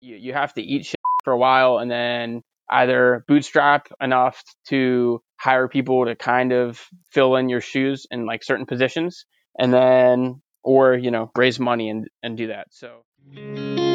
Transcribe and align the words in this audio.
you, 0.00 0.16
you 0.16 0.32
have 0.32 0.54
to 0.54 0.62
eat 0.62 0.86
shit 0.86 0.96
for 1.24 1.32
a 1.32 1.38
while 1.38 1.78
and 1.78 1.90
then 1.90 2.42
either 2.70 3.24
bootstrap 3.26 3.88
enough 4.00 4.42
to 4.68 5.20
hire 5.38 5.68
people 5.68 6.04
to 6.04 6.14
kind 6.14 6.52
of 6.52 6.80
fill 7.10 7.36
in 7.36 7.48
your 7.48 7.60
shoes 7.60 8.06
in 8.10 8.26
like 8.26 8.44
certain 8.44 8.66
positions 8.66 9.24
and 9.58 9.72
then 9.72 10.40
or 10.62 10.94
you 10.94 11.10
know 11.10 11.30
raise 11.36 11.58
money 11.58 11.88
and 11.88 12.08
and 12.22 12.36
do 12.36 12.48
that 12.48 12.66
so 12.70 13.87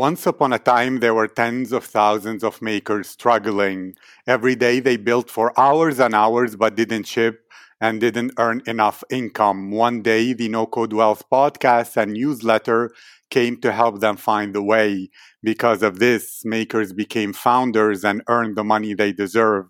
Once 0.00 0.24
upon 0.24 0.50
a 0.50 0.58
time, 0.58 1.00
there 1.00 1.12
were 1.12 1.28
tens 1.28 1.72
of 1.72 1.84
thousands 1.84 2.42
of 2.42 2.62
makers 2.62 3.06
struggling. 3.06 3.94
Every 4.26 4.56
day 4.56 4.80
they 4.80 4.96
built 4.96 5.28
for 5.28 5.52
hours 5.60 6.00
and 6.00 6.14
hours 6.14 6.56
but 6.56 6.74
didn't 6.74 7.06
ship 7.06 7.44
and 7.82 8.00
didn't 8.00 8.32
earn 8.38 8.62
enough 8.66 9.04
income. 9.10 9.70
One 9.70 10.00
day, 10.00 10.32
the 10.32 10.48
No 10.48 10.64
Code 10.64 10.94
Wealth 10.94 11.24
podcast 11.30 11.98
and 11.98 12.14
newsletter 12.14 12.92
came 13.28 13.60
to 13.60 13.72
help 13.72 14.00
them 14.00 14.16
find 14.16 14.54
the 14.54 14.62
way. 14.62 15.10
Because 15.42 15.82
of 15.82 15.98
this, 15.98 16.46
makers 16.46 16.94
became 16.94 17.34
founders 17.34 18.02
and 18.02 18.22
earned 18.26 18.56
the 18.56 18.64
money 18.64 18.94
they 18.94 19.12
deserve. 19.12 19.66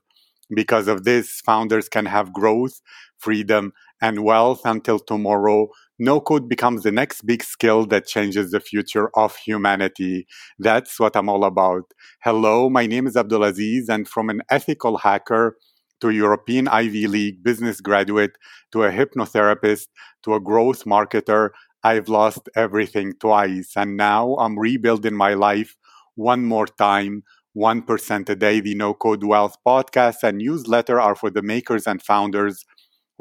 Because 0.55 0.87
of 0.87 1.03
this, 1.03 1.41
founders 1.41 1.89
can 1.89 2.07
have 2.07 2.33
growth, 2.33 2.81
freedom, 3.19 3.73
and 4.01 4.23
wealth 4.23 4.61
until 4.65 5.01
tomorrow 5.01 5.71
no 6.01 6.19
code 6.19 6.49
becomes 6.49 6.83
the 6.83 6.91
next 6.91 7.27
big 7.27 7.45
skill 7.45 7.85
that 7.85 8.07
changes 8.07 8.51
the 8.51 8.59
future 8.59 9.11
of 9.19 9.37
humanity. 9.37 10.27
That's 10.59 10.99
what 10.99 11.15
I'm 11.15 11.29
all 11.29 11.45
about. 11.45 11.93
Hello, 12.23 12.71
my 12.71 12.87
name 12.87 13.07
is 13.07 13.17
Abdulaziz, 13.17 13.91
and 13.91 14.09
from 14.09 14.31
an 14.31 14.41
ethical 14.51 14.97
hacker 14.97 15.59
to 16.01 16.09
a 16.09 16.13
European 16.15 16.69
Ivy 16.69 17.07
League 17.07 17.43
business 17.43 17.83
graduate 17.83 18.39
to 18.73 18.85
a 18.85 18.91
hypnotherapist 18.91 19.89
to 20.23 20.35
a 20.35 20.41
growth 20.41 20.85
marketer, 20.87 21.51
I've 21.85 22.09
lost 22.09 22.49
everything 22.57 23.13
twice. 23.21 23.73
And 23.77 23.99
now 23.99 24.37
I'm 24.37 24.59
rebuilding 24.59 25.15
my 25.15 25.35
life 25.35 25.77
one 26.15 26.47
more 26.47 26.67
time. 26.67 27.25
1% 27.57 28.29
a 28.29 28.37
day. 28.37 28.61
The 28.61 28.77
No 28.77 28.95
Code 28.95 29.25
Wealth 29.25 29.57
podcast 29.67 30.23
and 30.23 30.39
newsletter 30.39 31.01
are 31.01 31.17
for 31.17 31.31
the 31.31 31.43
makers 31.43 31.85
and 31.85 32.01
founders 32.01 32.65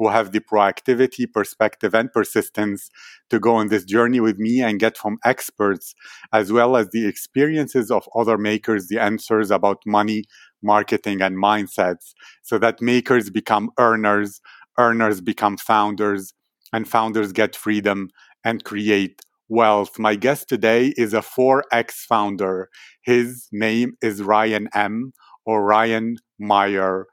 who 0.00 0.08
have 0.08 0.32
the 0.32 0.40
proactivity, 0.40 1.30
perspective, 1.30 1.94
and 1.94 2.10
persistence 2.10 2.88
to 3.28 3.38
go 3.38 3.54
on 3.56 3.68
this 3.68 3.84
journey 3.84 4.18
with 4.18 4.38
me 4.38 4.62
and 4.62 4.80
get 4.80 4.96
from 4.96 5.18
experts, 5.26 5.94
as 6.32 6.50
well 6.50 6.74
as 6.74 6.88
the 6.88 7.06
experiences 7.06 7.90
of 7.90 8.08
other 8.16 8.38
makers, 8.38 8.88
the 8.88 8.98
answers 8.98 9.50
about 9.50 9.76
money, 9.84 10.24
marketing, 10.62 11.20
and 11.20 11.36
mindsets, 11.36 12.14
so 12.40 12.56
that 12.58 12.80
makers 12.80 13.28
become 13.28 13.68
earners, 13.78 14.40
earners 14.78 15.20
become 15.20 15.58
founders, 15.58 16.32
and 16.72 16.88
founders 16.88 17.30
get 17.30 17.54
freedom 17.54 18.08
and 18.42 18.64
create 18.64 19.20
wealth. 19.50 19.98
My 19.98 20.14
guest 20.14 20.48
today 20.48 20.94
is 20.96 21.12
a 21.12 21.20
4X 21.20 21.92
founder. 22.08 22.70
His 23.02 23.48
name 23.52 23.98
is 24.00 24.22
Ryan 24.22 24.70
M. 24.72 25.12
or 25.44 25.62
Ryan 25.62 26.16
Meyer. 26.38 27.04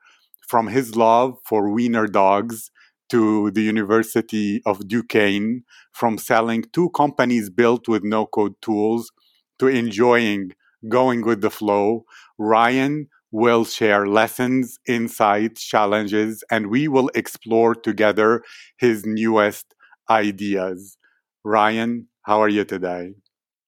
From 0.48 0.68
his 0.68 0.96
love 0.96 1.36
for 1.44 1.70
wiener 1.70 2.08
dogs 2.08 2.72
to 3.10 3.52
the 3.52 3.62
University 3.62 4.62
of 4.66 4.88
Duquesne, 4.88 5.64
from 5.92 6.18
selling 6.18 6.66
two 6.74 6.90
companies 6.92 7.50
built 7.50 7.88
with 7.88 8.04
no 8.04 8.26
code 8.26 8.56
tools 8.62 9.12
to 9.60 9.68
enjoying 9.68 10.52
going 10.88 11.26
with 11.26 11.42
the 11.42 11.50
flow, 11.50 12.06
Ryan 12.38 13.08
will 13.32 13.66
share 13.66 14.08
lessons, 14.08 14.80
insights, 14.88 15.64
challenges, 15.64 16.44
and 16.50 16.68
we 16.68 16.88
will 16.88 17.10
explore 17.16 17.76
together 17.76 18.44
his 18.78 19.06
newest 19.06 19.74
ideas. 20.10 20.98
Ryan, 21.44 22.08
how 22.22 22.42
are 22.42 22.50
you 22.50 22.64
today? 22.64 23.14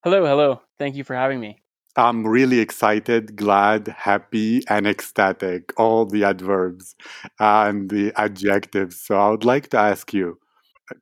hello 0.01 0.25
hello 0.25 0.61
thank 0.77 0.95
you 0.95 1.03
for 1.03 1.13
having 1.13 1.41
me 1.41 1.57
I'm 1.95 2.25
really 2.25 2.59
excited, 2.59 3.35
glad, 3.35 3.87
happy, 3.89 4.63
and 4.69 4.87
ecstatic. 4.87 5.73
All 5.77 6.05
the 6.05 6.23
adverbs 6.23 6.95
and 7.39 7.89
the 7.89 8.13
adjectives. 8.15 9.01
So 9.01 9.17
I 9.17 9.29
would 9.29 9.45
like 9.45 9.69
to 9.69 9.77
ask 9.77 10.13
you 10.13 10.39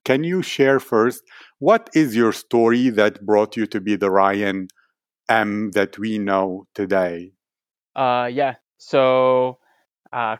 can 0.03 0.23
you 0.23 0.41
share 0.41 0.79
first 0.79 1.23
what 1.59 1.89
is 1.93 2.15
your 2.15 2.33
story 2.33 2.89
that 2.89 3.25
brought 3.25 3.55
you 3.55 3.65
to 3.67 3.79
be 3.79 3.95
the 3.95 4.11
Ryan 4.11 4.67
M 5.29 5.71
that 5.71 5.97
we 5.97 6.17
know 6.17 6.67
today? 6.75 7.33
uh 7.95 8.29
yeah 8.31 8.55
so 8.77 9.57
uh 10.13 10.37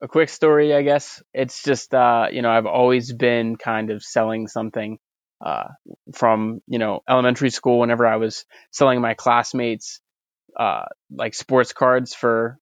a 0.00 0.08
quick 0.08 0.28
story 0.28 0.74
i 0.74 0.82
guess 0.82 1.22
it's 1.32 1.62
just 1.62 1.94
uh 1.94 2.28
you 2.30 2.42
know 2.42 2.50
i've 2.50 2.66
always 2.66 3.12
been 3.12 3.56
kind 3.56 3.90
of 3.90 4.02
selling 4.02 4.46
something 4.46 4.98
uh, 5.44 5.68
from 6.14 6.60
you 6.66 6.78
know 6.78 7.00
elementary 7.08 7.50
school 7.50 7.78
whenever 7.78 8.06
I 8.06 8.16
was 8.16 8.44
selling 8.72 9.00
my 9.00 9.14
classmates 9.14 10.00
uh, 10.58 10.86
like 11.10 11.34
sports 11.34 11.72
cards 11.72 12.14
for 12.14 12.58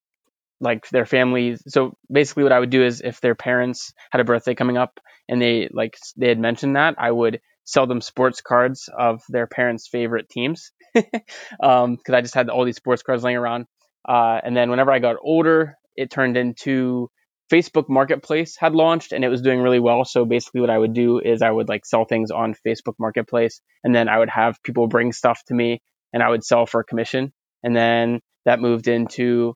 like 0.61 0.89
their 0.89 1.07
families. 1.07 1.63
So 1.69 1.97
basically, 2.11 2.43
what 2.45 2.53
I 2.53 2.61
would 2.61 2.71
do 2.71 2.85
is 2.85 3.01
if 3.01 3.21
their 3.21 3.35
parents 3.35 3.93
had 4.11 4.21
a 4.21 4.25
birthday 4.25 4.55
coming 4.55 4.77
up 4.77 5.01
and 5.29 5.41
they 5.41 5.69
like 5.73 5.97
they 6.17 6.29
had 6.29 6.39
mentioned 6.39 6.77
that, 6.77 6.97
I 6.99 7.11
would 7.11 7.41
sell 7.65 7.87
them 7.87 8.01
sports 8.01 8.41
cards 8.41 8.89
of 8.97 9.23
their 9.29 9.47
parents' 9.47 9.89
favorite 9.89 10.29
teams 10.29 10.71
because 10.95 11.23
um, 11.63 11.99
I 12.11 12.21
just 12.21 12.35
had 12.35 12.49
all 12.49 12.65
these 12.65 12.77
sports 12.77 13.03
cards 13.03 13.25
laying 13.25 13.37
around. 13.37 13.67
Uh, 14.09 14.41
and 14.43 14.57
then 14.57 14.71
whenever 14.71 14.93
I 14.93 15.01
got 15.01 15.17
older, 15.21 15.77
it 15.97 16.11
turned 16.11 16.37
into 16.37 17.11
Facebook 17.53 17.89
Marketplace 17.89 18.57
had 18.59 18.75
launched 18.75 19.13
and 19.13 19.25
it 19.25 19.29
was 19.29 19.43
doing 19.43 19.61
really 19.61 19.79
well. 19.79 20.05
So 20.05 20.25
basically, 20.25 20.61
what 20.61 20.71
I 20.71 20.79
would 20.79 20.95
do 20.95 21.21
is 21.21 21.43
I 21.43 21.51
would 21.51 21.69
like 21.69 21.87
sell 21.87 22.05
things 22.05 22.31
on 22.31 22.55
Facebook 22.67 22.95
Marketplace, 22.99 23.61
and 23.85 23.95
then 23.95 24.09
I 24.09 24.19
would 24.19 24.31
have 24.31 24.63
people 24.63 24.89
bring 24.89 25.13
stuff 25.13 25.43
to 25.47 25.55
me, 25.55 25.83
and 26.13 26.23
I 26.23 26.29
would 26.29 26.45
sell 26.45 26.67
for 26.67 26.81
a 26.81 26.85
commission. 26.85 27.33
And 27.63 27.75
then 27.75 28.21
that 28.45 28.61
moved 28.61 28.89
into 28.89 29.55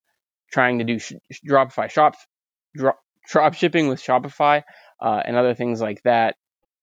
trying 0.53 0.79
to 0.79 0.85
do 0.85 0.99
sh- 0.99 1.13
Dropify 1.49 1.91
shop 1.91 2.15
drop, 2.75 2.99
drop 3.29 3.55
shipping 3.55 3.89
with 3.89 4.03
Shopify 4.03 4.63
uh, 5.01 5.23
and 5.25 5.37
other 5.37 5.55
things 5.55 5.81
like 5.81 6.03
that, 6.05 6.37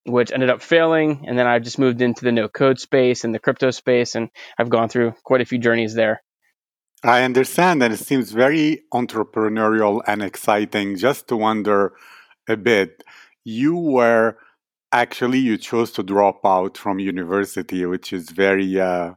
which 0.06 0.32
ended 0.32 0.50
up 0.50 0.62
failing. 0.62 1.26
And 1.28 1.38
then 1.38 1.48
I 1.48 1.60
just 1.60 1.80
moved 1.80 2.02
into 2.02 2.24
the 2.26 2.32
no 2.32 2.48
code 2.48 2.80
space 2.80 3.24
and 3.24 3.34
the 3.34 3.40
crypto 3.40 3.72
space, 3.72 4.16
and 4.16 4.30
I've 4.58 4.70
gone 4.70 4.90
through 4.90 5.14
quite 5.24 5.42
a 5.42 5.46
few 5.46 5.60
journeys 5.60 5.94
there. 5.94 6.22
I 7.04 7.24
understand, 7.24 7.84
and 7.84 7.94
it 7.94 8.00
seems 8.00 8.32
very 8.32 8.84
entrepreneurial 8.94 10.02
and 10.08 10.24
exciting. 10.24 10.98
Just 10.98 11.28
to 11.28 11.38
wonder 11.38 11.94
a 12.50 12.58
bit, 12.58 13.04
you 13.44 13.78
were 13.78 14.38
actually 14.92 15.40
you 15.40 15.58
chose 15.58 15.92
to 15.92 16.04
drop 16.04 16.40
out 16.44 16.78
from 16.78 17.00
university, 17.00 17.86
which 17.86 18.12
is 18.12 18.32
very 18.32 18.80
uh, 18.80 19.14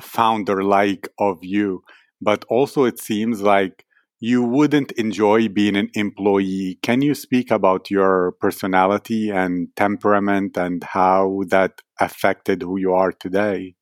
founder-like 0.00 1.08
of 1.18 1.44
you. 1.44 1.82
But 2.20 2.44
also, 2.48 2.84
it 2.84 2.98
seems 3.00 3.42
like 3.42 3.84
you 4.20 4.42
wouldn't 4.42 4.92
enjoy 4.92 5.48
being 5.48 5.76
an 5.76 5.90
employee. 5.94 6.78
Can 6.82 7.02
you 7.02 7.14
speak 7.14 7.50
about 7.50 7.90
your 7.90 8.32
personality 8.40 9.30
and 9.30 9.68
temperament 9.76 10.56
and 10.56 10.82
how 10.84 11.42
that 11.48 11.82
affected 12.00 12.62
who 12.62 12.78
you 12.78 12.94
are 12.94 13.12
today? 13.12 13.74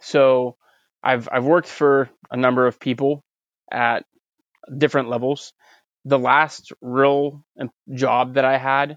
So 0.00 0.56
I've 1.02 1.28
I've 1.30 1.44
worked 1.44 1.68
for 1.68 2.10
a 2.30 2.36
number 2.36 2.66
of 2.66 2.78
people 2.78 3.24
at 3.70 4.04
different 4.76 5.08
levels. 5.08 5.52
The 6.04 6.18
last 6.18 6.72
real 6.80 7.44
job 7.94 8.34
that 8.34 8.44
I 8.44 8.58
had, 8.58 8.96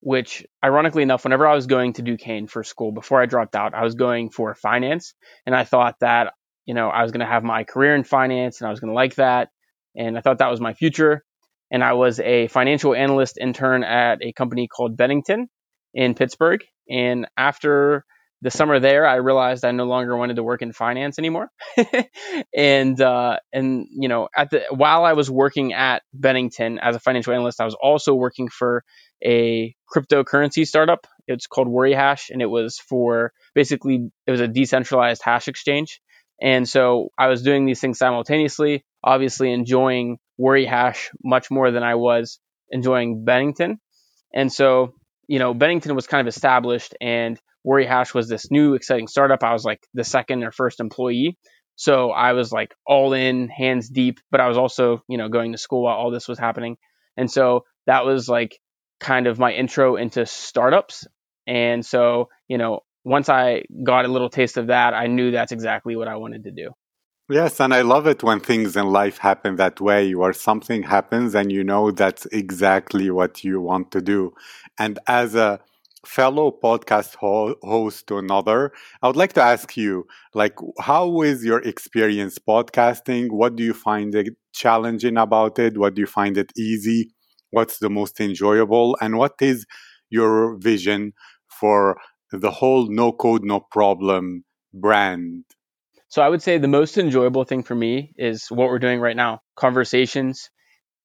which 0.00 0.44
ironically 0.64 1.02
enough, 1.02 1.24
whenever 1.24 1.46
I 1.46 1.54
was 1.54 1.66
going 1.66 1.94
to 1.94 2.02
Duquesne 2.02 2.46
for 2.46 2.62
school 2.62 2.92
before 2.92 3.20
I 3.20 3.26
dropped 3.26 3.56
out, 3.56 3.74
I 3.74 3.84
was 3.84 3.94
going 3.94 4.30
for 4.30 4.54
finance, 4.54 5.14
and 5.46 5.54
I 5.54 5.64
thought 5.64 5.96
that 6.00 6.34
you 6.66 6.74
know 6.74 6.88
I 6.88 7.02
was 7.02 7.12
going 7.12 7.20
to 7.20 7.32
have 7.32 7.44
my 7.44 7.64
career 7.64 7.94
in 7.94 8.04
finance, 8.04 8.60
and 8.60 8.68
I 8.68 8.70
was 8.70 8.80
going 8.80 8.90
to 8.90 8.94
like 8.94 9.16
that, 9.16 9.48
and 9.96 10.16
I 10.16 10.20
thought 10.20 10.38
that 10.38 10.50
was 10.50 10.60
my 10.60 10.74
future. 10.74 11.22
And 11.70 11.82
I 11.82 11.94
was 11.94 12.20
a 12.20 12.48
financial 12.48 12.94
analyst 12.94 13.38
intern 13.38 13.82
at 13.82 14.22
a 14.22 14.34
company 14.34 14.68
called 14.68 14.94
Bennington 14.94 15.48
in 15.94 16.14
Pittsburgh. 16.14 16.62
And 16.88 17.26
after 17.34 18.04
the 18.42 18.50
summer 18.50 18.80
there, 18.80 19.06
I 19.06 19.16
realized 19.16 19.64
I 19.64 19.70
no 19.70 19.84
longer 19.84 20.16
wanted 20.16 20.36
to 20.36 20.42
work 20.42 20.62
in 20.62 20.72
finance 20.72 21.18
anymore. 21.18 21.48
and 22.56 23.00
uh, 23.00 23.38
and 23.52 23.86
you 23.90 24.08
know, 24.08 24.28
at 24.36 24.50
the 24.50 24.64
while 24.70 25.04
I 25.04 25.12
was 25.12 25.30
working 25.30 25.72
at 25.72 26.02
Bennington 26.12 26.78
as 26.80 26.96
a 26.96 27.00
financial 27.00 27.32
analyst, 27.32 27.60
I 27.60 27.64
was 27.64 27.76
also 27.80 28.14
working 28.14 28.48
for 28.48 28.84
a 29.24 29.74
cryptocurrency 29.94 30.66
startup. 30.66 31.06
It's 31.28 31.46
called 31.46 31.68
Worry 31.68 31.94
Hash, 31.94 32.30
and 32.30 32.42
it 32.42 32.50
was 32.50 32.78
for 32.78 33.32
basically 33.54 34.10
it 34.26 34.30
was 34.30 34.40
a 34.40 34.48
decentralized 34.48 35.22
hash 35.24 35.46
exchange. 35.46 36.00
And 36.42 36.68
so 36.68 37.10
I 37.16 37.28
was 37.28 37.42
doing 37.42 37.64
these 37.64 37.80
things 37.80 37.98
simultaneously, 37.98 38.84
obviously 39.04 39.52
enjoying 39.52 40.18
Worry 40.36 40.66
Hash 40.66 41.10
much 41.22 41.52
more 41.52 41.70
than 41.70 41.84
I 41.84 41.94
was 41.94 42.40
enjoying 42.68 43.24
Bennington. 43.24 43.78
And 44.34 44.52
so, 44.52 44.94
you 45.28 45.38
know, 45.38 45.54
Bennington 45.54 45.94
was 45.94 46.06
kind 46.06 46.26
of 46.26 46.34
established 46.34 46.94
and 47.00 47.40
Worry 47.64 47.86
Hash 47.86 48.12
was 48.12 48.28
this 48.28 48.50
new 48.50 48.74
exciting 48.74 49.08
startup. 49.08 49.42
I 49.42 49.52
was 49.52 49.64
like 49.64 49.86
the 49.94 50.04
second 50.04 50.42
or 50.42 50.50
first 50.50 50.80
employee, 50.80 51.38
So 51.76 52.10
I 52.10 52.32
was 52.32 52.52
like 52.52 52.74
all 52.86 53.12
in, 53.12 53.48
hands 53.48 53.88
deep, 53.88 54.20
but 54.30 54.40
I 54.40 54.48
was 54.48 54.58
also, 54.58 55.02
you 55.08 55.18
know, 55.18 55.28
going 55.28 55.52
to 55.52 55.58
school 55.58 55.82
while 55.84 55.96
all 55.96 56.10
this 56.10 56.28
was 56.28 56.38
happening. 56.38 56.76
And 57.16 57.30
so 57.30 57.64
that 57.86 58.04
was 58.04 58.28
like 58.28 58.58
kind 59.00 59.26
of 59.26 59.38
my 59.38 59.52
intro 59.52 59.96
into 59.96 60.26
startups. 60.26 61.06
And 61.46 61.84
so, 61.84 62.28
you 62.48 62.58
know, 62.58 62.80
once 63.04 63.28
I 63.28 63.64
got 63.82 64.04
a 64.04 64.08
little 64.08 64.30
taste 64.30 64.58
of 64.58 64.68
that, 64.68 64.94
I 64.94 65.06
knew 65.08 65.32
that's 65.32 65.52
exactly 65.52 65.96
what 65.96 66.08
I 66.08 66.16
wanted 66.16 66.44
to 66.44 66.52
do. 66.52 66.70
Yes, 67.32 67.60
and 67.60 67.72
I 67.72 67.82
love 67.82 68.06
it 68.06 68.22
when 68.22 68.40
things 68.40 68.76
in 68.76 68.86
life 68.86 69.18
happen 69.18 69.56
that 69.56 69.80
way, 69.80 70.14
where 70.14 70.32
something 70.34 70.82
happens 70.82 71.34
and 71.34 71.50
you 71.52 71.64
know 71.64 71.90
that's 71.90 72.26
exactly 72.26 73.10
what 73.10 73.42
you 73.44 73.60
want 73.60 73.90
to 73.92 74.02
do. 74.02 74.34
And 74.78 74.98
as 75.06 75.34
a 75.34 75.60
fellow 76.04 76.50
podcast 76.62 77.14
ho- 77.16 77.56
host 77.62 78.06
to 78.08 78.18
another, 78.18 78.72
I 79.02 79.06
would 79.06 79.16
like 79.16 79.32
to 79.34 79.42
ask 79.42 79.76
you, 79.76 80.06
like, 80.34 80.54
how 80.80 81.22
is 81.22 81.44
your 81.44 81.60
experience 81.60 82.38
podcasting? 82.38 83.30
What 83.30 83.56
do 83.56 83.62
you 83.64 83.74
find 83.74 84.14
it 84.14 84.34
challenging 84.52 85.16
about 85.16 85.58
it? 85.58 85.78
What 85.78 85.94
do 85.94 86.02
you 86.02 86.06
find 86.08 86.36
it 86.36 86.52
easy? 86.56 87.12
What's 87.50 87.78
the 87.78 87.90
most 87.90 88.20
enjoyable? 88.20 88.96
And 89.00 89.16
what 89.16 89.34
is 89.40 89.64
your 90.10 90.56
vision 90.58 91.12
for 91.48 91.98
the 92.32 92.50
whole 92.50 92.88
no 92.90 93.12
code, 93.12 93.44
no 93.44 93.60
problem 93.60 94.44
brand? 94.74 95.44
So 96.12 96.20
I 96.20 96.28
would 96.28 96.42
say 96.42 96.58
the 96.58 96.68
most 96.68 96.98
enjoyable 96.98 97.44
thing 97.44 97.62
for 97.62 97.74
me 97.74 98.12
is 98.18 98.48
what 98.50 98.68
we're 98.68 98.78
doing 98.78 99.00
right 99.00 99.16
now 99.16 99.40
conversations, 99.56 100.50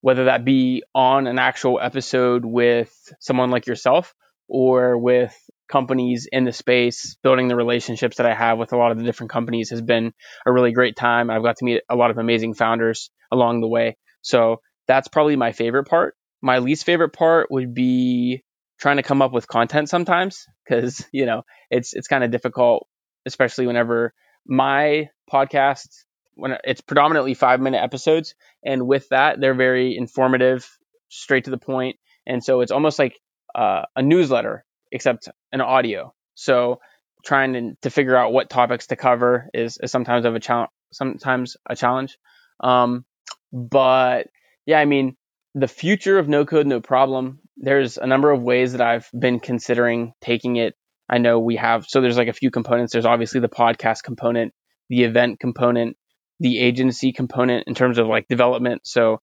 whether 0.02 0.26
that 0.26 0.44
be 0.44 0.82
on 0.94 1.26
an 1.26 1.38
actual 1.38 1.80
episode 1.80 2.44
with 2.44 2.92
someone 3.18 3.50
like 3.50 3.66
yourself 3.66 4.12
or 4.50 4.98
with 4.98 5.34
companies 5.66 6.28
in 6.30 6.44
the 6.44 6.52
space, 6.52 7.16
building 7.22 7.48
the 7.48 7.56
relationships 7.56 8.18
that 8.18 8.26
I 8.26 8.34
have 8.34 8.58
with 8.58 8.74
a 8.74 8.76
lot 8.76 8.92
of 8.92 8.98
the 8.98 9.04
different 9.04 9.30
companies 9.30 9.70
has 9.70 9.80
been 9.80 10.12
a 10.44 10.52
really 10.52 10.72
great 10.72 10.94
time. 10.94 11.30
I've 11.30 11.42
got 11.42 11.56
to 11.56 11.64
meet 11.64 11.80
a 11.88 11.96
lot 11.96 12.10
of 12.10 12.18
amazing 12.18 12.52
founders 12.52 13.08
along 13.32 13.62
the 13.62 13.68
way. 13.68 13.96
So 14.20 14.60
that's 14.86 15.08
probably 15.08 15.36
my 15.36 15.52
favorite 15.52 15.84
part. 15.84 16.16
My 16.42 16.58
least 16.58 16.84
favorite 16.84 17.14
part 17.14 17.50
would 17.50 17.72
be 17.72 18.42
trying 18.78 18.98
to 18.98 19.02
come 19.02 19.22
up 19.22 19.32
with 19.32 19.48
content 19.48 19.88
sometimes 19.88 20.44
because, 20.68 21.02
you 21.12 21.24
know, 21.24 21.44
it's 21.70 21.94
it's 21.94 22.08
kind 22.08 22.24
of 22.24 22.30
difficult, 22.30 22.86
especially 23.24 23.66
whenever 23.66 24.12
my 24.48 25.10
podcast 25.32 26.04
when 26.34 26.56
it's 26.64 26.80
predominantly 26.80 27.34
five 27.34 27.60
minute 27.60 27.82
episodes 27.82 28.34
and 28.64 28.86
with 28.86 29.08
that 29.10 29.40
they're 29.40 29.54
very 29.54 29.96
informative 29.96 30.68
straight 31.08 31.44
to 31.44 31.50
the 31.50 31.58
point 31.58 31.96
and 32.26 32.42
so 32.42 32.60
it's 32.60 32.72
almost 32.72 32.98
like 32.98 33.18
uh, 33.54 33.82
a 33.96 34.02
newsletter 34.02 34.64
except 34.92 35.28
an 35.52 35.60
audio. 35.60 36.14
So 36.34 36.80
trying 37.24 37.52
to, 37.54 37.76
to, 37.82 37.90
figure 37.90 38.16
out 38.16 38.32
what 38.32 38.48
topics 38.48 38.86
to 38.88 38.96
cover 38.96 39.48
is, 39.52 39.78
is 39.82 39.90
sometimes 39.90 40.24
of 40.24 40.34
a 40.34 40.40
challenge 40.40 40.70
sometimes 40.92 41.56
a 41.68 41.74
challenge. 41.74 42.16
Um, 42.60 43.04
but 43.52 44.28
yeah 44.66 44.78
i 44.78 44.84
mean 44.84 45.16
the 45.54 45.68
future 45.68 46.18
of 46.18 46.28
no 46.28 46.44
code 46.44 46.66
no 46.66 46.80
problem 46.80 47.40
there's 47.56 47.96
a 47.96 48.06
number 48.06 48.30
of 48.30 48.42
ways 48.42 48.72
that 48.72 48.80
i've 48.80 49.08
been 49.18 49.40
considering 49.40 50.12
taking 50.20 50.56
it 50.56 50.74
I 51.08 51.18
know 51.18 51.38
we 51.38 51.56
have, 51.56 51.86
so 51.86 52.00
there's 52.00 52.18
like 52.18 52.28
a 52.28 52.32
few 52.32 52.50
components. 52.50 52.92
There's 52.92 53.06
obviously 53.06 53.40
the 53.40 53.48
podcast 53.48 54.02
component, 54.02 54.52
the 54.88 55.04
event 55.04 55.40
component, 55.40 55.96
the 56.40 56.58
agency 56.58 57.12
component 57.12 57.66
in 57.66 57.74
terms 57.74 57.98
of 57.98 58.06
like 58.06 58.28
development. 58.28 58.82
So 58.84 59.20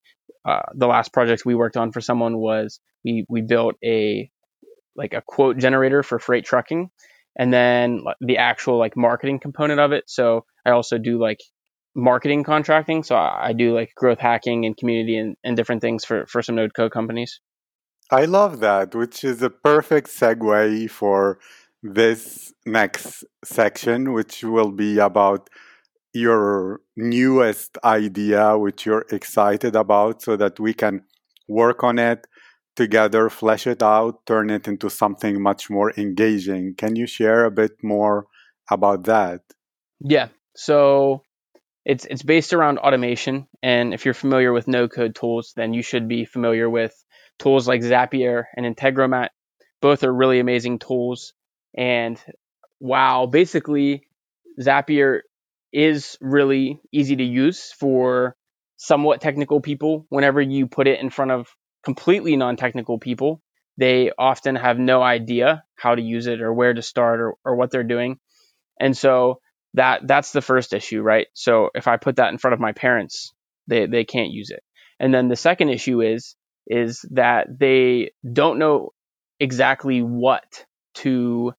uh, 0.47 0.61
the 0.73 0.87
last 0.87 1.13
project 1.13 1.43
we 1.45 1.55
worked 1.55 1.77
on 1.77 1.91
for 1.91 2.01
someone 2.01 2.37
was 2.37 2.79
we 3.03 3.25
we 3.29 3.41
built 3.41 3.75
a 3.83 4.29
like 4.95 5.13
a 5.13 5.21
quote 5.25 5.57
generator 5.57 6.03
for 6.03 6.19
freight 6.19 6.45
trucking, 6.45 6.89
and 7.37 7.53
then 7.53 8.01
the 8.19 8.37
actual 8.37 8.77
like 8.77 8.97
marketing 8.97 9.39
component 9.39 9.79
of 9.79 9.91
it. 9.91 10.05
So 10.07 10.45
I 10.65 10.71
also 10.71 10.97
do 10.97 11.19
like 11.19 11.39
marketing 11.95 12.43
contracting. 12.43 13.03
So 13.03 13.15
I, 13.15 13.47
I 13.49 13.53
do 13.53 13.73
like 13.73 13.91
growth 13.95 14.19
hacking 14.19 14.65
and 14.65 14.75
community 14.75 15.17
and, 15.17 15.35
and 15.43 15.55
different 15.55 15.81
things 15.81 16.03
for 16.03 16.25
for 16.27 16.41
some 16.41 16.55
No 16.55 16.67
Code 16.69 16.91
companies. 16.91 17.39
I 18.11 18.25
love 18.25 18.59
that, 18.59 18.93
which 18.93 19.23
is 19.23 19.41
a 19.41 19.49
perfect 19.49 20.09
segue 20.09 20.89
for 20.91 21.39
this 21.93 22.51
next 22.65 23.23
section, 23.43 24.13
which 24.13 24.43
will 24.43 24.71
be 24.71 24.97
about 24.97 25.49
your 26.13 26.81
newest 26.95 27.77
idea, 27.83 28.57
which 28.57 28.85
you're 28.85 29.05
excited 29.11 29.75
about, 29.75 30.21
so 30.21 30.35
that 30.35 30.59
we 30.59 30.73
can 30.73 31.03
work 31.47 31.83
on 31.83 31.99
it 31.99 32.25
together, 32.75 33.29
flesh 33.29 33.67
it 33.67 33.83
out, 33.83 34.25
turn 34.25 34.49
it 34.49 34.67
into 34.67 34.89
something 34.89 35.41
much 35.41 35.69
more 35.69 35.93
engaging. 35.97 36.73
Can 36.75 36.95
you 36.95 37.05
share 37.05 37.45
a 37.45 37.51
bit 37.51 37.71
more 37.83 38.25
about 38.69 39.03
that? 39.03 39.41
Yeah. 39.99 40.29
So 40.55 41.21
it's 41.85 42.05
it's 42.05 42.23
based 42.23 42.53
around 42.53 42.79
automation, 42.79 43.47
and 43.61 43.93
if 43.93 44.05
you're 44.05 44.13
familiar 44.15 44.51
with 44.51 44.67
no 44.67 44.87
code 44.87 45.13
tools, 45.13 45.53
then 45.55 45.73
you 45.73 45.83
should 45.83 46.07
be 46.07 46.25
familiar 46.25 46.67
with 46.69 46.93
tools 47.37 47.67
like 47.67 47.81
Zapier 47.81 48.45
and 48.57 48.65
Integromat. 48.65 49.29
Both 49.81 50.03
are 50.03 50.13
really 50.13 50.39
amazing 50.39 50.79
tools 50.79 51.33
and 51.75 52.19
wow, 52.79 53.25
basically, 53.25 54.07
Zapier 54.59 55.21
is 55.73 56.17
really 56.21 56.79
easy 56.91 57.15
to 57.17 57.23
use 57.23 57.73
for 57.73 58.35
somewhat 58.77 59.21
technical 59.21 59.61
people. 59.61 60.05
Whenever 60.09 60.41
you 60.41 60.67
put 60.67 60.87
it 60.87 60.99
in 60.99 61.09
front 61.09 61.31
of 61.31 61.47
completely 61.83 62.35
non 62.35 62.55
technical 62.55 62.97
people, 62.99 63.41
they 63.77 64.11
often 64.17 64.55
have 64.55 64.79
no 64.79 65.01
idea 65.01 65.63
how 65.75 65.95
to 65.95 66.01
use 66.01 66.27
it 66.27 66.41
or 66.41 66.53
where 66.53 66.73
to 66.73 66.81
start 66.81 67.19
or, 67.19 67.35
or 67.43 67.55
what 67.55 67.71
they're 67.71 67.83
doing. 67.83 68.19
And 68.79 68.95
so 68.95 69.39
that 69.73 70.07
that's 70.07 70.31
the 70.31 70.41
first 70.41 70.73
issue, 70.73 71.01
right? 71.01 71.27
So 71.33 71.69
if 71.75 71.87
I 71.87 71.97
put 71.97 72.17
that 72.17 72.31
in 72.31 72.37
front 72.37 72.53
of 72.53 72.59
my 72.59 72.71
parents, 72.71 73.33
they, 73.67 73.85
they 73.85 74.05
can't 74.05 74.31
use 74.31 74.49
it. 74.49 74.63
And 74.99 75.13
then 75.13 75.27
the 75.27 75.35
second 75.35 75.69
issue 75.69 76.01
is 76.01 76.35
is 76.67 77.05
that 77.11 77.47
they 77.59 78.11
don't 78.31 78.57
know 78.57 78.91
exactly 79.39 80.01
what 80.01 80.65
to 80.95 81.53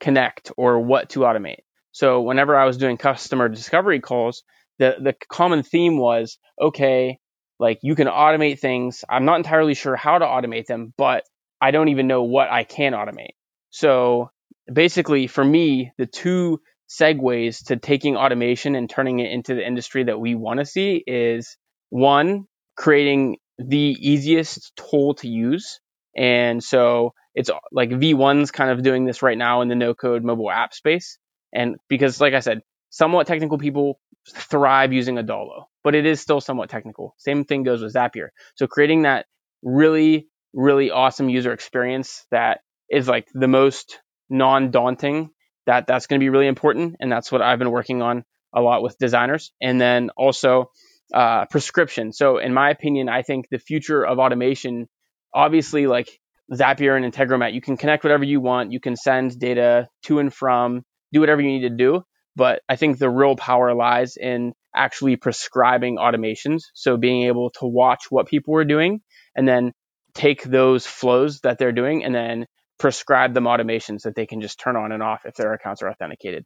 connect 0.00 0.52
or 0.56 0.80
what 0.80 1.10
to 1.10 1.20
automate. 1.20 1.60
So 1.92 2.22
whenever 2.22 2.56
I 2.56 2.64
was 2.64 2.76
doing 2.76 2.96
customer 2.96 3.48
discovery 3.48 4.00
calls, 4.00 4.42
the, 4.78 4.96
the 5.02 5.14
common 5.30 5.62
theme 5.62 5.98
was, 5.98 6.38
okay, 6.60 7.18
like 7.58 7.78
you 7.82 7.94
can 7.94 8.06
automate 8.06 8.58
things. 8.58 9.04
I'm 9.08 9.24
not 9.24 9.36
entirely 9.36 9.74
sure 9.74 9.96
how 9.96 10.18
to 10.18 10.24
automate 10.24 10.66
them, 10.66 10.94
but 10.96 11.24
I 11.60 11.72
don't 11.72 11.88
even 11.88 12.06
know 12.06 12.22
what 12.22 12.50
I 12.50 12.64
can 12.64 12.92
automate. 12.92 13.34
So 13.70 14.30
basically 14.72 15.26
for 15.26 15.44
me, 15.44 15.92
the 15.98 16.06
two 16.06 16.60
segues 16.88 17.66
to 17.66 17.76
taking 17.76 18.16
automation 18.16 18.74
and 18.74 18.88
turning 18.88 19.20
it 19.20 19.30
into 19.30 19.54
the 19.54 19.66
industry 19.66 20.04
that 20.04 20.18
we 20.18 20.34
want 20.34 20.60
to 20.60 20.66
see 20.66 21.04
is 21.06 21.56
one, 21.90 22.46
creating 22.76 23.36
the 23.58 23.96
easiest 24.00 24.72
tool 24.76 25.14
to 25.16 25.28
use. 25.28 25.80
And 26.16 26.64
so 26.64 27.12
it's 27.34 27.50
like 27.72 27.90
V1's 27.90 28.50
kind 28.50 28.70
of 28.70 28.82
doing 28.82 29.04
this 29.04 29.22
right 29.22 29.38
now 29.38 29.60
in 29.60 29.68
the 29.68 29.74
no 29.74 29.94
code 29.94 30.24
mobile 30.24 30.50
app 30.50 30.74
space. 30.74 31.18
And 31.52 31.76
because, 31.88 32.20
like 32.20 32.34
I 32.34 32.40
said, 32.40 32.62
somewhat 32.90 33.26
technical 33.26 33.58
people 33.58 34.00
thrive 34.28 34.92
using 34.92 35.16
Adalo, 35.16 35.64
but 35.82 35.94
it 35.94 36.06
is 36.06 36.20
still 36.20 36.40
somewhat 36.40 36.70
technical. 36.70 37.14
Same 37.18 37.44
thing 37.44 37.62
goes 37.62 37.82
with 37.82 37.94
Zapier. 37.94 38.28
So 38.56 38.66
creating 38.66 39.02
that 39.02 39.26
really, 39.62 40.28
really 40.52 40.90
awesome 40.90 41.28
user 41.28 41.52
experience 41.52 42.26
that 42.30 42.60
is 42.90 43.08
like 43.08 43.28
the 43.32 43.48
most 43.48 44.00
non-daunting 44.28 45.30
that 45.66 45.86
that's 45.86 46.06
going 46.06 46.18
to 46.20 46.24
be 46.24 46.30
really 46.30 46.46
important. 46.46 46.96
And 47.00 47.10
that's 47.10 47.30
what 47.30 47.42
I've 47.42 47.58
been 47.58 47.70
working 47.70 48.02
on 48.02 48.24
a 48.54 48.60
lot 48.60 48.82
with 48.82 48.98
designers. 48.98 49.52
And 49.60 49.80
then 49.80 50.10
also 50.16 50.70
uh, 51.14 51.46
prescription. 51.46 52.12
So 52.12 52.38
in 52.38 52.52
my 52.52 52.70
opinion, 52.70 53.08
I 53.08 53.22
think 53.22 53.48
the 53.50 53.58
future 53.58 54.04
of 54.04 54.18
automation, 54.18 54.88
obviously 55.34 55.86
like 55.86 56.08
Zapier 56.52 56.96
and 56.96 57.12
Integromat, 57.12 57.54
you 57.54 57.60
can 57.60 57.76
connect 57.76 58.04
whatever 58.04 58.24
you 58.24 58.40
want. 58.40 58.72
You 58.72 58.80
can 58.80 58.96
send 58.96 59.38
data 59.38 59.88
to 60.04 60.18
and 60.18 60.32
from, 60.32 60.82
do 61.12 61.20
whatever 61.20 61.40
you 61.40 61.48
need 61.48 61.68
to 61.68 61.76
do. 61.76 62.02
But 62.36 62.62
I 62.68 62.76
think 62.76 62.98
the 62.98 63.10
real 63.10 63.36
power 63.36 63.74
lies 63.74 64.16
in 64.16 64.52
actually 64.74 65.16
prescribing 65.16 65.96
automations. 65.96 66.62
So 66.74 66.96
being 66.96 67.24
able 67.24 67.50
to 67.60 67.66
watch 67.66 68.04
what 68.10 68.26
people 68.26 68.56
are 68.56 68.64
doing 68.64 69.00
and 69.34 69.46
then 69.46 69.72
take 70.14 70.42
those 70.42 70.86
flows 70.86 71.40
that 71.40 71.58
they're 71.58 71.72
doing 71.72 72.04
and 72.04 72.14
then 72.14 72.46
prescribe 72.78 73.34
them 73.34 73.44
automations 73.44 74.02
that 74.02 74.14
they 74.14 74.26
can 74.26 74.40
just 74.40 74.58
turn 74.58 74.76
on 74.76 74.92
and 74.92 75.02
off 75.02 75.26
if 75.26 75.34
their 75.34 75.52
accounts 75.52 75.82
are 75.82 75.90
authenticated. 75.90 76.44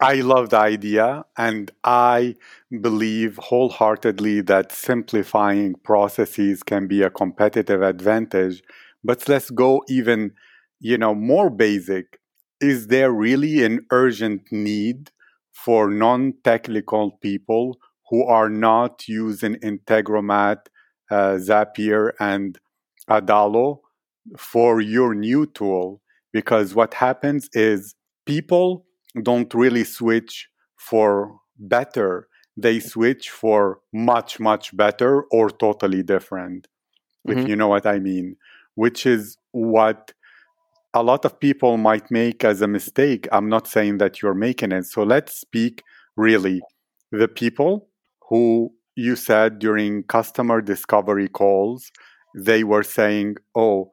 I 0.00 0.20
love 0.20 0.50
the 0.50 0.58
idea, 0.58 1.24
and 1.36 1.72
I 1.82 2.36
believe 2.70 3.36
wholeheartedly 3.36 4.42
that 4.42 4.70
simplifying 4.70 5.74
processes 5.74 6.62
can 6.62 6.86
be 6.86 7.02
a 7.02 7.10
competitive 7.10 7.82
advantage 7.82 8.62
but 9.04 9.28
let's 9.28 9.50
go 9.50 9.82
even, 9.88 10.32
you 10.80 10.98
know, 10.98 11.14
more 11.14 11.50
basic. 11.50 12.18
Is 12.60 12.88
there 12.88 13.12
really 13.12 13.64
an 13.64 13.86
urgent 13.90 14.42
need 14.50 15.10
for 15.52 15.90
non-technical 15.90 17.12
people 17.22 17.78
who 18.10 18.24
are 18.24 18.48
not 18.48 19.06
using 19.06 19.56
Integromat, 19.56 20.66
uh, 21.10 21.38
Zapier, 21.38 22.12
and 22.18 22.58
Adalo 23.08 23.80
for 24.36 24.80
your 24.80 25.14
new 25.14 25.46
tool? 25.46 26.00
Because 26.32 26.74
what 26.74 26.94
happens 26.94 27.48
is 27.52 27.94
people 28.26 28.84
don't 29.22 29.52
really 29.54 29.84
switch 29.84 30.48
for 30.76 31.38
better, 31.58 32.28
they 32.56 32.80
switch 32.80 33.30
for 33.30 33.80
much, 33.92 34.38
much 34.38 34.76
better 34.76 35.24
or 35.30 35.50
totally 35.50 36.02
different, 36.02 36.68
mm-hmm. 37.26 37.38
if 37.38 37.48
you 37.48 37.56
know 37.56 37.68
what 37.68 37.86
I 37.86 37.98
mean, 37.98 38.36
which 38.78 39.06
is 39.06 39.36
what 39.50 40.12
a 40.94 41.02
lot 41.02 41.24
of 41.24 41.40
people 41.40 41.76
might 41.76 42.08
make 42.12 42.44
as 42.44 42.62
a 42.62 42.68
mistake. 42.68 43.26
I'm 43.32 43.48
not 43.48 43.66
saying 43.66 43.98
that 43.98 44.22
you're 44.22 44.40
making 44.48 44.70
it. 44.70 44.84
So 44.86 45.02
let's 45.02 45.32
speak 45.36 45.82
really. 46.16 46.60
The 47.10 47.26
people 47.26 47.88
who 48.28 48.72
you 48.94 49.16
said 49.16 49.58
during 49.58 50.04
customer 50.04 50.60
discovery 50.60 51.28
calls, 51.28 51.90
they 52.36 52.62
were 52.62 52.84
saying, 52.84 53.38
oh, 53.56 53.90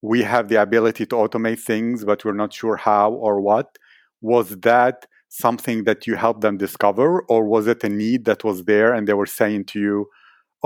we 0.00 0.22
have 0.22 0.48
the 0.48 0.62
ability 0.62 1.04
to 1.06 1.16
automate 1.16 1.60
things, 1.60 2.02
but 2.02 2.24
we're 2.24 2.32
not 2.32 2.54
sure 2.54 2.76
how 2.76 3.12
or 3.12 3.42
what. 3.42 3.76
Was 4.22 4.48
that 4.70 5.04
something 5.28 5.84
that 5.84 6.06
you 6.06 6.14
helped 6.14 6.40
them 6.40 6.56
discover, 6.56 7.20
or 7.28 7.44
was 7.44 7.66
it 7.66 7.84
a 7.84 7.90
need 7.90 8.24
that 8.24 8.44
was 8.44 8.64
there 8.64 8.94
and 8.94 9.06
they 9.06 9.12
were 9.12 9.26
saying 9.26 9.66
to 9.72 9.78
you, 9.78 10.06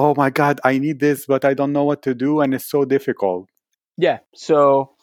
oh 0.01 0.15
my 0.17 0.31
God, 0.31 0.61
I 0.65 0.79
need 0.79 0.99
this, 0.99 1.27
but 1.27 1.45
I 1.45 1.53
don't 1.53 1.73
know 1.73 1.85
what 1.85 2.03
to 2.03 2.15
do, 2.15 2.41
and 2.41 2.55
it's 2.55 2.69
so 2.69 2.85
difficult? 2.85 3.49
Yeah. 3.99 4.21
So, 4.35 4.95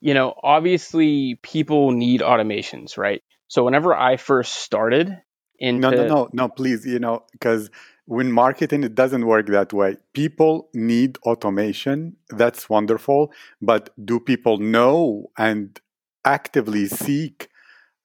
you 0.00 0.12
know, 0.12 0.34
obviously 0.42 1.40
people 1.42 1.92
need 1.92 2.20
automations, 2.20 2.98
right? 2.98 3.22
So 3.48 3.64
whenever 3.64 3.94
I 3.94 4.18
first 4.18 4.56
started 4.56 5.16
into 5.58 5.80
no, 5.80 5.96
no, 5.96 6.06
no, 6.06 6.28
no, 6.32 6.48
please, 6.48 6.84
you 6.84 6.98
know, 6.98 7.24
because 7.32 7.70
when 8.06 8.30
marketing 8.30 8.84
it 8.84 8.94
doesn't 8.94 9.24
work 9.24 9.46
that 9.46 9.72
way 9.72 9.96
people 10.12 10.68
need 10.74 11.16
automation 11.22 12.14
that's 12.28 12.68
wonderful 12.68 13.32
but 13.62 13.88
do 14.04 14.20
people 14.20 14.58
know 14.58 15.24
and 15.38 15.80
actively 16.24 16.86
seek 16.86 17.48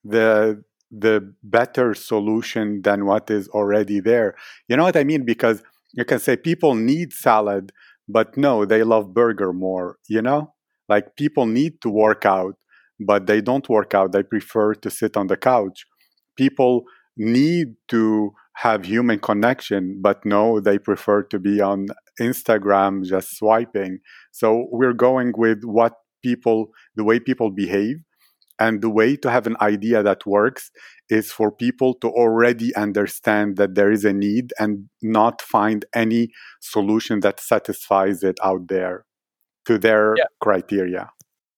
the 0.02 0.64
the 0.90 1.34
better 1.42 1.94
solution 1.94 2.80
than 2.82 3.04
what 3.04 3.30
is 3.30 3.46
already 3.48 4.00
there 4.00 4.34
you 4.68 4.76
know 4.76 4.84
what 4.84 4.96
i 4.96 5.04
mean 5.04 5.22
because 5.22 5.62
you 5.92 6.04
can 6.04 6.18
say 6.18 6.36
people 6.36 6.74
need 6.74 7.12
salad 7.12 7.72
but 8.08 8.36
no 8.36 8.64
they 8.64 8.82
love 8.82 9.14
burger 9.14 9.52
more 9.52 9.96
you 10.08 10.22
know 10.22 10.52
like 10.88 11.16
people 11.16 11.46
need 11.46 11.80
to 11.80 11.88
work 11.88 12.24
out 12.24 12.54
but 12.98 13.26
they 13.26 13.40
don't 13.40 13.68
work 13.68 13.94
out 13.94 14.12
they 14.12 14.22
prefer 14.22 14.74
to 14.74 14.90
sit 14.90 15.16
on 15.16 15.26
the 15.28 15.36
couch 15.36 15.84
people 16.36 16.84
need 17.16 17.74
to 17.88 18.32
have 18.56 18.84
human 18.84 19.18
connection, 19.18 19.98
but 20.02 20.24
no, 20.24 20.60
they 20.60 20.78
prefer 20.78 21.22
to 21.22 21.38
be 21.38 21.60
on 21.60 21.86
Instagram 22.20 23.04
just 23.04 23.36
swiping. 23.36 24.00
So 24.32 24.66
we're 24.70 24.92
going 24.92 25.32
with 25.36 25.62
what 25.64 25.94
people, 26.22 26.70
the 26.94 27.04
way 27.04 27.20
people 27.20 27.50
behave. 27.50 27.96
And 28.60 28.82
the 28.82 28.90
way 28.90 29.16
to 29.16 29.30
have 29.30 29.46
an 29.46 29.56
idea 29.60 30.02
that 30.02 30.26
works 30.26 30.70
is 31.08 31.32
for 31.32 31.50
people 31.50 31.94
to 31.94 32.08
already 32.08 32.74
understand 32.76 33.56
that 33.56 33.74
there 33.74 33.90
is 33.90 34.04
a 34.04 34.12
need 34.12 34.52
and 34.58 34.88
not 35.02 35.42
find 35.42 35.84
any 35.94 36.28
solution 36.60 37.20
that 37.20 37.40
satisfies 37.40 38.22
it 38.22 38.38
out 38.44 38.68
there 38.68 39.06
to 39.66 39.78
their 39.78 40.14
yeah. 40.16 40.24
criteria. 40.40 41.10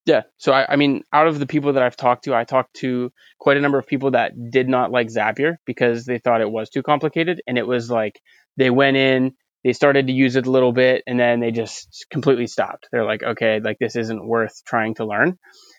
Yeah. 0.04 0.22
So 0.36 0.52
I, 0.52 0.72
I 0.72 0.76
mean, 0.76 1.02
out 1.12 1.28
of 1.28 1.38
the 1.38 1.46
people 1.46 1.74
that 1.74 1.82
I've 1.82 1.96
talked 1.96 2.24
to, 2.24 2.34
I 2.34 2.44
talked 2.44 2.74
to 2.76 3.12
quite 3.38 3.56
a 3.56 3.60
number 3.60 3.78
of 3.78 3.86
people 3.86 4.12
that 4.12 4.32
did 4.50 4.68
not 4.68 4.90
like 4.90 5.08
Zapier 5.08 5.56
because 5.64 6.04
they 6.04 6.18
thought 6.18 6.40
it 6.40 6.50
was 6.50 6.70
too 6.70 6.82
complicated. 6.82 7.40
And 7.46 7.56
it 7.58 7.66
was 7.66 7.90
like 7.90 8.20
they 8.56 8.70
went 8.70 8.96
in, 8.96 9.34
they 9.64 9.72
started 9.72 10.08
to 10.08 10.12
use 10.12 10.34
it 10.34 10.46
a 10.46 10.50
little 10.50 10.72
bit, 10.72 11.04
and 11.06 11.20
then 11.20 11.38
they 11.38 11.52
just 11.52 12.06
completely 12.10 12.48
stopped. 12.48 12.88
They're 12.90 13.04
like, 13.04 13.22
okay, 13.22 13.60
like 13.60 13.78
this 13.78 13.94
isn't 13.94 14.26
worth 14.26 14.62
trying 14.66 14.94
to 14.94 15.04
learn. 15.04 15.38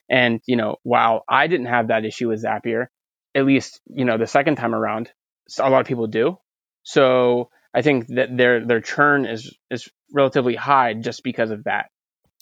And, 0.10 0.42
you 0.46 0.56
know, 0.56 0.78
while 0.84 1.24
I 1.30 1.48
didn't 1.48 1.68
have 1.68 1.88
that 1.88 2.06
issue 2.06 2.30
with 2.30 2.44
Zapier, 2.44 2.88
at 3.36 3.46
least, 3.46 3.82
you 3.88 4.06
know, 4.06 4.18
the 4.18 4.28
second 4.28 4.56
time 4.56 4.76
around, 4.76 5.12
a 5.60 5.70
lot 5.70 5.82
of 5.82 5.88
people 5.88 6.08
do. 6.08 6.38
So 6.84 7.50
I 7.74 7.82
think 7.82 8.08
that 8.08 8.38
their 8.38 8.66
their 8.66 8.82
churn 8.82 9.26
is 9.26 9.56
is 9.72 9.90
relatively 10.14 10.56
high 10.56 10.94
just 10.94 11.24
because 11.24 11.50
of 11.50 11.64
that. 11.64 11.88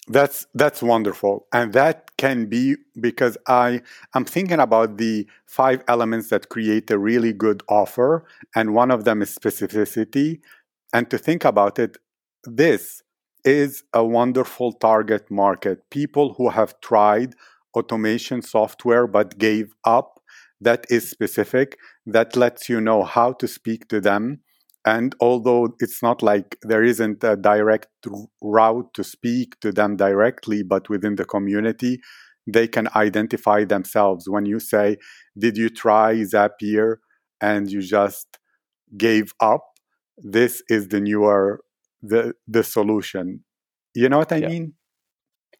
That's 0.08 0.46
that's 0.54 0.82
wonderful, 0.82 1.46
and 1.52 1.72
that 1.74 2.10
can 2.16 2.46
be 2.46 2.76
because 3.00 3.38
I 3.46 3.82
I'm 4.14 4.24
thinking 4.24 4.58
about 4.58 4.98
the 4.98 5.28
five 5.46 5.84
elements 5.86 6.28
that 6.30 6.48
create 6.48 6.90
a 6.90 6.98
really 6.98 7.32
good 7.32 7.62
offer, 7.68 8.24
and 8.54 8.74
one 8.74 8.90
of 8.90 9.04
them 9.04 9.22
is 9.22 9.34
specificity. 9.34 10.40
And 10.92 11.08
to 11.10 11.18
think 11.18 11.44
about 11.44 11.78
it, 11.78 11.96
this 12.44 13.02
is 13.44 13.84
a 13.92 14.04
wonderful 14.04 14.72
target 14.72 15.30
market. 15.30 15.88
People 15.90 16.34
who 16.34 16.50
have 16.50 16.80
tried 16.80 17.34
automation 17.74 18.42
software 18.42 19.06
but 19.06 19.38
gave 19.38 19.74
up. 19.84 20.20
That 20.60 20.86
is 20.90 21.10
specific. 21.10 21.76
That 22.06 22.36
lets 22.36 22.68
you 22.68 22.80
know 22.80 23.02
how 23.02 23.32
to 23.34 23.48
speak 23.48 23.88
to 23.88 24.00
them 24.00 24.40
and 24.84 25.14
although 25.20 25.76
it's 25.78 26.02
not 26.02 26.22
like 26.22 26.58
there 26.62 26.82
isn't 26.82 27.22
a 27.22 27.36
direct 27.36 27.88
route 28.42 28.92
to 28.94 29.04
speak 29.04 29.58
to 29.60 29.70
them 29.70 29.96
directly, 29.96 30.62
but 30.62 30.88
within 30.88 31.14
the 31.14 31.24
community, 31.24 32.00
they 32.52 32.66
can 32.66 32.88
identify 32.96 33.64
themselves. 33.64 34.28
When 34.28 34.44
you 34.44 34.58
say, 34.58 34.96
Did 35.38 35.56
you 35.56 35.68
try 35.68 36.14
Zapier 36.22 36.96
and 37.40 37.70
you 37.70 37.80
just 37.80 38.26
gave 38.96 39.32
up? 39.40 39.64
This 40.18 40.62
is 40.68 40.88
the 40.88 41.00
newer 41.00 41.60
the 42.02 42.34
the 42.48 42.64
solution. 42.64 43.44
You 43.94 44.08
know 44.08 44.18
what 44.18 44.32
I 44.32 44.38
yeah. 44.38 44.48
mean? 44.48 44.74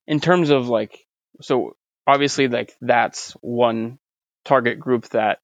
In 0.09 0.19
terms 0.19 0.51
of 0.51 0.69
like 0.69 1.07
so 1.41 1.77
obviously 2.07 2.49
like 2.49 2.75
that's 2.81 3.33
one 3.41 3.99
target 4.45 4.79
group 4.79 5.09
that, 5.11 5.39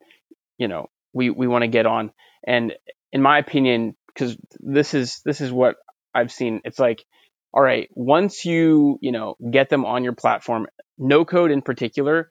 you 0.59 0.69
know, 0.69 0.89
we, 1.13 1.31
we 1.31 1.47
want 1.47 1.63
to 1.63 1.69
get 1.69 1.87
on. 1.87 2.13
And 2.47 2.75
in 3.13 3.23
my 3.23 3.39
opinion, 3.39 3.97
because 4.19 4.37
this 4.59 4.95
is 4.95 5.21
this 5.25 5.41
is 5.41 5.53
what 5.53 5.77
I've 6.15 6.33
seen. 6.33 6.61
It's 6.65 6.79
like, 6.79 7.05
all 7.53 7.63
right, 7.63 7.89
once 7.95 8.45
you 8.45 8.99
you 9.01 9.13
know 9.13 9.37
get 9.51 9.69
them 9.69 9.85
on 9.85 10.05
your 10.05 10.15
platform, 10.15 10.67
no 10.99 11.25
code 11.25 11.51
in 11.51 11.63
particular, 11.63 12.31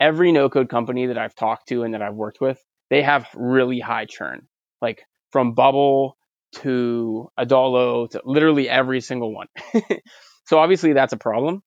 every 0.00 0.32
no 0.32 0.48
code 0.48 0.68
company 0.68 1.06
that 1.06 1.18
I've 1.18 1.34
talked 1.34 1.68
to 1.68 1.84
and 1.84 1.94
that 1.94 2.02
I've 2.02 2.14
worked 2.14 2.40
with, 2.40 2.62
they 2.90 3.02
have 3.02 3.28
really 3.34 3.80
high 3.80 4.06
churn, 4.06 4.48
like 4.82 5.02
from 5.30 5.54
Bubble 5.54 6.16
to 6.56 7.30
Adalo 7.38 8.08
to 8.10 8.22
literally 8.24 8.68
every 8.68 9.00
single 9.00 9.32
one. 9.34 9.46
so 10.46 10.58
obviously 10.58 10.92
that's 10.92 11.12
a 11.12 11.18
problem. 11.18 11.62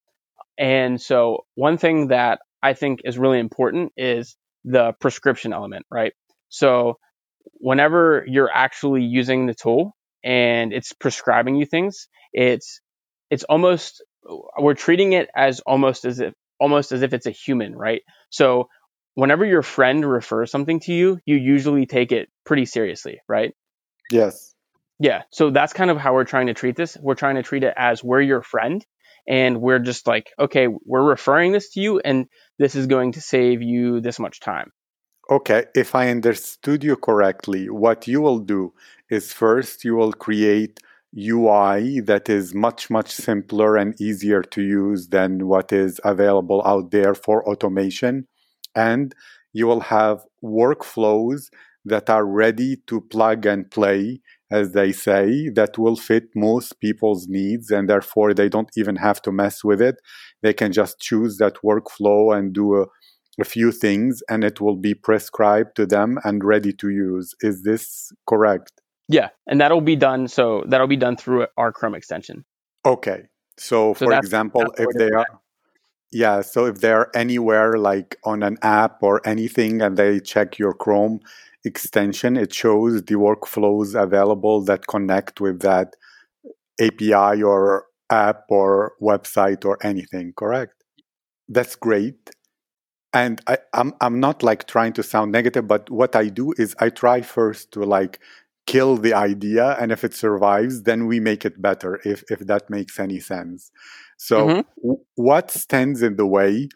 And 0.62 1.02
so 1.02 1.46
one 1.56 1.80
thing 1.80 2.10
that 2.10 2.40
I 2.62 2.74
think 2.74 3.00
is 3.04 3.18
really 3.18 3.40
important 3.40 3.94
is 3.98 4.38
the 4.64 4.94
prescription 5.02 5.54
element, 5.54 5.88
right? 5.90 6.14
So 6.50 7.00
whenever 7.56 8.24
you're 8.28 8.52
actually 8.54 9.04
using 9.04 9.48
the 9.48 9.56
tool 9.56 9.96
and 10.24 10.72
it's 10.72 10.94
prescribing 10.94 11.56
you 11.56 11.66
things, 11.66 12.08
it's 12.32 12.80
it's 13.32 13.44
almost 13.46 14.04
we're 14.60 14.76
treating 14.76 15.14
it 15.14 15.30
as 15.36 15.62
almost 15.62 16.06
as 16.06 16.20
if 16.20 16.36
almost 16.60 16.92
as 16.92 17.02
if 17.02 17.12
it's 17.14 17.26
a 17.26 17.32
human, 17.32 17.76
right? 17.76 18.04
So 18.30 18.70
whenever 19.16 19.44
your 19.44 19.64
friend 19.64 20.06
refers 20.06 20.52
something 20.52 20.80
to 20.82 20.94
you, 20.94 21.20
you 21.26 21.38
usually 21.38 21.88
take 21.88 22.12
it 22.12 22.30
pretty 22.46 22.68
seriously, 22.68 23.20
right? 23.28 23.56
Yes. 24.12 24.54
Yeah. 25.00 25.24
So 25.32 25.50
that's 25.50 25.74
kind 25.74 25.90
of 25.90 25.98
how 25.98 26.14
we're 26.14 26.26
trying 26.26 26.48
to 26.48 26.54
treat 26.54 26.76
this. 26.76 26.96
We're 27.02 27.16
trying 27.16 27.38
to 27.38 27.42
treat 27.42 27.64
it 27.64 27.74
as 27.76 28.04
we're 28.04 28.22
your 28.22 28.44
friend 28.44 28.86
and 29.28 29.62
we're 29.62 29.80
just 29.80 30.08
like, 30.08 30.32
okay, 30.40 30.68
we're 30.86 31.04
referring 31.04 31.52
this 31.52 31.70
to 31.72 31.80
you 31.80 32.00
and 32.00 32.28
this 32.60 32.76
is 32.76 32.88
going 32.88 33.14
to 33.14 33.22
save 33.22 33.62
you 33.62 34.02
this 34.02 34.20
much 34.20 34.40
time. 34.40 34.72
Okay, 35.30 35.66
if 35.76 35.96
I 35.96 36.10
understood 36.10 36.84
you 36.84 36.96
correctly, 36.96 37.70
what 37.70 38.08
you 38.08 38.22
will 38.22 38.40
do 38.40 38.74
is 39.10 39.32
first 39.32 39.86
you 39.86 39.96
will 39.96 40.14
create 40.14 40.80
UI 41.18 42.00
that 42.02 42.30
is 42.30 42.54
much, 42.54 42.90
much 42.90 43.12
simpler 43.12 43.78
and 43.78 44.00
easier 44.00 44.42
to 44.42 44.62
use 44.62 45.10
than 45.10 45.48
what 45.48 45.72
is 45.72 46.00
available 46.04 46.62
out 46.66 46.92
there 46.92 47.14
for 47.14 47.48
automation. 47.48 48.28
And 48.76 49.14
you 49.54 49.68
will 49.68 49.82
have 49.82 50.26
workflows 50.44 51.50
that 51.86 52.10
are 52.10 52.26
ready 52.26 52.78
to 52.88 53.02
plug 53.02 53.46
and 53.46 53.70
play, 53.70 54.22
as 54.52 54.74
they 54.74 54.92
say, 54.92 55.50
that 55.50 55.78
will 55.78 55.96
fit 55.96 56.26
most 56.36 56.80
people's 56.80 57.28
needs. 57.28 57.72
And 57.72 57.90
therefore, 57.90 58.34
they 58.34 58.50
don't 58.50 58.70
even 58.78 58.98
have 58.98 59.22
to 59.24 59.32
mess 59.32 59.64
with 59.64 59.82
it. 59.82 59.96
They 60.42 60.54
can 60.54 60.72
just 60.72 61.00
choose 61.00 61.38
that 61.38 61.58
workflow 61.64 62.38
and 62.38 62.54
do 62.54 62.82
a 62.82 62.86
a 63.40 63.46
few 63.46 63.72
things 63.72 64.22
and 64.30 64.44
it 64.44 64.60
will 64.60 64.76
be 64.76 64.94
prescribed 64.94 65.76
to 65.76 65.86
them 65.86 66.20
and 66.24 66.44
ready 66.44 66.74
to 66.74 66.90
use. 66.90 67.34
Is 67.42 67.64
this 67.64 68.12
correct? 68.28 68.82
Yeah, 69.08 69.30
and 69.48 69.60
that'll 69.60 69.82
be 69.82 69.96
done. 69.96 70.28
So 70.28 70.64
that'll 70.68 70.88
be 70.88 70.98
done 70.98 71.18
through 71.18 71.48
our 71.58 71.72
Chrome 71.72 71.96
extension. 71.96 72.46
Okay. 72.86 73.24
So, 73.58 73.94
so 73.94 74.06
for 74.06 74.14
example, 74.14 74.64
if 74.78 74.88
they 74.98 75.12
are, 75.12 75.28
yeah, 76.12 76.42
so 76.42 76.66
if 76.66 76.80
they're 76.80 77.16
anywhere 77.16 77.78
like 77.78 78.18
on 78.24 78.44
an 78.44 78.58
app 78.62 79.02
or 79.02 79.26
anything 79.26 79.82
and 79.82 79.98
they 79.98 80.20
check 80.20 80.58
your 80.58 80.74
Chrome 80.74 81.20
extension, 81.66 82.38
it 82.38 82.54
shows 82.54 83.04
the 83.04 83.16
workflows 83.16 84.02
available 84.02 84.64
that 84.66 84.88
connect 84.88 85.42
with 85.42 85.62
that 85.62 85.96
API 86.80 87.42
or 87.44 87.86
app 88.10 88.44
or 88.50 88.94
website 89.02 89.66
or 89.66 89.78
anything, 89.84 90.34
correct? 90.36 90.76
That's 91.50 91.76
great. 91.76 92.32
and 93.14 93.42
I, 93.48 93.58
I'm 93.74 93.94
I'm 94.02 94.20
not 94.20 94.44
like 94.44 94.68
trying 94.68 94.94
to 94.94 95.04
sound 95.04 95.32
negative, 95.32 95.68
but 95.68 95.90
what 95.90 96.16
I 96.16 96.28
do 96.30 96.54
is 96.58 96.76
I 96.80 96.90
try 96.90 97.22
first 97.22 97.72
to 97.74 97.84
like 97.84 98.20
kill 98.68 98.98
the 98.98 99.14
idea, 99.14 99.76
and 99.80 99.92
if 99.92 100.04
it 100.04 100.14
survives, 100.14 100.84
then 100.84 101.08
we 101.08 101.20
make 101.20 101.46
it 101.46 101.62
better. 101.62 102.00
If 102.06 102.24
if 102.30 102.40
that 102.42 102.70
makes 102.70 103.00
any 103.00 103.20
sense. 103.20 103.72
So, 104.18 104.54
Mhm. 104.54 104.66
w- 104.82 105.02
what 105.16 105.52
stands 105.52 106.02
in 106.02 106.16
the 106.16 106.28
way 106.28 106.70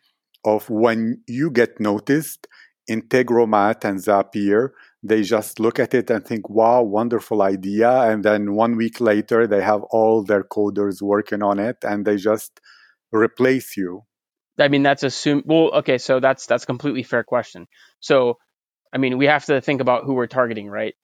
of 0.45 0.69
when 0.69 1.21
you 1.27 1.51
get 1.51 1.79
noticed? 1.79 2.47
Integromat 2.89 3.83
and 3.83 3.99
Zapier, 3.99 4.69
they 5.01 5.23
just 5.23 5.59
look 5.59 5.79
at 5.79 5.93
it 5.93 6.09
and 6.09 6.25
think, 6.25 6.49
"Wow, 6.49 6.83
wonderful 6.83 7.41
idea!" 7.41 7.89
And 7.89 8.23
then 8.23 8.53
one 8.53 8.75
week 8.75 8.99
later, 9.01 9.47
they 9.47 9.61
have 9.61 9.83
all 9.91 10.23
their 10.23 10.43
coders 10.43 11.01
working 11.01 11.43
on 11.43 11.59
it, 11.59 11.77
and 11.83 12.05
they 12.05 12.17
just 12.17 12.59
replace 13.11 13.77
you. 13.77 14.03
I 14.59 14.67
mean, 14.67 14.83
that's 14.83 15.03
assume. 15.03 15.43
Well, 15.45 15.71
okay, 15.79 15.97
so 15.97 16.19
that's 16.19 16.45
that's 16.45 16.63
a 16.63 16.67
completely 16.67 17.03
fair 17.03 17.23
question. 17.23 17.67
So, 17.99 18.37
I 18.93 18.97
mean, 18.97 19.17
we 19.17 19.25
have 19.25 19.45
to 19.45 19.61
think 19.61 19.81
about 19.81 20.05
who 20.05 20.13
we're 20.13 20.27
targeting, 20.27 20.69
right? 20.69 20.95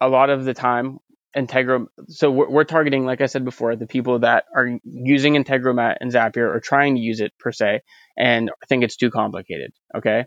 A 0.00 0.08
lot 0.08 0.30
of 0.30 0.44
the 0.44 0.54
time, 0.54 0.98
Integra. 1.36 1.86
So 2.08 2.30
we're, 2.30 2.48
we're 2.48 2.64
targeting, 2.64 3.04
like 3.04 3.20
I 3.20 3.26
said 3.26 3.44
before, 3.44 3.76
the 3.76 3.86
people 3.86 4.20
that 4.20 4.44
are 4.54 4.78
using 4.84 5.34
Integromat 5.34 5.96
and 6.00 6.10
Zapier 6.12 6.54
or 6.54 6.60
trying 6.60 6.94
to 6.94 7.00
use 7.00 7.20
it 7.20 7.32
per 7.38 7.52
se, 7.52 7.80
and 8.16 8.50
think 8.68 8.84
it's 8.84 8.96
too 8.96 9.10
complicated. 9.10 9.72
Okay. 9.94 10.24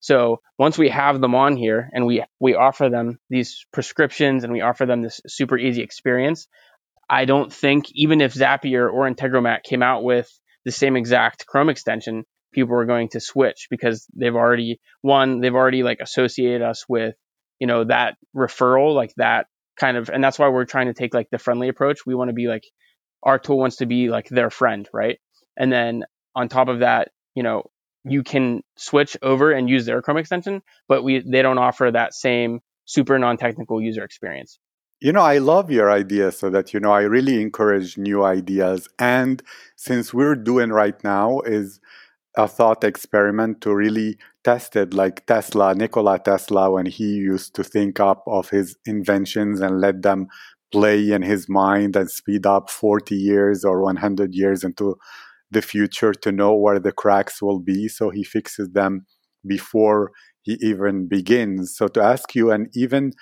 So 0.00 0.40
once 0.58 0.78
we 0.78 0.88
have 0.88 1.20
them 1.20 1.34
on 1.34 1.56
here 1.56 1.88
and 1.92 2.06
we 2.06 2.24
we 2.40 2.54
offer 2.54 2.88
them 2.88 3.18
these 3.28 3.66
prescriptions 3.72 4.44
and 4.44 4.52
we 4.52 4.62
offer 4.62 4.86
them 4.86 5.02
this 5.02 5.20
super 5.26 5.58
easy 5.58 5.82
experience, 5.82 6.48
I 7.08 7.26
don't 7.26 7.52
think 7.52 7.86
even 7.92 8.20
if 8.20 8.34
Zapier 8.34 8.90
or 8.90 9.08
Integromat 9.08 9.62
came 9.62 9.82
out 9.82 10.02
with 10.02 10.30
the 10.64 10.72
same 10.72 10.96
exact 10.96 11.46
Chrome 11.46 11.68
extension, 11.68 12.24
people 12.52 12.76
are 12.76 12.86
going 12.86 13.10
to 13.10 13.20
switch 13.20 13.68
because 13.70 14.06
they've 14.14 14.34
already 14.34 14.80
one, 15.02 15.40
they've 15.40 15.54
already 15.54 15.82
like 15.82 15.98
associated 16.00 16.62
us 16.62 16.86
with, 16.88 17.14
you 17.58 17.66
know, 17.66 17.84
that 17.84 18.16
referral, 18.34 18.94
like 18.94 19.12
that 19.18 19.46
kind 19.76 19.96
of 19.96 20.08
and 20.08 20.24
that's 20.24 20.38
why 20.38 20.48
we're 20.48 20.64
trying 20.64 20.86
to 20.86 20.94
take 20.94 21.14
like 21.14 21.28
the 21.30 21.38
friendly 21.38 21.68
approach. 21.68 22.06
We 22.06 22.14
want 22.14 22.28
to 22.28 22.34
be 22.34 22.48
like 22.48 22.64
our 23.22 23.38
tool 23.38 23.58
wants 23.58 23.76
to 23.76 23.86
be 23.86 24.08
like 24.08 24.28
their 24.28 24.50
friend, 24.50 24.88
right? 24.94 25.18
And 25.58 25.70
then 25.70 26.04
on 26.34 26.48
top 26.48 26.68
of 26.68 26.80
that, 26.80 27.10
you 27.34 27.42
know, 27.42 27.64
you 28.04 28.22
can 28.22 28.62
switch 28.76 29.16
over 29.22 29.52
and 29.52 29.68
use 29.68 29.86
their 29.86 30.02
Chrome 30.02 30.16
extension, 30.16 30.62
but 30.88 31.02
we 31.02 31.20
they 31.20 31.42
don't 31.42 31.58
offer 31.58 31.90
that 31.90 32.14
same 32.14 32.60
super 32.84 33.18
non-technical 33.18 33.80
user 33.80 34.04
experience. 34.04 34.58
You 35.00 35.12
know, 35.12 35.22
I 35.22 35.38
love 35.38 35.70
your 35.70 35.90
idea 35.90 36.30
so 36.30 36.50
that, 36.50 36.74
you 36.74 36.80
know, 36.80 36.92
I 36.92 37.02
really 37.02 37.40
encourage 37.40 37.96
new 37.96 38.22
ideas. 38.22 38.86
And 38.98 39.42
since 39.76 40.12
we're 40.12 40.34
doing 40.34 40.70
right 40.70 41.02
now 41.02 41.40
is 41.40 41.80
a 42.36 42.46
thought 42.46 42.84
experiment 42.84 43.62
to 43.62 43.74
really 43.74 44.18
test 44.44 44.76
it 44.76 44.92
like 44.92 45.24
Tesla, 45.24 45.74
Nikola 45.74 46.18
Tesla, 46.18 46.70
when 46.70 46.86
he 46.86 47.14
used 47.14 47.54
to 47.54 47.64
think 47.64 47.98
up 47.98 48.22
of 48.26 48.50
his 48.50 48.76
inventions 48.84 49.60
and 49.60 49.80
let 49.80 50.02
them 50.02 50.28
play 50.70 51.12
in 51.12 51.22
his 51.22 51.48
mind 51.48 51.96
and 51.96 52.10
speed 52.10 52.44
up 52.44 52.70
40 52.70 53.16
years 53.16 53.64
or 53.64 53.80
100 53.80 54.34
years 54.34 54.62
into 54.62 54.96
the 55.50 55.62
future 55.62 56.12
to 56.14 56.32
know 56.32 56.54
where 56.54 56.78
the 56.78 56.92
cracks 56.92 57.42
will 57.42 57.60
be. 57.60 57.88
So 57.88 58.10
he 58.10 58.24
fixes 58.24 58.70
them 58.70 59.06
before 59.46 60.10
he 60.42 60.58
even 60.60 61.08
begins. 61.08 61.76
So 61.76 61.88
to 61.88 62.02
ask 62.02 62.34
you, 62.34 62.50
and 62.50 62.68
even 62.74 63.12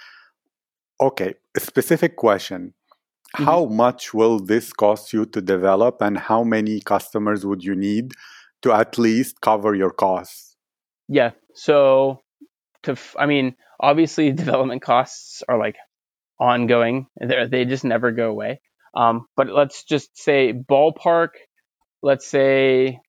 Okay, 1.01 1.35
a 1.57 1.61
specific 1.61 2.17
question. 2.17 2.75
Mhm. 3.39 3.45
How 3.45 3.67
much 3.67 4.15
will 4.15 4.39
this 4.41 4.73
cost 4.73 5.13
you 5.13 5.27
to 5.27 5.41
develop, 5.41 6.03
and 6.03 6.19
how 6.19 6.43
many 6.45 6.81
customers 6.81 7.45
would 7.47 7.63
you 7.65 7.75
need 7.75 8.13
to 8.63 8.73
at 8.73 8.99
least 8.99 9.41
cover 9.41 9.75
your 9.75 9.91
costs? 9.91 10.57
Yeah. 11.09 11.33
So 11.55 12.23
to 12.85 12.93
f- 12.93 13.17
I 13.19 13.27
mean, 13.27 13.57
obviously 13.81 14.33
development 14.45 14.83
costs 14.83 15.43
are 15.49 15.59
like 15.59 15.77
ongoing. 16.41 17.07
They 17.21 17.47
they 17.47 17.65
just 17.65 17.85
never 17.85 18.13
go 18.13 18.31
away. 18.31 18.61
Um, 18.95 19.27
but 19.37 19.49
let's 19.49 19.85
just 19.85 20.17
say 20.19 20.53
ballpark. 20.53 21.31
Let's 22.03 22.27
say 22.27 23.01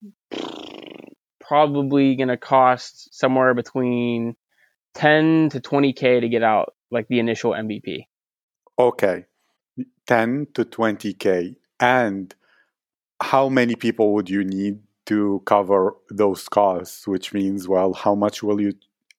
probably 1.40 2.16
gonna 2.16 2.38
cost 2.38 3.14
somewhere 3.18 3.54
between 3.54 4.36
10 4.96 5.50
to 5.50 5.60
20k 5.60 6.22
to 6.22 6.30
get 6.30 6.44
out 6.44 6.74
like 6.92 7.08
the 7.08 7.20
initial 7.20 7.52
MVP. 7.52 8.06
Okay, 8.78 9.26
10 10.08 10.48
to 10.54 10.66
20K. 10.66 11.56
And 11.80 12.34
how 13.22 13.50
many 13.50 13.76
people 13.76 14.14
would 14.14 14.30
you 14.30 14.44
need 14.44 14.80
to 15.06 15.42
cover 15.46 15.96
those 16.10 16.48
costs? 16.48 17.08
Which 17.08 17.34
means, 17.34 17.68
well, 17.68 17.94
how 17.94 18.16
much 18.16 18.42
will 18.42 18.60
you 18.62 18.74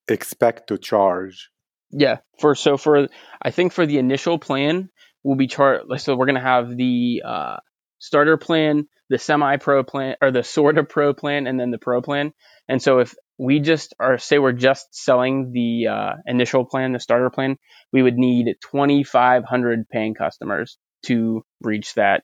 expect 0.07 0.67
to 0.67 0.77
charge? 0.77 1.49
Yeah. 1.91 2.17
For 2.39 2.55
so 2.55 2.77
for 2.77 3.07
I 3.41 3.51
think 3.51 3.73
for 3.73 3.85
the 3.85 3.97
initial 3.97 4.39
plan 4.39 4.89
we'll 5.23 5.35
be 5.35 5.47
chart 5.47 5.83
so 5.99 6.15
we're 6.15 6.25
gonna 6.25 6.39
have 6.39 6.75
the 6.75 7.21
uh, 7.23 7.57
starter 8.01 8.35
plan, 8.35 8.87
the 9.09 9.17
semi 9.17 9.55
pro 9.57 9.83
plan 9.83 10.15
or 10.21 10.31
the 10.31 10.43
sort 10.43 10.77
of 10.77 10.89
pro 10.89 11.13
plan 11.13 11.47
and 11.47 11.59
then 11.59 11.71
the 11.71 11.77
pro 11.77 12.01
plan. 12.01 12.33
And 12.67 12.81
so 12.81 12.99
if 12.99 13.13
we 13.37 13.59
just 13.59 13.93
are 13.99 14.17
say 14.17 14.39
we're 14.39 14.51
just 14.51 14.87
selling 14.93 15.51
the 15.53 15.87
uh, 15.87 16.13
initial 16.25 16.65
plan, 16.65 16.91
the 16.91 16.99
starter 16.99 17.29
plan, 17.29 17.57
we 17.93 18.01
would 18.01 18.17
need 18.17 18.55
2,500 18.71 19.87
paying 19.89 20.15
customers 20.15 20.77
to 21.05 21.45
reach 21.61 21.93
that 21.93 22.23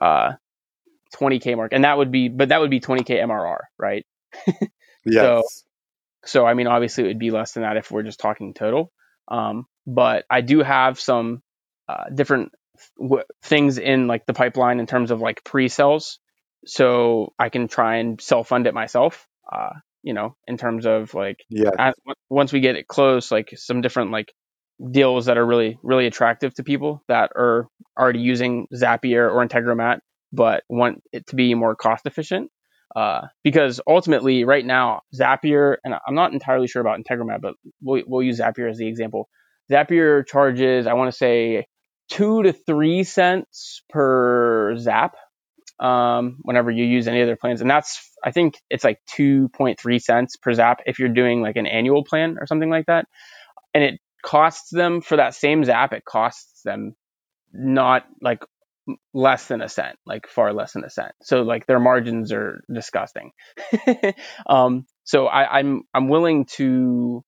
uh, 0.00 0.32
20k 1.16 1.56
mark, 1.56 1.72
and 1.72 1.84
that 1.84 1.98
would 1.98 2.12
be, 2.12 2.28
but 2.28 2.50
that 2.50 2.60
would 2.60 2.70
be 2.70 2.80
20k 2.80 3.10
MRR, 3.10 3.58
right? 3.78 4.06
Yes. 5.04 5.64
So 6.26 6.44
I 6.44 6.54
mean, 6.54 6.66
obviously 6.66 7.04
it 7.04 7.06
would 7.08 7.18
be 7.18 7.30
less 7.30 7.52
than 7.52 7.62
that 7.62 7.76
if 7.76 7.90
we're 7.90 8.02
just 8.02 8.20
talking 8.20 8.52
total. 8.52 8.92
Um, 9.28 9.66
but 9.86 10.24
I 10.28 10.42
do 10.42 10.62
have 10.62 11.00
some 11.00 11.42
uh, 11.88 12.04
different 12.14 12.52
w- 13.00 13.24
things 13.42 13.78
in 13.78 14.06
like 14.06 14.26
the 14.26 14.34
pipeline 14.34 14.80
in 14.80 14.86
terms 14.86 15.10
of 15.10 15.20
like 15.20 15.44
pre-sales, 15.44 16.18
so 16.66 17.32
I 17.38 17.48
can 17.48 17.68
try 17.68 17.96
and 17.96 18.20
self-fund 18.20 18.66
it 18.66 18.74
myself. 18.74 19.26
Uh, 19.50 19.74
you 20.02 20.14
know, 20.14 20.36
in 20.46 20.56
terms 20.56 20.86
of 20.86 21.14
like 21.14 21.38
yes. 21.50 21.72
as, 21.78 21.94
once 22.28 22.52
we 22.52 22.60
get 22.60 22.76
it 22.76 22.86
close, 22.86 23.30
like 23.30 23.50
some 23.56 23.80
different 23.80 24.10
like 24.10 24.32
deals 24.90 25.26
that 25.26 25.36
are 25.36 25.44
really 25.44 25.78
really 25.82 26.06
attractive 26.06 26.54
to 26.54 26.62
people 26.62 27.02
that 27.08 27.32
are 27.34 27.66
already 27.98 28.20
using 28.20 28.66
Zapier 28.72 29.30
or 29.30 29.46
Integromat, 29.46 29.98
but 30.32 30.62
want 30.68 31.02
it 31.12 31.26
to 31.28 31.36
be 31.36 31.54
more 31.54 31.74
cost 31.74 32.06
efficient. 32.06 32.50
Uh, 32.96 33.26
because 33.44 33.80
ultimately, 33.86 34.44
right 34.44 34.64
now, 34.64 35.02
Zapier, 35.14 35.76
and 35.84 35.94
I'm 36.06 36.14
not 36.14 36.32
entirely 36.32 36.68
sure 36.68 36.80
about 36.80 36.98
Integromat, 36.98 37.40
but 37.42 37.54
we'll, 37.82 38.02
we'll 38.06 38.22
use 38.22 38.40
Zapier 38.40 38.70
as 38.70 38.78
the 38.78 38.88
example. 38.88 39.28
Zapier 39.70 40.26
charges, 40.26 40.86
I 40.86 40.94
want 40.94 41.12
to 41.12 41.16
say, 41.16 41.66
two 42.08 42.42
to 42.42 42.52
three 42.52 43.04
cents 43.04 43.82
per 43.88 44.76
Zap 44.78 45.14
um, 45.80 46.38
whenever 46.42 46.70
you 46.70 46.84
use 46.84 47.06
any 47.06 47.20
of 47.20 47.26
their 47.26 47.36
plans. 47.36 47.60
And 47.60 47.70
that's, 47.70 48.10
I 48.24 48.30
think 48.32 48.54
it's 48.70 48.84
like 48.84 48.98
2.3 49.16 50.00
cents 50.00 50.36
per 50.36 50.52
Zap 50.52 50.80
if 50.86 50.98
you're 50.98 51.08
doing 51.08 51.40
like 51.40 51.56
an 51.56 51.66
annual 51.66 52.04
plan 52.04 52.36
or 52.40 52.46
something 52.46 52.70
like 52.70 52.86
that. 52.86 53.06
And 53.74 53.84
it 53.84 54.00
costs 54.22 54.70
them 54.70 55.00
for 55.00 55.16
that 55.16 55.34
same 55.34 55.64
Zap, 55.64 55.92
it 55.92 56.04
costs 56.04 56.62
them 56.64 56.94
not 57.52 58.04
like 58.20 58.42
less 59.12 59.46
than 59.46 59.60
a 59.60 59.68
cent, 59.68 59.96
like 60.06 60.26
far 60.26 60.52
less 60.52 60.72
than 60.72 60.84
a 60.84 60.90
cent. 60.90 61.12
So 61.22 61.42
like 61.42 61.66
their 61.66 61.78
margins 61.78 62.32
are 62.32 62.62
disgusting. 62.72 63.32
um, 64.46 64.86
so 65.04 65.26
I, 65.26 65.58
I'm 65.58 65.82
I'm 65.94 66.08
willing 66.08 66.46
to, 66.56 67.24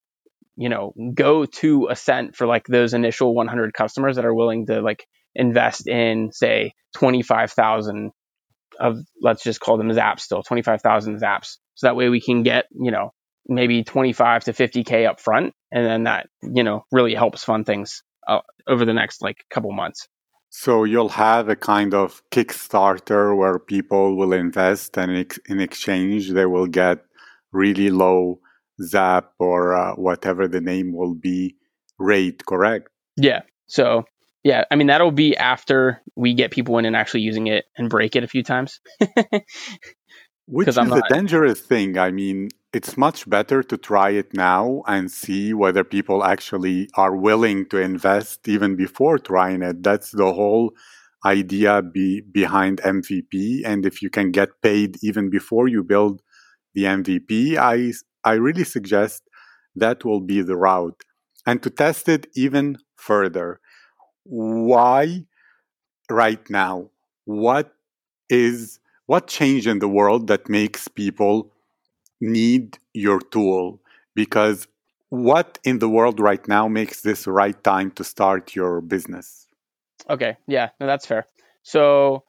you 0.60 0.68
know, 0.68 0.92
go 1.14 1.46
to 1.46 1.88
a 1.90 1.96
cent 1.96 2.36
for 2.36 2.46
like 2.46 2.66
those 2.66 2.92
initial 2.92 3.34
100 3.34 3.72
customers 3.72 4.16
that 4.16 4.26
are 4.26 4.34
willing 4.34 4.66
to 4.66 4.82
like 4.82 5.06
invest 5.34 5.88
in 5.88 6.32
say 6.32 6.74
25,000 6.96 8.10
of 8.78 8.98
let's 9.22 9.42
just 9.42 9.58
call 9.58 9.78
them 9.78 9.88
zaps 9.88 10.20
still 10.20 10.42
25,000 10.42 11.18
zaps. 11.18 11.56
So 11.76 11.86
that 11.86 11.96
way 11.96 12.10
we 12.10 12.20
can 12.20 12.42
get 12.42 12.66
you 12.72 12.90
know 12.90 13.14
maybe 13.48 13.84
25 13.84 14.44
to 14.44 14.52
50k 14.52 15.08
up 15.08 15.18
front, 15.18 15.54
and 15.72 15.86
then 15.86 16.04
that 16.04 16.26
you 16.42 16.62
know 16.62 16.84
really 16.92 17.14
helps 17.14 17.42
fund 17.42 17.64
things 17.64 18.02
uh, 18.28 18.40
over 18.68 18.84
the 18.84 18.92
next 18.92 19.22
like 19.22 19.38
couple 19.48 19.72
months. 19.72 20.08
So 20.50 20.84
you'll 20.84 21.08
have 21.08 21.48
a 21.48 21.56
kind 21.56 21.94
of 21.94 22.22
Kickstarter 22.30 23.34
where 23.34 23.58
people 23.58 24.14
will 24.14 24.34
invest, 24.34 24.98
and 24.98 25.16
ex- 25.16 25.40
in 25.48 25.58
exchange 25.58 26.32
they 26.32 26.44
will 26.44 26.66
get 26.66 26.98
really 27.50 27.88
low 27.88 28.40
Zap 28.82 29.32
or 29.38 29.74
uh, 29.74 29.94
whatever 29.94 30.48
the 30.48 30.60
name 30.60 30.92
will 30.92 31.14
be 31.14 31.56
rate. 31.98 32.44
Correct? 32.46 32.88
Yeah. 33.16 33.40
So 33.66 34.04
yeah, 34.42 34.64
I 34.70 34.76
mean 34.76 34.86
that'll 34.86 35.10
be 35.12 35.36
after 35.36 36.02
we 36.16 36.34
get 36.34 36.50
people 36.50 36.78
in 36.78 36.84
and 36.84 36.96
actually 36.96 37.20
using 37.20 37.46
it 37.46 37.66
and 37.76 37.90
break 37.90 38.16
it 38.16 38.24
a 38.24 38.28
few 38.28 38.42
times. 38.42 38.80
Which 40.46 40.68
is 40.68 40.78
I'm 40.78 40.92
a 40.92 41.02
dangerous 41.08 41.60
thing. 41.60 41.96
I 41.96 42.10
mean, 42.10 42.48
it's 42.72 42.96
much 42.96 43.28
better 43.28 43.62
to 43.62 43.76
try 43.76 44.10
it 44.10 44.34
now 44.34 44.82
and 44.86 45.10
see 45.10 45.54
whether 45.54 45.84
people 45.84 46.24
actually 46.24 46.88
are 46.94 47.14
willing 47.14 47.68
to 47.68 47.78
invest 47.78 48.48
even 48.48 48.74
before 48.74 49.18
trying 49.18 49.62
it. 49.62 49.82
That's 49.82 50.10
the 50.10 50.32
whole 50.32 50.72
idea 51.24 51.82
be, 51.82 52.22
behind 52.22 52.80
MVP. 52.80 53.62
And 53.64 53.86
if 53.86 54.02
you 54.02 54.10
can 54.10 54.32
get 54.32 54.48
paid 54.62 54.96
even 55.02 55.30
before 55.30 55.68
you 55.68 55.84
build 55.84 56.22
the 56.74 56.84
MVP, 56.84 57.56
I 57.56 57.92
I 58.24 58.34
really 58.34 58.64
suggest 58.64 59.22
that 59.76 60.04
will 60.04 60.20
be 60.20 60.42
the 60.42 60.56
route. 60.56 61.02
And 61.46 61.62
to 61.62 61.70
test 61.70 62.08
it 62.08 62.26
even 62.34 62.78
further, 62.96 63.60
why 64.24 65.24
right 66.10 66.48
now? 66.50 66.90
What 67.24 67.72
is 68.28 68.78
what 69.06 69.26
changed 69.26 69.66
in 69.66 69.78
the 69.78 69.88
world 69.88 70.26
that 70.28 70.48
makes 70.48 70.88
people 70.88 71.52
need 72.20 72.78
your 72.92 73.20
tool? 73.20 73.80
Because 74.14 74.66
what 75.08 75.58
in 75.64 75.78
the 75.78 75.88
world 75.88 76.20
right 76.20 76.46
now 76.46 76.68
makes 76.68 77.02
this 77.02 77.26
right 77.26 77.62
time 77.64 77.90
to 77.92 78.04
start 78.04 78.54
your 78.54 78.80
business? 78.80 79.46
Okay, 80.08 80.36
yeah, 80.46 80.70
no, 80.78 80.86
that's 80.86 81.06
fair. 81.06 81.26
So 81.62 82.24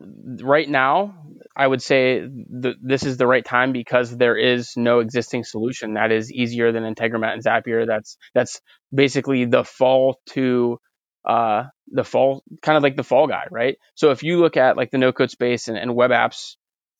right 0.00 0.68
now, 0.68 1.14
I 1.56 1.66
would 1.66 1.82
say 1.82 2.20
th- 2.20 2.76
this 2.82 3.04
is 3.04 3.16
the 3.16 3.26
right 3.26 3.44
time 3.44 3.72
because 3.72 4.16
there 4.16 4.36
is 4.36 4.72
no 4.76 5.00
existing 5.00 5.44
solution 5.44 5.94
that 5.94 6.12
is 6.12 6.32
easier 6.32 6.72
than 6.72 6.82
Integromat 6.82 7.32
and 7.34 7.44
Zapier. 7.44 7.86
That's 7.86 8.16
that's 8.34 8.60
basically 8.94 9.44
the 9.44 9.64
fall 9.64 10.18
to 10.30 10.78
uh, 11.24 11.64
the 11.88 12.04
fall, 12.04 12.42
kind 12.62 12.76
of 12.76 12.82
like 12.82 12.96
the 12.96 13.04
fall 13.04 13.26
guy, 13.26 13.46
right? 13.50 13.76
So 13.94 14.10
if 14.10 14.22
you 14.22 14.38
look 14.38 14.56
at 14.56 14.76
like 14.76 14.90
the 14.90 14.98
no 14.98 15.12
code 15.12 15.30
space 15.30 15.68
and, 15.68 15.76
and 15.76 15.94
web 15.94 16.10
apps 16.10 16.56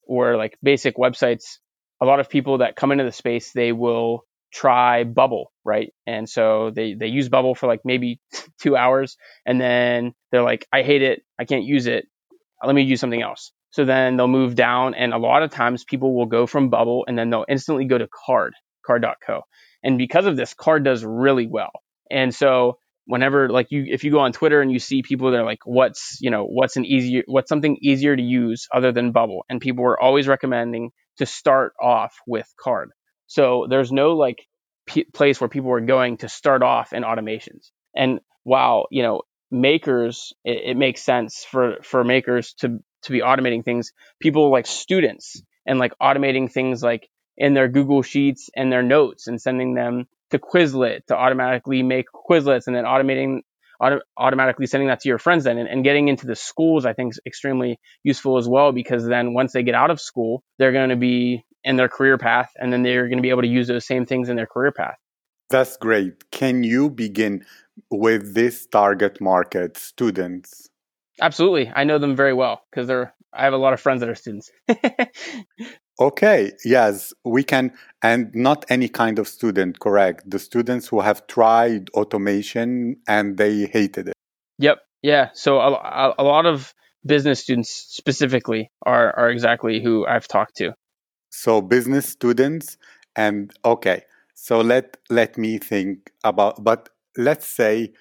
or 0.07 0.37
like 0.37 0.59
basic 0.63 0.97
websites, 0.97 1.59
a 2.01 2.07
lot 2.07 2.21
of 2.21 2.29
people 2.29 2.59
that 2.59 2.77
come 2.77 2.93
into 2.93 3.05
the 3.05 3.13
space 3.13 3.53
they 3.53 3.73
will 3.73 4.25
try 4.53 5.05
Bubble, 5.05 5.53
right? 5.65 5.93
And 6.07 6.29
so 6.29 6.71
they 6.75 6.95
they 6.95 7.07
use 7.07 7.29
Bubble 7.29 7.55
for 7.55 7.67
like 7.67 7.81
maybe 7.85 8.21
two 8.61 8.77
hours, 8.77 9.17
and 9.47 9.61
then 9.61 10.13
they're 10.33 10.43
like, 10.43 10.67
I 10.73 10.83
hate 10.83 11.03
it, 11.03 11.23
I 11.39 11.45
can't 11.45 11.65
use 11.65 11.87
it. 11.87 12.07
Uh, 12.63 12.67
let 12.67 12.75
me 12.75 12.83
use 12.83 13.01
something 13.01 13.23
else. 13.23 13.53
So 13.71 13.85
then 13.85 14.17
they'll 14.17 14.29
move 14.29 14.55
down, 14.55 14.95
and 14.95 15.13
a 15.13 15.19
lot 15.19 15.43
of 15.43 15.51
times 15.51 15.85
people 15.85 16.15
will 16.15 16.27
go 16.27 16.47
from 16.47 16.71
Bubble 16.71 17.05
and 17.07 17.17
then 17.17 17.31
they'll 17.31 17.45
instantly 17.49 17.85
go 17.85 17.99
to 17.99 18.09
Carrd, 18.09 18.51
Carrd.co. 18.87 19.43
And 19.83 19.97
because 19.97 20.27
of 20.27 20.37
this, 20.37 20.55
Carrd 20.55 20.85
does 20.85 21.05
really 21.05 21.47
well. 21.47 21.71
And 22.11 22.35
so 22.35 22.79
whenever 23.07 23.49
like 23.49 23.69
you 23.71 23.85
if 23.89 24.05
you 24.05 24.11
go 24.11 24.21
on 24.21 24.33
Twitter 24.33 24.61
and 24.61 24.71
you 24.71 24.79
see 24.79 25.03
people 25.03 25.31
that 25.31 25.41
are 25.41 25.45
like 25.45 25.61
what's 25.65 26.19
you 26.21 26.31
know 26.31 26.45
what's 26.45 26.77
an 26.77 26.85
easier 26.85 27.23
what's 27.27 27.49
something 27.49 27.77
easier 27.83 28.15
to 28.15 28.23
use 28.23 28.69
other 28.73 28.93
than 28.93 29.13
Bubble, 29.13 29.45
and 29.49 29.61
people 29.61 29.85
are 29.85 30.01
always 30.01 30.29
recommending 30.29 30.91
to 31.19 31.27
start 31.27 31.73
off 31.81 32.15
with 32.27 32.47
Carrd. 32.65 32.87
So 33.27 33.67
there's 33.69 33.93
no 33.93 34.13
like 34.13 34.47
p- 34.87 35.07
place 35.13 35.41
where 35.41 35.49
people 35.49 35.73
are 35.73 35.81
going 35.81 36.19
to 36.19 36.29
start 36.29 36.63
off 36.63 36.93
in 36.93 37.03
automations. 37.03 37.71
And 37.95 38.21
while 38.45 38.87
you 38.91 39.03
know 39.03 39.23
makers, 39.51 40.33
it, 40.45 40.71
it 40.71 40.77
makes 40.77 41.03
sense 41.03 41.45
for 41.45 41.79
for 41.83 42.05
makers 42.05 42.55
to 42.61 42.79
to 43.03 43.13
be 43.13 43.21
automating 43.21 43.65
things. 43.65 43.93
People 44.21 44.51
like 44.51 44.67
students 44.67 45.43
and 45.67 45.79
like 45.79 45.93
automating 46.01 46.51
things 46.51 46.83
like 46.83 47.09
in 47.37 47.55
their 47.55 47.69
Google 47.69 48.03
Sheets 48.03 48.51
and 48.55 48.71
their 48.71 48.83
notes 48.83 49.27
and 49.27 49.41
sending 49.41 49.75
them 49.75 50.07
to 50.31 50.39
Quizlet 50.39 51.07
to 51.07 51.17
automatically 51.17 51.83
make 51.83 52.07
Quizlets 52.13 52.67
and 52.67 52.77
then 52.77 52.85
automating 52.85 53.41
auto- 53.81 54.03
automatically 54.17 54.67
sending 54.67 54.89
that 54.89 55.01
to 55.01 55.09
your 55.09 55.19
friends 55.19 55.45
then 55.45 55.59
and, 55.59 55.69
and, 55.69 55.83
getting 55.83 56.09
into 56.09 56.27
the 56.27 56.37
schools 56.37 56.85
I 56.85 56.93
think 56.93 57.15
is 57.15 57.21
extremely 57.27 57.81
useful 58.05 58.37
as 58.37 58.47
well 58.49 58.73
because 58.73 59.07
then 59.07 59.35
once 59.35 59.53
they 59.53 59.63
get 59.63 59.75
out 59.75 59.91
of 59.91 60.01
school 60.01 60.43
they're 60.59 60.73
going 60.73 60.91
to 60.91 60.97
be 60.97 61.45
in 61.65 61.77
their 61.77 61.89
career 61.89 62.19
path 62.19 62.51
and 62.57 62.73
then 62.73 62.83
they're 62.83 63.09
going 63.09 63.19
to 63.19 63.23
be 63.23 63.31
able 63.31 63.43
to 63.43 63.49
use 63.49 63.69
those 63.69 63.87
same 63.87 64.07
things 64.07 64.29
in 64.29 64.37
their 64.37 64.47
career 64.47 64.73
path. 64.73 64.97
That's 65.49 65.77
great. 65.77 66.31
Can 66.31 66.63
you 66.63 66.91
begin 66.91 67.45
with 67.91 68.35
this 68.35 68.67
target 68.67 69.21
market, 69.21 69.77
students? 69.77 70.69
Absolutely. 71.21 71.71
I 71.75 71.85
know 71.85 71.99
them 71.99 72.17
very 72.17 72.35
well 72.35 72.63
because 72.71 72.87
they're 72.87 73.15
I 73.33 73.45
have 73.45 73.53
a 73.53 73.59
lot 73.59 73.73
of 73.73 73.81
friends 73.81 74.01
that 74.01 74.09
are 74.09 74.15
students. 74.15 74.51
okay, 76.01 76.53
yes, 76.65 77.13
we 77.25 77.45
can 77.45 77.73
and 78.03 78.35
not 78.35 78.65
any 78.69 78.89
kind 78.89 79.19
of 79.19 79.29
student, 79.29 79.79
correct? 79.79 80.29
The 80.29 80.39
students 80.39 80.89
who 80.89 81.01
have 81.01 81.27
tried 81.27 81.91
automation 81.91 82.97
and 83.07 83.37
they 83.37 83.67
hated 83.67 84.09
it. 84.09 84.15
Yep. 84.59 84.79
Yeah. 85.03 85.29
So 85.33 85.61
a, 85.61 86.15
a 86.19 86.25
lot 86.25 86.47
of 86.47 86.75
business 87.07 87.41
students 87.41 87.71
specifically 87.71 88.71
are 88.85 89.17
are 89.17 89.31
exactly 89.31 89.83
who 89.83 90.07
I've 90.07 90.29
talked 90.29 90.57
to. 90.57 90.75
So 91.31 91.61
business 91.61 92.07
students 92.07 92.77
and 93.17 93.53
okay. 93.65 94.03
So 94.35 94.61
let 94.61 94.97
let 95.09 95.39
me 95.39 95.59
think 95.59 96.11
about 96.25 96.63
but 96.63 96.89
let's 97.17 97.47
say 97.47 97.93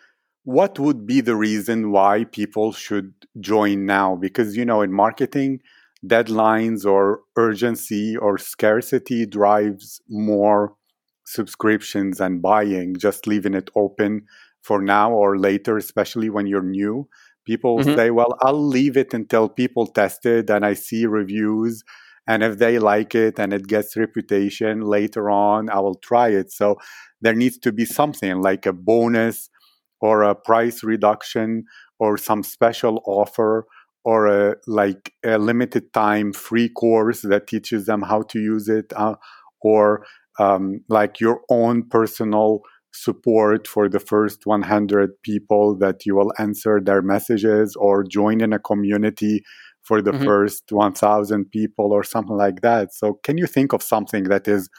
what 0.44 0.80
would 0.80 1.06
be 1.06 1.22
the 1.22 1.36
reason 1.36 1.92
why 1.92 2.24
people 2.24 2.72
should 2.72 3.14
join 3.40 3.86
now? 3.86 4.16
Because 4.16 4.56
you 4.56 4.66
know 4.66 4.82
in 4.82 4.92
marketing 4.92 5.62
deadlines 6.06 6.86
or 6.86 7.22
urgency 7.36 8.16
or 8.16 8.38
scarcity 8.38 9.26
drives 9.26 10.02
more 10.10 10.74
subscriptions 11.26 12.20
and 12.20 12.42
buying. 12.42 12.96
Just 12.96 13.28
leaving 13.28 13.54
it 13.54 13.70
open 13.76 14.24
for 14.62 14.82
now 14.82 15.12
or 15.12 15.38
later 15.38 15.78
especially 15.78 16.30
when 16.30 16.48
you're 16.48 16.64
new. 16.64 17.08
People 17.46 17.80
mm-hmm. 17.80 17.96
say 17.96 18.12
well 18.12 18.38
i'll 18.42 18.68
leave 18.68 18.96
it 18.96 19.14
until 19.14 19.50
people 19.50 19.88
test 19.88 20.24
it 20.26 20.50
and 20.52 20.64
i 20.64 20.74
see 20.76 21.08
reviews 21.08 21.84
and 22.30 22.44
if 22.44 22.60
they 22.60 22.80
like 22.80 23.16
it 23.16 23.40
and 23.40 23.52
it 23.54 23.68
gets 23.68 23.98
reputation 23.98 24.82
later 24.82 25.30
on 25.30 25.70
i 25.70 25.80
will 25.80 25.96
try 25.96 26.30
it. 26.30 26.52
So 26.52 26.78
there 27.22 27.36
needs 27.36 27.58
to 27.60 27.72
be 27.74 27.86
something 27.86 28.42
like 28.42 28.66
a 28.66 28.74
bonus 28.74 29.50
or 30.02 30.24
a 30.24 30.36
price 30.36 30.84
reduction 30.84 31.66
or 32.00 32.18
some 32.18 32.44
special 32.44 33.02
offer 33.06 33.66
or 34.06 34.28
a 34.28 34.56
like 34.68 35.14
a 35.26 35.38
limited 35.38 35.92
time 35.94 36.32
free 36.32 36.70
course 36.70 37.22
that 37.24 37.48
teaches 37.48 37.86
them 37.86 38.04
how 38.04 38.22
to 38.24 38.40
use 38.40 38.70
it 38.70 38.94
uh, 38.96 39.16
or 39.62 40.06
um, 40.40 40.82
like 40.88 41.20
your 41.20 41.42
own 41.50 41.84
personal 41.90 42.62
support 42.94 43.68
for 43.68 43.90
the 43.90 44.00
first 44.00 44.46
100 44.46 45.12
people 45.24 45.78
that 45.78 46.06
you 46.06 46.16
will 46.16 46.34
answer 46.40 46.80
their 46.84 47.02
messages 47.02 47.76
or 47.76 48.04
join 48.04 48.42
in 48.42 48.54
a 48.54 48.60
community 48.60 49.44
for 49.90 50.04
the 50.04 50.12
mm-hmm. 50.12 50.24
first 50.24 50.66
1000 50.70 51.50
people 51.50 51.92
or 51.92 52.04
something 52.04 52.38
like 52.38 52.62
that. 52.62 52.94
So 52.94 53.20
can 53.24 53.40
you 53.40 53.48
think 53.48 53.74
of 53.74 53.82
something 53.82 54.26
that 54.26 54.48
is 54.48 54.70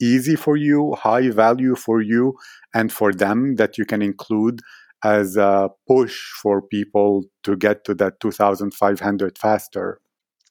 easy 0.00 0.36
for 0.36 0.56
you 0.56 0.94
high 0.94 1.28
value 1.28 1.74
for 1.76 2.00
you 2.00 2.34
and 2.74 2.90
for 2.90 3.12
them 3.12 3.56
that 3.56 3.76
you 3.76 3.84
can 3.84 4.00
include 4.00 4.60
as 5.04 5.36
a 5.36 5.68
push 5.86 6.16
for 6.42 6.62
people 6.62 7.24
to 7.42 7.56
get 7.56 7.84
to 7.84 7.94
that 7.96 8.20
2500 8.20 9.36
faster? 9.36 10.00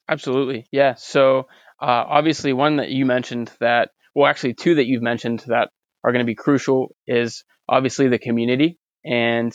Absolutely. 0.08 0.68
Yeah. 0.72 0.94
So 0.94 1.48
uh, 1.82 2.04
obviously 2.18 2.54
one 2.54 2.76
that 2.76 2.90
you 2.90 3.08
mentioned 3.08 3.52
that 3.60 3.90
well 4.14 4.30
actually 4.30 4.54
two 4.54 4.76
that 4.76 4.86
you've 4.86 5.02
mentioned 5.02 5.44
that 5.48 5.72
are 6.04 6.12
going 6.12 6.24
to 6.24 6.34
be 6.34 6.36
crucial 6.36 6.96
is 7.08 7.44
obviously 7.68 8.10
the 8.10 8.20
community. 8.20 8.78
And 9.04 9.52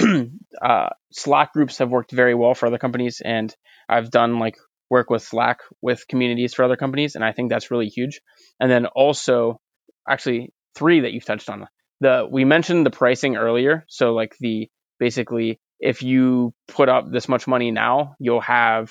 uh, 0.62 0.88
Slack 1.12 1.52
groups 1.52 1.78
have 1.78 1.90
worked 1.90 2.12
very 2.12 2.34
well 2.34 2.54
for 2.54 2.66
other 2.66 2.78
companies, 2.78 3.20
and 3.24 3.54
I've 3.88 4.10
done 4.10 4.38
like 4.38 4.56
work 4.88 5.10
with 5.10 5.22
Slack 5.22 5.58
with 5.80 6.06
communities 6.08 6.54
for 6.54 6.64
other 6.64 6.76
companies, 6.76 7.14
and 7.14 7.24
I 7.24 7.32
think 7.32 7.50
that's 7.50 7.70
really 7.70 7.88
huge. 7.88 8.20
And 8.58 8.70
then 8.70 8.86
also, 8.86 9.60
actually, 10.08 10.52
three 10.74 11.00
that 11.00 11.12
you've 11.12 11.24
touched 11.24 11.50
on. 11.50 11.66
The 12.00 12.26
we 12.30 12.44
mentioned 12.44 12.86
the 12.86 12.90
pricing 12.90 13.36
earlier, 13.36 13.84
so 13.88 14.12
like 14.14 14.34
the 14.40 14.68
basically 14.98 15.60
if 15.78 16.02
you 16.02 16.52
put 16.68 16.88
up 16.88 17.10
this 17.10 17.28
much 17.28 17.46
money 17.46 17.70
now, 17.70 18.14
you'll 18.18 18.40
have 18.40 18.90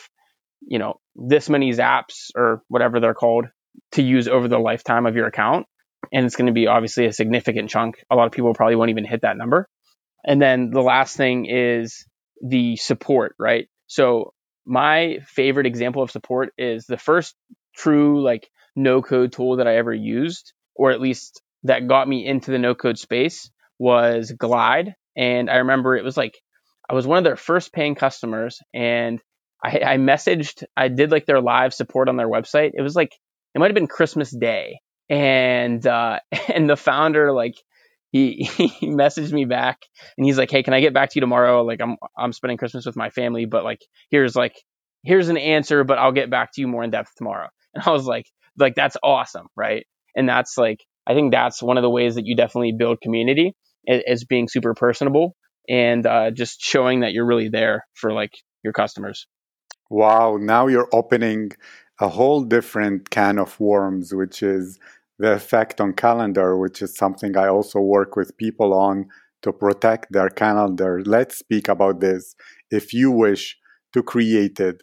you 0.61 0.79
know 0.79 0.99
this 1.15 1.49
many 1.49 1.71
zaps 1.71 2.29
or 2.35 2.61
whatever 2.67 2.99
they're 2.99 3.13
called 3.13 3.45
to 3.93 4.01
use 4.01 4.27
over 4.27 4.47
the 4.47 4.57
lifetime 4.57 5.05
of 5.05 5.15
your 5.15 5.27
account 5.27 5.65
and 6.11 6.25
it's 6.25 6.35
going 6.35 6.47
to 6.47 6.53
be 6.53 6.67
obviously 6.67 7.05
a 7.05 7.13
significant 7.13 7.69
chunk 7.69 8.03
a 8.09 8.15
lot 8.15 8.25
of 8.25 8.31
people 8.31 8.53
probably 8.53 8.75
won't 8.75 8.89
even 8.89 9.05
hit 9.05 9.21
that 9.21 9.37
number 9.37 9.67
and 10.25 10.41
then 10.41 10.71
the 10.71 10.81
last 10.81 11.15
thing 11.15 11.45
is 11.45 12.05
the 12.41 12.75
support, 12.75 13.35
right? 13.39 13.67
So 13.87 14.33
my 14.65 15.19
favorite 15.25 15.65
example 15.65 16.03
of 16.03 16.11
support 16.11 16.53
is 16.57 16.85
the 16.85 16.97
first 16.97 17.35
true 17.75 18.21
like 18.23 18.49
no 18.75 19.01
code 19.01 19.31
tool 19.31 19.57
that 19.57 19.67
I 19.67 19.77
ever 19.77 19.93
used, 19.93 20.53
or 20.75 20.91
at 20.91 21.01
least 21.01 21.41
that 21.63 21.87
got 21.87 22.07
me 22.07 22.25
into 22.25 22.51
the 22.51 22.59
no 22.59 22.75
code 22.75 22.97
space 22.97 23.49
was 23.77 24.31
Glide. 24.31 24.95
And 25.17 25.49
I 25.49 25.57
remember 25.57 25.95
it 25.95 26.03
was 26.03 26.17
like 26.17 26.39
I 26.89 26.93
was 26.93 27.05
one 27.05 27.17
of 27.17 27.23
their 27.23 27.35
first 27.35 27.71
paying 27.71 27.95
customers 27.95 28.59
and 28.73 29.21
I, 29.63 29.79
I 29.79 29.97
messaged, 29.97 30.63
I 30.75 30.87
did 30.87 31.11
like 31.11 31.25
their 31.25 31.41
live 31.41 31.73
support 31.73 32.09
on 32.09 32.15
their 32.15 32.29
website. 32.29 32.71
It 32.73 32.81
was 32.81 32.95
like, 32.95 33.13
it 33.53 33.59
might 33.59 33.67
have 33.67 33.75
been 33.75 33.87
Christmas 33.87 34.31
Day. 34.31 34.79
And, 35.09 35.85
uh, 35.85 36.19
and 36.53 36.69
the 36.69 36.77
founder 36.77 37.31
like 37.31 37.55
he 38.11 38.43
he 38.57 38.87
messaged 38.87 39.31
me 39.31 39.45
back 39.45 39.79
and 40.17 40.25
he's 40.25 40.37
like, 40.37 40.51
"Hey, 40.51 40.63
can 40.63 40.73
I 40.73 40.81
get 40.81 40.93
back 40.93 41.09
to 41.11 41.15
you 41.15 41.21
tomorrow? 41.21 41.63
Like 41.63 41.81
I'm 41.81 41.97
I'm 42.17 42.33
spending 42.33 42.57
Christmas 42.57 42.85
with 42.85 42.95
my 42.95 43.09
family, 43.09 43.45
but 43.45 43.63
like 43.63 43.81
here's 44.09 44.35
like 44.35 44.55
here's 45.03 45.29
an 45.29 45.37
answer, 45.37 45.83
but 45.83 45.97
I'll 45.97 46.11
get 46.11 46.29
back 46.29 46.51
to 46.53 46.61
you 46.61 46.67
more 46.67 46.83
in 46.83 46.91
depth 46.91 47.15
tomorrow." 47.15 47.47
And 47.75 47.83
I 47.85 47.91
was 47.91 48.07
like, 48.07 48.25
like 48.57 48.73
that's 48.73 48.97
awesome, 49.03 49.45
right? 49.55 49.85
And 50.15 50.27
that's 50.27 50.57
like 50.57 50.83
I 51.05 51.13
think 51.13 51.31
that's 51.31 51.61
one 51.61 51.77
of 51.77 51.83
the 51.83 51.89
ways 51.89 52.15
that 52.15 52.25
you 52.25 52.35
definitely 52.35 52.71
build 52.71 52.99
community 52.99 53.55
is, 53.85 54.25
being 54.25 54.47
super 54.47 54.73
personable 54.73 55.35
and 55.67 56.05
uh, 56.05 56.31
just 56.31 56.61
showing 56.61 57.01
that 57.01 57.13
you're 57.13 57.25
really 57.25 57.49
there 57.49 57.85
for 57.93 58.11
like 58.11 58.31
your 58.63 58.73
customers. 58.73 59.27
Wow! 59.89 60.37
Now 60.39 60.67
you're 60.67 60.89
opening 60.91 61.51
a 61.99 62.07
whole 62.07 62.41
different 62.43 63.09
can 63.09 63.39
of 63.39 63.59
worms, 63.59 64.13
which 64.13 64.41
is 64.41 64.79
the 65.19 65.33
effect 65.33 65.81
on 65.81 65.93
calendar, 65.93 66.57
which 66.57 66.81
is 66.81 66.95
something 66.95 67.37
I 67.37 67.49
also 67.49 67.79
work 67.79 68.15
with 68.15 68.37
people 68.37 68.73
on 68.73 69.09
to 69.41 69.51
protect 69.51 70.11
their 70.11 70.29
calendar. 70.29 71.01
Let's 71.05 71.37
speak 71.37 71.67
about 71.67 71.99
this. 71.99 72.35
If 72.71 72.93
you 72.93 73.11
wish 73.11 73.57
to 73.93 74.01
create 74.01 74.59
it, 74.59 74.81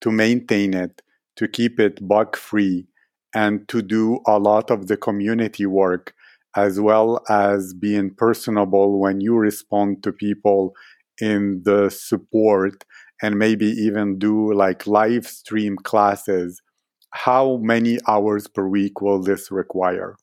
to 0.00 0.10
maintain 0.10 0.74
it, 0.74 1.02
to 1.36 1.48
keep 1.48 1.78
it 1.78 2.06
bug 2.06 2.36
free, 2.36 2.86
and 3.34 3.68
to 3.68 3.82
do 3.82 4.20
a 4.26 4.38
lot 4.38 4.70
of 4.70 4.88
the 4.88 4.96
community 4.96 5.66
work, 5.66 6.14
as 6.56 6.80
well 6.80 7.22
as 7.28 7.74
being 7.74 8.14
personable 8.14 8.98
when 8.98 9.20
you 9.20 9.36
respond 9.36 10.02
to 10.02 10.12
people 10.12 10.72
in 11.20 11.62
the 11.64 11.90
support 11.90 12.84
and 13.22 13.38
maybe 13.38 13.66
even 13.66 14.18
do 14.18 14.52
like 14.52 14.86
live 14.86 15.26
stream 15.26 15.76
classes 15.76 16.62
how 17.10 17.56
many 17.58 17.98
hours 18.06 18.46
per 18.46 18.66
week 18.66 19.00
will 19.00 19.22
this 19.22 19.50
require? 19.50 20.16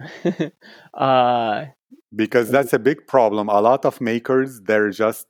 Uh, 0.94 1.66
because 2.14 2.50
that's 2.50 2.72
a 2.72 2.78
big 2.78 3.06
problem. 3.06 3.50
A 3.50 3.60
lot 3.60 3.84
of 3.84 4.00
makers 4.00 4.60
they're 4.62 4.90
just 4.90 5.26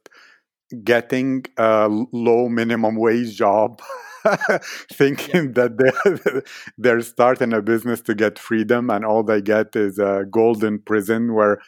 getting 0.84 1.44
a 1.56 1.88
low 2.12 2.48
minimum 2.48 2.96
wage 2.96 3.36
job 3.36 3.80
thinking 4.92 5.52
that 5.52 5.76
they're, 5.78 6.42
they're 6.78 7.00
starting 7.00 7.52
a 7.52 7.62
business 7.62 8.00
to 8.00 8.14
get 8.14 8.38
freedom 8.38 8.90
and 8.90 9.04
all 9.04 9.22
they 9.22 9.40
get 9.40 9.76
is 9.76 9.98
a 9.98 10.24
golden 10.30 10.78
prison 10.80 11.34
where 11.34 11.60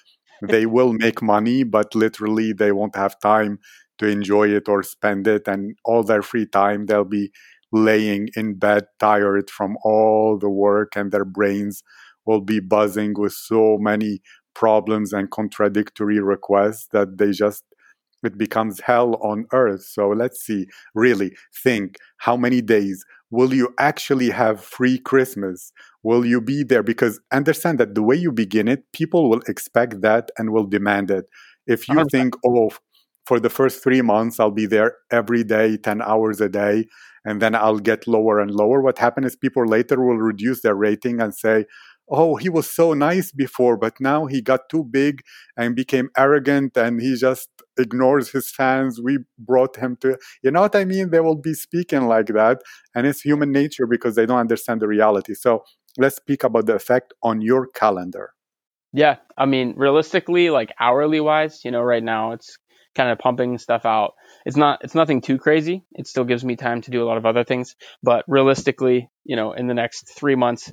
they 0.43 0.67
will 0.67 0.93
make 0.93 1.23
money 1.23 1.63
but 1.63 1.95
literally 1.95 2.53
they 2.53 2.73
won't 2.73 2.97
have 2.97 3.19
time 3.21 3.59
to 3.99 4.07
enjoy 4.07 4.49
it 4.49 4.69
or 4.69 4.83
spend 4.83 5.27
it 5.29 5.47
and 5.47 5.77
all 5.85 6.03
their 6.03 6.23
free 6.23 6.47
time 6.47 6.87
they'll 6.87 7.05
be 7.05 7.31
laying 7.73 8.29
in 8.37 8.55
bed 8.55 8.87
tired 8.99 9.51
from 9.51 9.77
all 9.85 10.39
the 10.39 10.51
work 10.51 10.97
and 10.97 11.13
their 11.13 11.25
brains 11.25 11.83
will 12.27 12.41
be 12.41 12.61
buzzing 12.61 13.15
with 13.17 13.33
so 13.33 13.79
many 13.79 14.21
problems 14.55 15.13
and 15.13 15.31
contradictory 15.31 16.21
requests 16.21 16.89
that 16.93 17.19
they 17.19 17.31
just 17.31 17.65
it 18.25 18.37
becomes 18.37 18.81
hell 18.81 19.15
on 19.23 19.47
earth. 19.53 19.85
So 19.85 20.09
let's 20.09 20.41
see 20.45 20.67
really 20.95 21.37
think 21.63 21.97
how 22.19 22.37
many 22.37 22.61
days 22.61 23.05
will 23.31 23.55
you 23.55 23.73
actually 23.79 24.31
have 24.31 24.63
free 24.63 24.99
christmas? 24.99 25.73
Will 26.03 26.25
you 26.25 26.41
be 26.41 26.65
there? 26.65 26.83
Because 26.83 27.21
understand 27.33 27.79
that 27.79 27.95
the 27.95 28.03
way 28.03 28.17
you 28.17 28.33
begin 28.33 28.67
it 28.69 28.85
people 28.93 29.31
will 29.31 29.43
expect 29.47 30.01
that 30.01 30.31
and 30.37 30.51
will 30.51 30.67
demand 30.67 31.11
it. 31.11 31.27
If 31.67 31.89
you 31.89 31.97
100%. 31.97 32.11
think 32.11 32.35
oh 32.45 32.71
for 33.29 33.39
the 33.39 33.51
first 33.51 33.83
three 33.83 34.01
months, 34.01 34.41
I'll 34.41 34.51
be 34.51 34.65
there 34.65 34.97
every 35.11 35.45
day, 35.45 35.77
10 35.77 36.01
hours 36.01 36.41
a 36.41 36.49
day, 36.49 36.87
and 37.27 37.43
then 37.43 37.55
I'll 37.55 37.79
get 37.79 38.09
lower 38.09 38.41
and 38.41 38.51
lower. 38.51 38.81
What 38.81 38.97
happens 38.97 39.27
is 39.27 39.37
people 39.37 39.67
later 39.67 40.03
will 40.03 40.17
reduce 40.17 40.63
their 40.63 40.75
rating 40.75 41.21
and 41.21 41.35
say, 41.35 41.67
oh, 42.09 42.37
he 42.37 42.49
was 42.49 42.71
so 42.71 42.95
nice 42.95 43.31
before, 43.31 43.77
but 43.77 44.01
now 44.01 44.25
he 44.25 44.41
got 44.41 44.71
too 44.71 44.83
big 44.83 45.21
and 45.59 45.77
became 45.77 46.09
arrogant 46.17 46.75
and 46.79 47.03
he 47.03 47.17
just 47.17 47.51
ignores 47.79 48.31
his 48.31 48.51
fans. 48.51 48.99
We 48.99 49.19
brought 49.39 49.77
him 49.77 49.97
to, 50.01 50.17
you 50.43 50.51
know 50.51 50.63
what 50.63 50.75
I 50.75 50.87
mean? 50.87 51.11
They 51.11 51.21
will 51.21 51.37
be 51.37 51.53
speaking 51.53 52.07
like 52.07 52.29
that. 52.29 52.63
And 52.95 53.07
it's 53.07 53.21
human 53.21 53.53
nature 53.53 53.87
because 53.87 54.15
they 54.15 54.25
don't 54.25 54.39
understand 54.39 54.81
the 54.81 54.89
reality. 54.89 55.35
So 55.35 55.65
let's 55.99 56.17
speak 56.17 56.45
about 56.45 56.65
the 56.65 56.77
effect 56.77 57.13
on 57.23 57.43
your 57.43 57.67
calendar. 57.67 58.31
Yeah. 58.95 59.17
I 59.37 59.45
mean, 59.45 59.75
realistically, 59.77 60.49
like 60.49 60.73
hourly 60.81 61.21
wise, 61.21 61.63
you 61.63 61.71
know, 61.71 61.83
right 61.83 62.03
now 62.03 62.33
it's 62.33 62.57
kind 62.95 63.11
of 63.11 63.19
pumping 63.19 63.59
stuff 63.59 63.85
out. 63.85 64.15
It's 64.45 64.57
not 64.57 64.81
it's 64.83 64.95
nothing 64.95 65.21
too 65.21 65.39
crazy. 65.39 65.85
It 65.93 66.07
still 66.07 66.25
gives 66.25 66.45
me 66.45 66.57
time 66.57 66.83
to 66.83 66.91
do 66.91 67.03
a 67.03 67.07
lot 67.07 67.19
of 67.19 67.27
other 67.27 67.45
things, 67.45 67.77
but 68.03 68.25
realistically, 68.29 69.11
you 69.25 69.37
know, 69.37 69.53
in 69.53 69.67
the 69.67 69.75
next 69.75 70.13
three 70.17 70.35
months, 70.35 70.73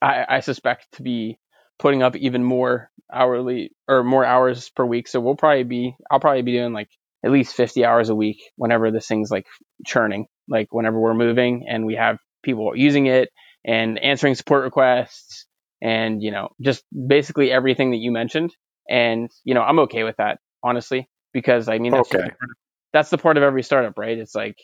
I, 0.00 0.24
I 0.28 0.40
suspect 0.40 0.86
to 0.92 1.02
be 1.02 1.38
putting 1.78 2.02
up 2.02 2.16
even 2.16 2.44
more 2.44 2.90
hourly 3.12 3.72
or 3.86 4.04
more 4.04 4.24
hours 4.24 4.68
per 4.70 4.84
week. 4.84 5.08
So 5.08 5.20
we'll 5.20 5.36
probably 5.36 5.64
be 5.64 5.96
I'll 6.10 6.20
probably 6.20 6.42
be 6.42 6.52
doing 6.52 6.72
like 6.72 6.90
at 7.24 7.30
least 7.32 7.54
50 7.54 7.84
hours 7.84 8.10
a 8.10 8.14
week 8.14 8.42
whenever 8.56 8.90
this 8.90 9.06
thing's 9.06 9.30
like 9.30 9.46
churning, 9.86 10.26
like 10.48 10.72
whenever 10.72 10.98
we're 11.00 11.14
moving 11.14 11.66
and 11.68 11.86
we 11.86 11.94
have 11.94 12.18
people 12.42 12.72
using 12.76 13.06
it 13.06 13.30
and 13.64 13.98
answering 13.98 14.34
support 14.34 14.64
requests 14.64 15.46
and 15.82 16.22
you 16.22 16.30
know 16.30 16.48
just 16.60 16.84
basically 17.06 17.50
everything 17.50 17.90
that 17.90 17.98
you 17.98 18.10
mentioned 18.10 18.54
and 18.88 19.30
you 19.44 19.54
know 19.54 19.62
i'm 19.62 19.80
okay 19.80 20.04
with 20.04 20.16
that 20.16 20.38
honestly 20.62 21.08
because 21.32 21.68
I 21.68 21.78
mean 21.78 21.92
that's, 21.92 22.14
okay. 22.14 22.30
the, 22.40 22.54
that's 22.92 23.10
the 23.10 23.18
part 23.18 23.36
of 23.36 23.42
every 23.42 23.62
startup, 23.62 23.98
right? 23.98 24.16
It's 24.16 24.34
like 24.34 24.56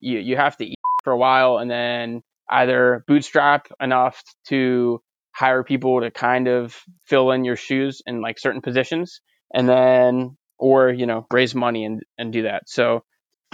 you 0.00 0.18
you 0.18 0.36
have 0.36 0.56
to 0.58 0.64
eat 0.64 0.78
for 1.04 1.12
a 1.12 1.18
while 1.18 1.58
and 1.58 1.70
then 1.70 2.22
either 2.50 3.04
bootstrap 3.06 3.68
enough 3.80 4.22
to 4.48 5.00
hire 5.34 5.62
people 5.62 6.00
to 6.00 6.10
kind 6.10 6.48
of 6.48 6.76
fill 7.04 7.30
in 7.30 7.44
your 7.44 7.56
shoes 7.56 8.02
in 8.06 8.20
like 8.20 8.38
certain 8.38 8.62
positions 8.62 9.20
and 9.52 9.68
then 9.68 10.36
or 10.58 10.90
you 10.90 11.06
know 11.06 11.26
raise 11.30 11.54
money 11.54 11.84
and 11.84 12.02
and 12.18 12.32
do 12.32 12.42
that 12.42 12.62
so 12.66 13.04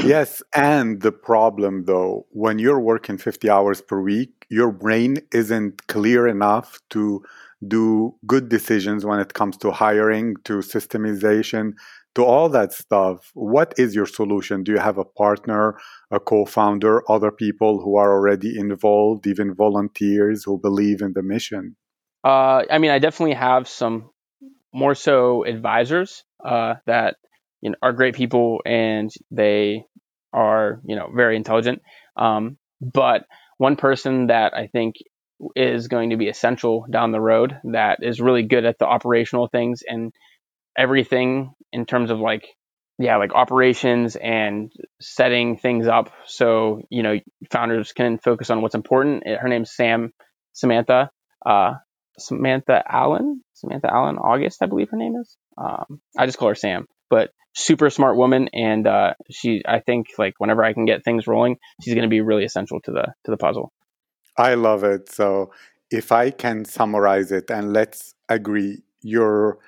yes 0.03 0.43
and 0.55 1.03
the 1.03 1.13
problem 1.13 1.85
though 1.85 2.25
when 2.31 2.59
you're 2.59 2.81
working 2.81 3.19
50 3.19 3.51
hours 3.51 3.81
per 3.81 4.01
week 4.01 4.47
your 4.49 4.71
brain 4.71 5.19
isn't 5.33 5.87
clear 5.89 6.29
enough 6.29 6.79
to 6.91 7.23
do 7.67 8.15
good 8.27 8.49
decisions 8.49 9.05
when 9.05 9.19
it 9.19 9.35
comes 9.35 9.57
to 9.57 9.71
hiring 9.71 10.37
to 10.45 10.55
systemization 10.55 11.73
to 12.15 12.25
all 12.25 12.49
that 12.51 12.73
stuff, 12.73 13.31
what 13.35 13.75
is 13.79 13.95
your 13.95 14.07
solution? 14.07 14.63
Do 14.63 14.73
you 14.73 14.79
have 14.79 14.99
a 14.99 15.05
partner, 15.05 15.79
a 16.11 16.21
co 16.21 16.45
founder, 16.45 17.03
other 17.11 17.31
people 17.31 17.81
who 17.81 17.97
are 17.97 18.13
already 18.13 18.59
involved, 18.59 19.27
even 19.27 19.55
volunteers 19.55 20.45
who 20.45 20.59
believe 20.59 21.01
in 21.01 21.13
the 21.15 21.23
mission? 21.23 21.77
Uh, 22.25 22.63
I 22.71 22.79
mean, 22.79 22.91
I 22.91 22.99
definitely 22.99 23.35
have 23.35 23.69
some 23.69 24.11
more 24.73 24.95
so 24.95 25.45
advisors 25.45 26.25
uh, 26.45 26.75
that 26.87 27.17
you 27.61 27.71
know, 27.71 27.77
are 27.83 27.93
great 27.93 28.15
people 28.15 28.61
and 28.65 29.11
they 29.31 29.85
are 30.33 30.81
you 30.85 30.97
know 30.97 31.11
very 31.15 31.37
intelligent. 31.37 31.83
Um, 32.17 32.59
but 32.81 33.25
one 33.59 33.77
person 33.77 34.27
that 34.27 34.55
I 34.55 34.67
think 34.67 34.97
is 35.57 35.89
going 35.89 36.11
to 36.11 36.17
be 36.17 36.29
essential 36.29 36.87
down 36.91 37.13
the 37.13 37.21
road 37.21 37.59
that 37.65 37.99
is 38.03 38.21
really 38.21 38.43
good 38.43 38.65
at 38.65 38.79
the 38.79 38.87
operational 38.87 39.49
things 39.49 39.83
and 39.87 40.13
everything 40.77 41.53
in 41.73 41.87
terms 41.87 42.11
of 42.11 42.19
like 42.19 42.47
yeah 42.99 43.17
like 43.17 43.35
operations 43.35 44.17
and 44.17 44.73
setting 45.01 45.57
things 45.57 45.87
up 45.87 46.13
so 46.27 46.83
you 46.91 47.03
know 47.03 47.19
founders 47.51 47.93
can 47.93 48.19
focus 48.19 48.51
on 48.51 48.63
what's 48.63 48.75
important. 48.75 49.27
Her 49.27 49.49
name's 49.49 49.75
sam 49.75 50.13
samantha 50.53 51.11
uh, 51.45 51.75
samantha 52.19 52.83
allen? 52.89 53.43
Samantha 53.55 53.93
allen 53.93 54.19
august 54.19 54.63
i 54.63 54.67
believe 54.67 54.91
her 54.91 54.97
name 54.97 55.17
is? 55.17 55.37
Um, 55.57 56.01
i 56.19 56.27
just 56.27 56.39
call 56.39 56.49
her 56.49 56.55
sam 56.55 56.87
but 57.11 57.31
super 57.55 57.91
smart 57.91 58.17
woman 58.17 58.49
and 58.55 58.87
uh, 58.87 59.13
she 59.31 59.63
i 59.67 59.81
think 59.81 60.07
like 60.19 60.35
whenever 60.39 60.65
i 60.65 60.73
can 60.73 60.87
get 60.87 61.05
things 61.05 61.27
rolling 61.27 61.57
she's 61.83 61.95
going 61.95 62.03
to 62.03 62.09
be 62.09 62.23
really 62.23 62.45
essential 62.45 62.81
to 62.81 62.91
the 62.91 63.05
to 63.25 63.31
the 63.31 63.37
puzzle. 63.37 63.73
I 64.37 64.55
love 64.55 64.83
it. 64.85 65.11
So 65.11 65.53
if 65.91 66.11
i 66.11 66.31
can 66.31 66.65
summarize 66.65 67.31
it 67.31 67.51
and 67.51 67.73
let's 67.73 68.15
agree 68.29 68.83
your 69.03 69.59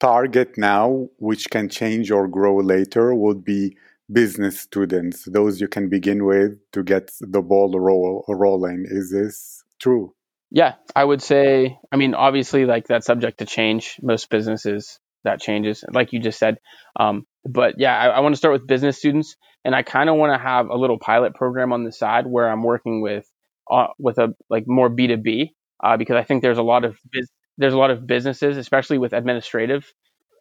target 0.00 0.58
now, 0.58 1.08
which 1.18 1.50
can 1.50 1.68
change 1.68 2.10
or 2.10 2.26
grow 2.26 2.56
later, 2.56 3.14
would 3.14 3.44
be 3.44 3.76
business 4.12 4.60
students, 4.60 5.24
those 5.24 5.60
you 5.60 5.68
can 5.68 5.88
begin 5.88 6.24
with 6.24 6.58
to 6.72 6.82
get 6.82 7.12
the 7.20 7.42
ball 7.42 7.70
roll, 7.78 8.24
rolling. 8.28 8.86
Is 8.88 9.10
this 9.10 9.64
true? 9.78 10.14
Yeah, 10.50 10.74
I 10.96 11.04
would 11.04 11.22
say, 11.22 11.78
I 11.92 11.96
mean, 11.96 12.14
obviously, 12.14 12.64
like 12.64 12.88
that's 12.88 13.06
subject 13.06 13.38
to 13.38 13.46
change. 13.46 13.96
Most 14.02 14.30
businesses 14.30 14.98
that 15.22 15.40
changes, 15.40 15.84
like 15.92 16.12
you 16.12 16.20
just 16.20 16.38
said. 16.38 16.58
Um, 16.98 17.26
but 17.44 17.74
yeah, 17.78 17.96
I, 17.96 18.06
I 18.06 18.20
want 18.20 18.34
to 18.34 18.38
start 18.38 18.54
with 18.54 18.66
business 18.66 18.98
students, 18.98 19.36
and 19.64 19.74
I 19.74 19.82
kind 19.82 20.10
of 20.10 20.16
want 20.16 20.32
to 20.32 20.42
have 20.42 20.68
a 20.68 20.76
little 20.76 20.98
pilot 20.98 21.34
program 21.34 21.72
on 21.72 21.84
the 21.84 21.92
side 21.92 22.26
where 22.26 22.50
I'm 22.50 22.64
working 22.64 23.00
with 23.00 23.30
uh, 23.70 23.88
with 23.98 24.18
a 24.18 24.34
like 24.48 24.64
more 24.66 24.88
B 24.88 25.06
two 25.06 25.18
B 25.18 25.54
uh, 25.82 25.96
because 25.96 26.16
I 26.16 26.24
think 26.24 26.42
there's 26.42 26.58
a 26.58 26.64
lot 26.64 26.84
of 26.84 26.96
biz- 27.12 27.30
there's 27.60 27.74
a 27.74 27.78
lot 27.78 27.90
of 27.90 28.06
businesses, 28.06 28.56
especially 28.56 28.98
with 28.98 29.12
administrative, 29.12 29.92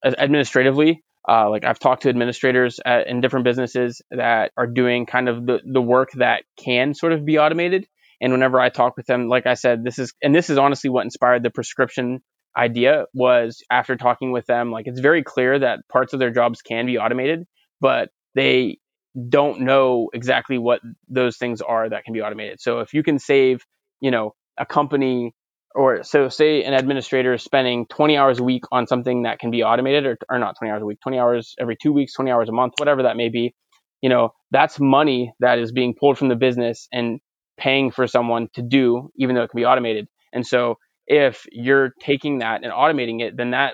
administratively. 0.04 1.04
Uh, 1.28 1.50
like 1.50 1.66
I've 1.66 1.78
talked 1.78 2.04
to 2.04 2.10
administrators 2.10 2.80
at, 2.86 3.08
in 3.08 3.20
different 3.20 3.44
businesses 3.44 4.02
that 4.10 4.52
are 4.58 4.66
doing 4.68 5.06
kind 5.06 5.28
of 5.28 5.46
the, 5.46 5.60
the 5.66 5.82
work 5.82 6.12
that 6.14 6.44
can 6.58 6.94
sort 6.94 7.12
of 7.12 7.26
be 7.26 7.38
automated. 7.38 7.88
And 8.22 8.32
whenever 8.32 8.60
I 8.60 8.70
talk 8.70 8.96
with 8.96 9.06
them, 9.06 9.28
like 9.28 9.46
I 9.46 9.56
said, 9.56 9.84
this 9.84 10.00
is, 10.00 10.14
and 10.24 10.34
this 10.34 10.50
is 10.50 10.58
honestly 10.58 10.90
what 10.90 11.04
inspired 11.04 11.44
the 11.44 11.50
prescription 11.50 12.22
idea 12.58 13.06
was 13.14 13.64
after 13.70 13.98
talking 13.98 14.32
with 14.32 14.46
them, 14.46 14.72
like 14.72 14.88
it's 14.88 15.02
very 15.02 15.24
clear 15.24 15.60
that 15.60 15.80
parts 15.90 16.14
of 16.14 16.20
their 16.20 16.32
jobs 16.32 16.62
can 16.62 16.86
be 16.86 16.98
automated, 16.98 17.46
but 17.82 18.10
they 18.34 18.80
don't 19.28 19.62
know 19.62 20.10
exactly 20.14 20.58
what 20.58 20.80
those 21.10 21.36
things 21.36 21.62
are 21.62 21.90
that 21.90 22.06
can 22.06 22.14
be 22.14 22.22
automated. 22.22 22.62
So 22.62 22.80
if 22.80 22.94
you 22.94 23.04
can 23.04 23.20
save, 23.20 23.66
you 24.00 24.10
know, 24.10 24.36
a 24.58 24.66
company 24.66 25.34
or 25.76 26.04
so 26.04 26.30
say 26.30 26.64
an 26.64 26.74
administrator 26.74 27.34
is 27.34 27.44
spending 27.44 27.86
20 27.88 28.18
hours 28.18 28.40
a 28.40 28.44
week 28.44 28.64
on 28.72 28.88
something 28.88 29.24
that 29.24 29.40
can 29.40 29.52
be 29.52 29.64
automated 29.64 30.06
or, 30.06 30.18
or 30.30 30.40
not 30.40 30.56
20 30.58 30.72
hours 30.72 30.82
a 30.82 30.86
week 30.86 31.00
20 31.02 31.20
hours 31.20 31.56
every 31.60 31.78
two 31.82 31.92
weeks 31.92 32.14
20 32.14 32.32
hours 32.32 32.50
a 32.50 32.52
month 32.52 32.74
whatever 32.78 33.04
that 33.04 33.16
may 33.16 33.30
be 33.30 33.54
you 34.02 34.10
know 34.10 34.34
that's 34.52 34.80
money 34.80 35.34
that 35.40 35.60
is 35.60 35.72
being 35.72 35.94
pulled 35.94 36.18
from 36.18 36.28
the 36.28 36.36
business 36.36 36.88
and 36.92 37.20
paying 37.58 37.92
for 37.92 38.08
someone 38.08 38.48
to 38.54 38.62
do 38.62 39.10
even 39.18 39.36
though 39.36 39.44
it 39.44 39.50
can 39.50 39.58
be 39.58 39.66
automated 39.66 40.08
and 40.34 40.46
so 40.46 40.78
if 41.10 41.48
you're 41.52 41.94
taking 42.00 42.40
that 42.40 42.64
and 42.64 42.72
automating 42.72 43.22
it, 43.22 43.36
then 43.36 43.52
that 43.52 43.74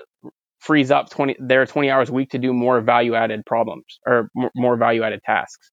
frees 0.58 0.90
up 0.90 1.10
20 1.10 1.36
their 1.38 1.66
20 1.66 1.90
hours 1.90 2.08
a 2.08 2.12
week 2.12 2.30
to 2.30 2.38
do 2.38 2.52
more 2.52 2.80
value 2.80 3.14
added 3.14 3.44
problems 3.46 4.00
or 4.06 4.30
more 4.56 4.76
value 4.76 5.02
added 5.02 5.20
tasks. 5.24 5.70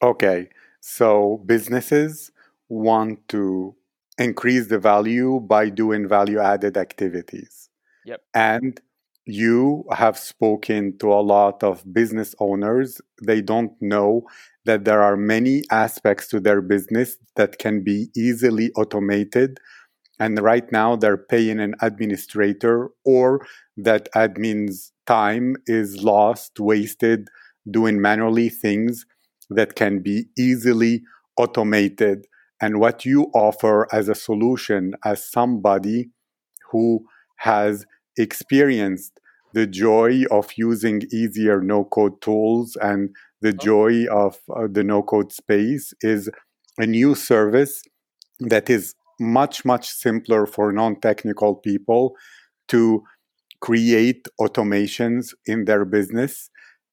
Okay. 0.00 0.48
So 0.80 1.42
businesses 1.44 2.30
want 2.68 3.28
to 3.28 3.74
increase 4.18 4.68
the 4.68 4.78
value 4.78 5.40
by 5.40 5.68
doing 5.68 6.08
value 6.08 6.38
added 6.38 6.76
activities. 6.76 7.68
Yep. 8.06 8.22
And 8.34 8.80
you 9.26 9.84
have 9.90 10.18
spoken 10.18 10.98
to 10.98 11.12
a 11.12 11.22
lot 11.22 11.62
of 11.62 11.82
business 11.92 12.34
owners. 12.38 13.00
They 13.24 13.40
don't 13.40 13.72
know 13.80 14.22
that 14.66 14.84
there 14.84 15.02
are 15.02 15.16
many 15.16 15.62
aspects 15.70 16.28
to 16.28 16.40
their 16.40 16.60
business 16.60 17.16
that 17.36 17.58
can 17.58 17.82
be 17.82 18.08
easily 18.16 18.70
automated. 18.76 19.58
And 20.20 20.40
right 20.40 20.70
now 20.70 20.96
they're 20.96 21.16
paying 21.16 21.58
an 21.58 21.74
administrator 21.80 22.90
or 23.04 23.46
that 23.76 24.08
admin's 24.14 24.92
time 25.06 25.56
is 25.66 26.02
lost, 26.02 26.60
wasted 26.60 27.28
doing 27.70 28.00
manually 28.00 28.50
things 28.50 29.06
that 29.50 29.74
can 29.74 30.00
be 30.00 30.26
easily 30.38 31.02
automated. 31.36 32.26
And 32.64 32.80
what 32.80 33.04
you 33.04 33.30
offer 33.34 33.86
as 33.92 34.08
a 34.08 34.14
solution, 34.14 34.94
as 35.04 35.30
somebody 35.30 36.08
who 36.70 37.04
has 37.36 37.84
experienced 38.16 39.20
the 39.52 39.66
joy 39.66 40.22
of 40.30 40.50
using 40.56 41.02
easier 41.12 41.60
no 41.60 41.84
code 41.84 42.22
tools 42.22 42.74
and 42.80 43.10
the 43.42 43.50
oh. 43.50 43.64
joy 43.70 44.06
of 44.10 44.38
uh, 44.56 44.66
the 44.72 44.82
no 44.82 45.02
code 45.02 45.30
space 45.30 45.92
is 46.00 46.30
a 46.78 46.86
new 46.86 47.14
service 47.14 47.82
that 48.40 48.70
is 48.70 48.94
much, 49.20 49.66
much 49.66 49.90
simpler 49.90 50.46
for 50.46 50.72
non 50.72 50.98
technical 50.98 51.56
people 51.56 52.14
to 52.68 53.02
create 53.60 54.26
automations 54.40 55.34
in 55.44 55.66
their 55.66 55.84
business 55.84 56.48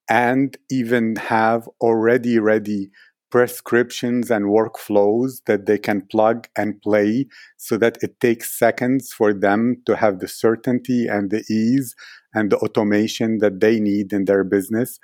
and 0.09 0.57
even 0.69 1.15
have 1.15 1.69
already 1.79 2.39
ready 2.39 2.91
prescriptions 3.31 4.29
and 4.29 4.45
workflows 4.45 5.41
that 5.45 5.65
they 5.65 5.77
can 5.77 6.01
plug 6.11 6.47
and 6.57 6.79
play 6.81 7.25
so 7.57 7.77
that 7.77 7.97
it 8.01 8.19
takes 8.19 8.57
seconds 8.57 9.13
for 9.13 9.33
them 9.33 9.81
to 9.85 9.95
have 9.95 10.19
the 10.19 10.27
certainty 10.27 11.07
and 11.07 11.31
the 11.31 11.43
ease 11.49 11.95
and 12.33 12.51
the 12.51 12.57
automation 12.57 13.39
that 13.39 13.61
they 13.61 13.79
need 13.79 14.13
in 14.13 14.25
their 14.25 14.43
business 14.43 14.99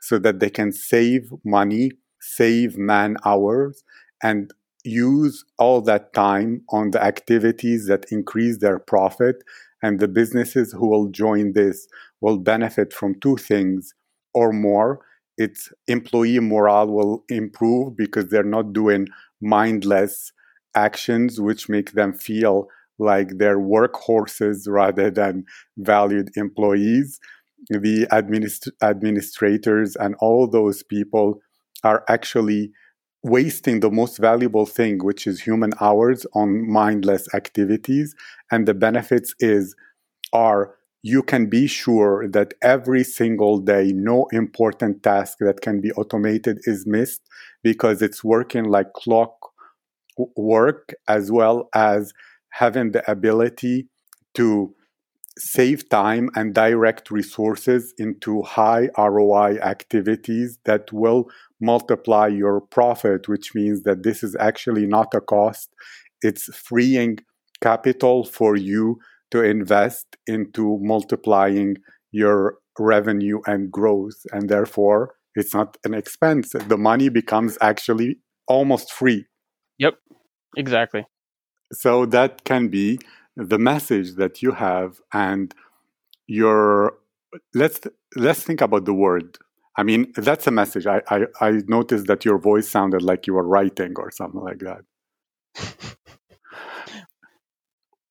so 0.00 0.18
that 0.18 0.40
they 0.40 0.50
can 0.50 0.72
save 0.72 1.30
money, 1.44 1.92
save 2.20 2.76
man 2.76 3.16
hours, 3.24 3.84
and 4.22 4.52
use 4.84 5.44
all 5.58 5.80
that 5.80 6.12
time 6.12 6.62
on 6.70 6.90
the 6.90 7.02
activities 7.02 7.86
that 7.86 8.06
increase 8.10 8.58
their 8.58 8.78
profit. 8.78 9.36
And 9.82 10.00
the 10.00 10.08
businesses 10.08 10.72
who 10.72 10.88
will 10.88 11.08
join 11.08 11.52
this 11.52 11.86
will 12.20 12.38
benefit 12.38 12.92
from 12.92 13.20
two 13.20 13.36
things 13.36 13.94
or 14.34 14.52
more 14.52 15.00
its 15.38 15.72
employee 15.86 16.40
morale 16.40 16.88
will 16.88 17.24
improve 17.28 17.96
because 17.96 18.28
they're 18.28 18.42
not 18.42 18.72
doing 18.72 19.06
mindless 19.40 20.32
actions 20.74 21.40
which 21.40 21.68
make 21.68 21.92
them 21.92 22.12
feel 22.12 22.66
like 22.98 23.38
they're 23.38 23.60
workhorses 23.60 24.68
rather 24.68 25.10
than 25.10 25.44
valued 25.78 26.30
employees. 26.36 27.18
The 27.70 28.06
administ- 28.10 28.68
administrators 28.82 29.96
and 29.96 30.14
all 30.20 30.48
those 30.48 30.82
people 30.82 31.40
are 31.84 32.04
actually 32.08 32.72
wasting 33.22 33.80
the 33.80 33.90
most 33.90 34.18
valuable 34.18 34.66
thing, 34.66 34.98
which 34.98 35.26
is 35.26 35.40
human 35.40 35.72
hours, 35.80 36.26
on 36.34 36.68
mindless 36.70 37.32
activities. 37.34 38.14
And 38.50 38.66
the 38.66 38.74
benefits 38.74 39.34
is 39.40 39.74
are 40.32 40.74
you 41.08 41.22
can 41.22 41.48
be 41.48 41.66
sure 41.66 42.28
that 42.28 42.52
every 42.60 43.02
single 43.02 43.58
day, 43.58 43.92
no 43.94 44.26
important 44.30 45.02
task 45.02 45.38
that 45.40 45.62
can 45.62 45.80
be 45.80 45.90
automated 45.92 46.58
is 46.64 46.86
missed 46.86 47.22
because 47.62 48.02
it's 48.02 48.22
working 48.22 48.64
like 48.64 48.92
clock 48.92 49.32
work 50.36 50.94
as 51.08 51.32
well 51.32 51.68
as 51.74 52.12
having 52.50 52.92
the 52.92 53.10
ability 53.10 53.88
to 54.34 54.74
save 55.38 55.88
time 55.88 56.28
and 56.34 56.54
direct 56.54 57.10
resources 57.10 57.94
into 57.96 58.42
high 58.42 58.88
ROI 58.98 59.56
activities 59.62 60.58
that 60.64 60.92
will 60.92 61.30
multiply 61.60 62.26
your 62.26 62.60
profit, 62.60 63.28
which 63.28 63.54
means 63.54 63.84
that 63.84 64.02
this 64.02 64.22
is 64.22 64.36
actually 64.38 64.86
not 64.86 65.14
a 65.14 65.20
cost. 65.20 65.70
It's 66.22 66.54
freeing 66.54 67.18
capital 67.62 68.24
for 68.24 68.56
you 68.56 68.98
to 69.30 69.42
invest 69.42 70.16
into 70.26 70.78
multiplying 70.80 71.76
your 72.12 72.58
revenue 72.78 73.40
and 73.46 73.70
growth. 73.70 74.24
And 74.32 74.48
therefore, 74.48 75.14
it's 75.34 75.54
not 75.54 75.76
an 75.84 75.94
expense. 75.94 76.52
The 76.52 76.78
money 76.78 77.08
becomes 77.08 77.58
actually 77.60 78.18
almost 78.46 78.92
free. 78.92 79.26
Yep, 79.78 79.94
exactly. 80.56 81.06
So 81.72 82.06
that 82.06 82.44
can 82.44 82.68
be 82.68 82.98
the 83.36 83.58
message 83.58 84.14
that 84.14 84.42
you 84.42 84.52
have 84.52 85.00
and 85.12 85.54
your 86.26 86.94
let's 87.54 87.80
let's 88.16 88.42
think 88.42 88.60
about 88.60 88.84
the 88.84 88.92
word 88.92 89.38
i 89.76 89.82
mean 89.82 90.12
that's 90.16 90.46
a 90.46 90.50
message 90.50 90.86
i 90.86 91.00
i, 91.08 91.24
I 91.40 91.62
noticed 91.66 92.06
that 92.06 92.24
your 92.24 92.38
voice 92.38 92.68
sounded 92.68 93.02
like 93.02 93.26
you 93.26 93.34
were 93.34 93.46
writing 93.46 93.94
or 93.96 94.10
something 94.10 94.40
like 94.40 94.60
that 94.60 94.80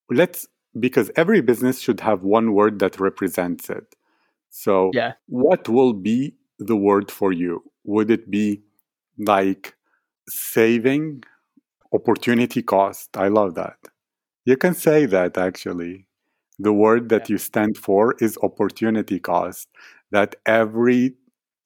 let's 0.10 0.48
because 0.80 1.12
every 1.16 1.42
business 1.42 1.80
should 1.80 2.00
have 2.02 2.24
one 2.24 2.54
word 2.54 2.80
that 2.80 3.00
represents 3.00 3.70
it. 3.70 3.96
So, 4.50 4.92
yeah. 4.94 5.14
what 5.28 5.68
will 5.70 5.94
be 5.94 6.36
the 6.60 6.76
word 6.76 7.12
for 7.12 7.32
you? 7.32 7.64
Would 7.84 8.12
it 8.12 8.30
be 8.30 8.64
like 9.18 9.76
saving, 10.30 11.24
opportunity 11.94 12.62
cost? 12.62 13.16
I 13.18 13.28
love 13.28 13.56
that. 13.56 13.78
You 14.46 14.58
can 14.58 14.74
say 14.74 15.06
that 15.06 15.38
actually. 15.38 16.06
The 16.60 16.74
word 16.74 17.10
that 17.10 17.30
yeah. 17.30 17.34
you 17.34 17.38
stand 17.38 17.78
for 17.78 18.16
is 18.20 18.38
opportunity 18.42 19.20
cost. 19.20 19.68
That 20.12 20.36
every 20.46 21.16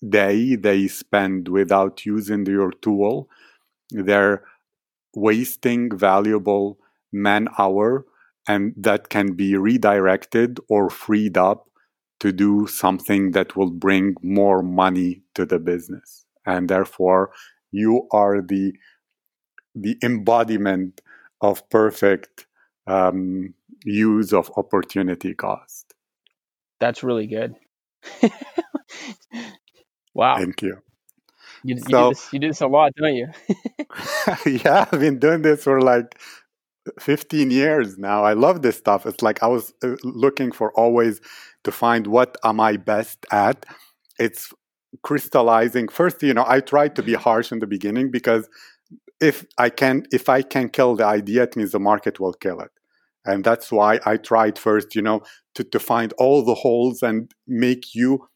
day 0.10 0.56
they 0.56 0.88
spend 0.88 1.48
without 1.48 2.06
using 2.06 2.46
your 2.46 2.72
tool, 2.72 3.30
they're 3.92 4.44
wasting 5.16 5.96
valuable 5.96 6.80
man 7.12 7.48
hour 7.58 8.06
and 8.52 8.74
that 8.76 9.10
can 9.10 9.34
be 9.34 9.56
redirected 9.56 10.60
or 10.68 10.90
freed 10.90 11.38
up 11.38 11.70
to 12.20 12.32
do 12.34 12.68
something 12.68 13.32
that 13.32 13.56
will 13.56 13.72
bring 13.72 14.16
more 14.22 14.62
money 14.62 15.22
to 15.36 15.46
the 15.46 15.58
business. 15.58 16.26
And 16.46 16.70
therefore 16.70 17.32
you 17.72 18.08
are 18.12 18.42
the 18.42 18.74
the 19.74 19.96
embodiment 20.04 21.00
of 21.40 21.68
perfect 21.70 22.46
um, 22.88 23.54
use 23.86 24.34
of 24.34 24.52
opportunity 24.58 25.34
cost. 25.34 25.94
That's 26.80 27.04
really 27.04 27.28
good. 27.28 27.56
Wow. 30.14 30.38
Thank 30.38 30.62
you. 30.62 30.78
You, 31.64 31.76
you, 31.76 31.82
do 31.82 32.10
this, 32.10 32.34
you 32.34 32.40
do 32.40 32.48
this 32.48 32.62
a 32.62 32.68
lot 32.68 32.92
don't 32.98 33.16
you? 33.16 33.28
Yeah 34.46 34.86
i've 34.92 35.00
been 35.00 35.20
doing 35.20 35.42
this 35.42 35.64
for 35.64 35.80
like 35.82 36.20
15 37.00 37.52
years 37.52 37.98
now. 37.98 38.24
I 38.24 38.34
love 38.34 38.62
this 38.62 38.78
stuff. 38.78 39.06
It's 39.06 39.22
like 39.22 39.44
I 39.44 39.48
was 39.48 39.74
uh, 39.84 39.96
looking 40.04 40.52
for 40.52 40.72
always 40.74 41.22
to 41.64 41.72
find 41.72 42.08
what 42.08 42.38
am 42.44 42.60
I 42.60 42.78
best 42.78 43.26
at. 43.32 43.66
It's 44.20 44.54
crystallizing. 45.04 45.88
First, 45.88 46.24
you 46.24 46.34
know, 46.34 46.46
I 46.48 46.60
tried 46.60 46.96
to 46.96 47.04
be 47.04 47.14
harsh 47.14 47.52
in 47.52 47.60
the 47.60 47.68
beginning 47.68 48.12
because 48.12 48.50
if 49.20 49.46
I 49.58 49.70
can 49.70 50.06
if 50.12 50.28
I 50.30 50.42
can 50.42 50.70
kill 50.70 50.96
the 50.96 51.06
idea, 51.06 51.44
it 51.44 51.56
means 51.56 51.72
the 51.72 51.80
market 51.80 52.20
will 52.20 52.34
kill 52.34 52.60
it. 52.60 52.72
And 53.24 53.44
that's 53.44 53.72
why 53.72 54.00
I 54.06 54.18
tried 54.18 54.58
first, 54.58 54.96
you 54.96 55.02
know, 55.02 55.22
to, 55.54 55.64
to 55.64 55.80
find 55.80 56.12
all 56.18 56.44
the 56.44 56.56
holes 56.56 57.04
and 57.04 57.32
make 57.48 57.94
you 57.94 58.28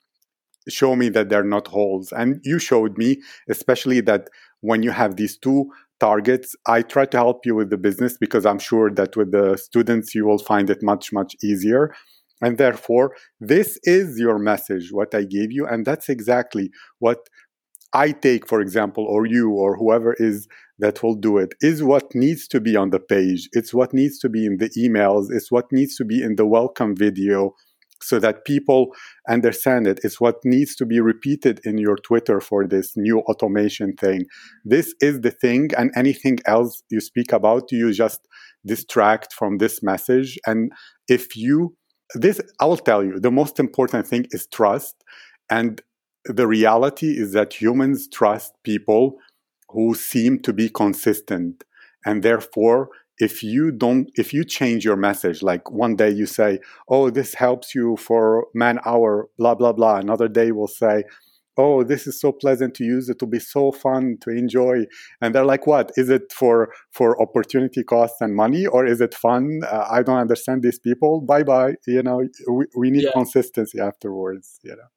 show 0.69 0.95
me 0.95 1.09
that 1.09 1.29
they're 1.29 1.43
not 1.43 1.67
holes. 1.67 2.11
And 2.11 2.39
you 2.43 2.59
showed 2.59 2.97
me, 2.97 3.21
especially 3.49 4.01
that 4.01 4.29
when 4.61 4.83
you 4.83 4.91
have 4.91 5.15
these 5.15 5.37
two 5.37 5.71
targets. 5.99 6.55
I 6.67 6.81
try 6.81 7.05
to 7.05 7.17
help 7.17 7.45
you 7.45 7.55
with 7.55 7.69
the 7.69 7.77
business 7.77 8.17
because 8.17 8.45
I'm 8.45 8.59
sure 8.59 8.91
that 8.91 9.15
with 9.15 9.31
the 9.31 9.57
students 9.57 10.13
you 10.13 10.25
will 10.25 10.37
find 10.37 10.69
it 10.69 10.83
much, 10.83 11.11
much 11.13 11.35
easier. 11.43 11.93
And 12.41 12.57
therefore, 12.57 13.15
this 13.39 13.79
is 13.83 14.19
your 14.19 14.37
message, 14.37 14.89
what 14.91 15.15
I 15.15 15.23
gave 15.23 15.51
you. 15.51 15.65
And 15.65 15.85
that's 15.85 16.09
exactly 16.09 16.69
what 16.99 17.19
I 17.93 18.11
take, 18.11 18.45
for 18.45 18.59
example, 18.59 19.05
or 19.05 19.25
you 19.25 19.51
or 19.51 19.77
whoever 19.77 20.15
is 20.19 20.47
that 20.79 21.01
will 21.01 21.15
do 21.15 21.37
it, 21.37 21.55
is 21.61 21.81
what 21.81 22.13
needs 22.13 22.47
to 22.49 22.59
be 22.59 22.75
on 22.75 22.89
the 22.89 22.99
page. 22.99 23.47
It's 23.53 23.73
what 23.73 23.93
needs 23.93 24.19
to 24.19 24.29
be 24.29 24.45
in 24.45 24.57
the 24.57 24.69
emails. 24.77 25.27
It's 25.29 25.49
what 25.49 25.71
needs 25.71 25.95
to 25.95 26.03
be 26.03 26.21
in 26.21 26.35
the 26.35 26.45
welcome 26.45 26.93
video 26.95 27.53
so 28.01 28.19
that 28.19 28.45
people 28.45 28.87
understand 29.29 29.87
it. 29.87 29.99
It's 30.03 30.19
what 30.19 30.35
needs 30.43 30.75
to 30.75 30.85
be 30.85 30.99
repeated 30.99 31.59
in 31.63 31.77
your 31.77 31.95
Twitter 31.95 32.39
for 32.39 32.67
this 32.67 32.93
new 32.95 33.19
automation 33.21 33.93
thing. 33.93 34.25
This 34.63 34.93
is 35.01 35.21
the 35.21 35.31
thing, 35.31 35.69
and 35.77 35.91
anything 35.95 36.39
else 36.45 36.83
you 36.89 36.99
speak 36.99 37.31
about, 37.31 37.71
you 37.71 37.91
just 37.93 38.27
distract 38.65 39.33
from 39.33 39.57
this 39.57 39.81
message. 39.81 40.37
And 40.45 40.71
if 41.07 41.35
you, 41.35 41.75
this, 42.13 42.41
I 42.59 42.65
will 42.65 42.77
tell 42.77 43.03
you, 43.03 43.19
the 43.19 43.31
most 43.31 43.59
important 43.59 44.07
thing 44.07 44.27
is 44.31 44.47
trust. 44.47 44.95
And 45.49 45.81
the 46.25 46.47
reality 46.47 47.11
is 47.17 47.33
that 47.33 47.53
humans 47.53 48.07
trust 48.07 48.53
people 48.63 49.17
who 49.69 49.93
seem 49.93 50.39
to 50.39 50.53
be 50.53 50.69
consistent. 50.69 51.63
And 52.05 52.23
therefore, 52.23 52.89
if 53.19 53.43
you 53.43 53.71
don't 53.71 54.09
if 54.15 54.33
you 54.33 54.43
change 54.43 54.83
your 54.83 54.97
message 54.97 55.41
like 55.41 55.71
one 55.71 55.95
day 55.95 56.09
you 56.09 56.25
say 56.25 56.59
oh 56.89 57.09
this 57.09 57.33
helps 57.33 57.73
you 57.73 57.95
for 57.97 58.47
man 58.53 58.79
hour 58.85 59.29
blah 59.37 59.55
blah 59.55 59.71
blah. 59.71 59.97
Another 59.97 60.27
day 60.27 60.51
will 60.51 60.67
say 60.67 61.03
oh 61.57 61.83
this 61.83 62.05
is 62.07 62.19
so 62.19 62.33
pleasant 62.33 62.73
to 62.75 62.83
use 62.83 63.07
it 63.07 63.17
will 63.21 63.29
be 63.29 63.39
so 63.39 63.71
fun 63.71 64.17
to 64.21 64.29
enjoy. 64.29 64.85
And 65.21 65.33
they're 65.33 65.45
like 65.45 65.65
what? 65.65 65.91
Is 65.95 66.09
it 66.09 66.33
for 66.33 66.73
for 66.91 67.21
opportunity 67.21 67.83
costs 67.83 68.19
and 68.19 68.35
money 68.35 68.65
or 68.65 68.85
is 68.85 68.99
it 68.99 69.13
fun? 69.13 69.61
Uh, 69.69 69.87
i 69.89 70.03
don't 70.03 70.19
understand 70.19 70.63
these 70.63 70.79
people. 70.79 71.21
Bye 71.21 71.43
bye 71.43 71.75
you 71.87 72.03
know 72.03 72.21
we, 72.49 72.65
we 72.75 72.91
need 72.91 73.03
yeah. 73.03 73.11
consistency 73.13 73.79
afterwards 73.79 74.59
you 74.63 74.71
know. 74.71 74.89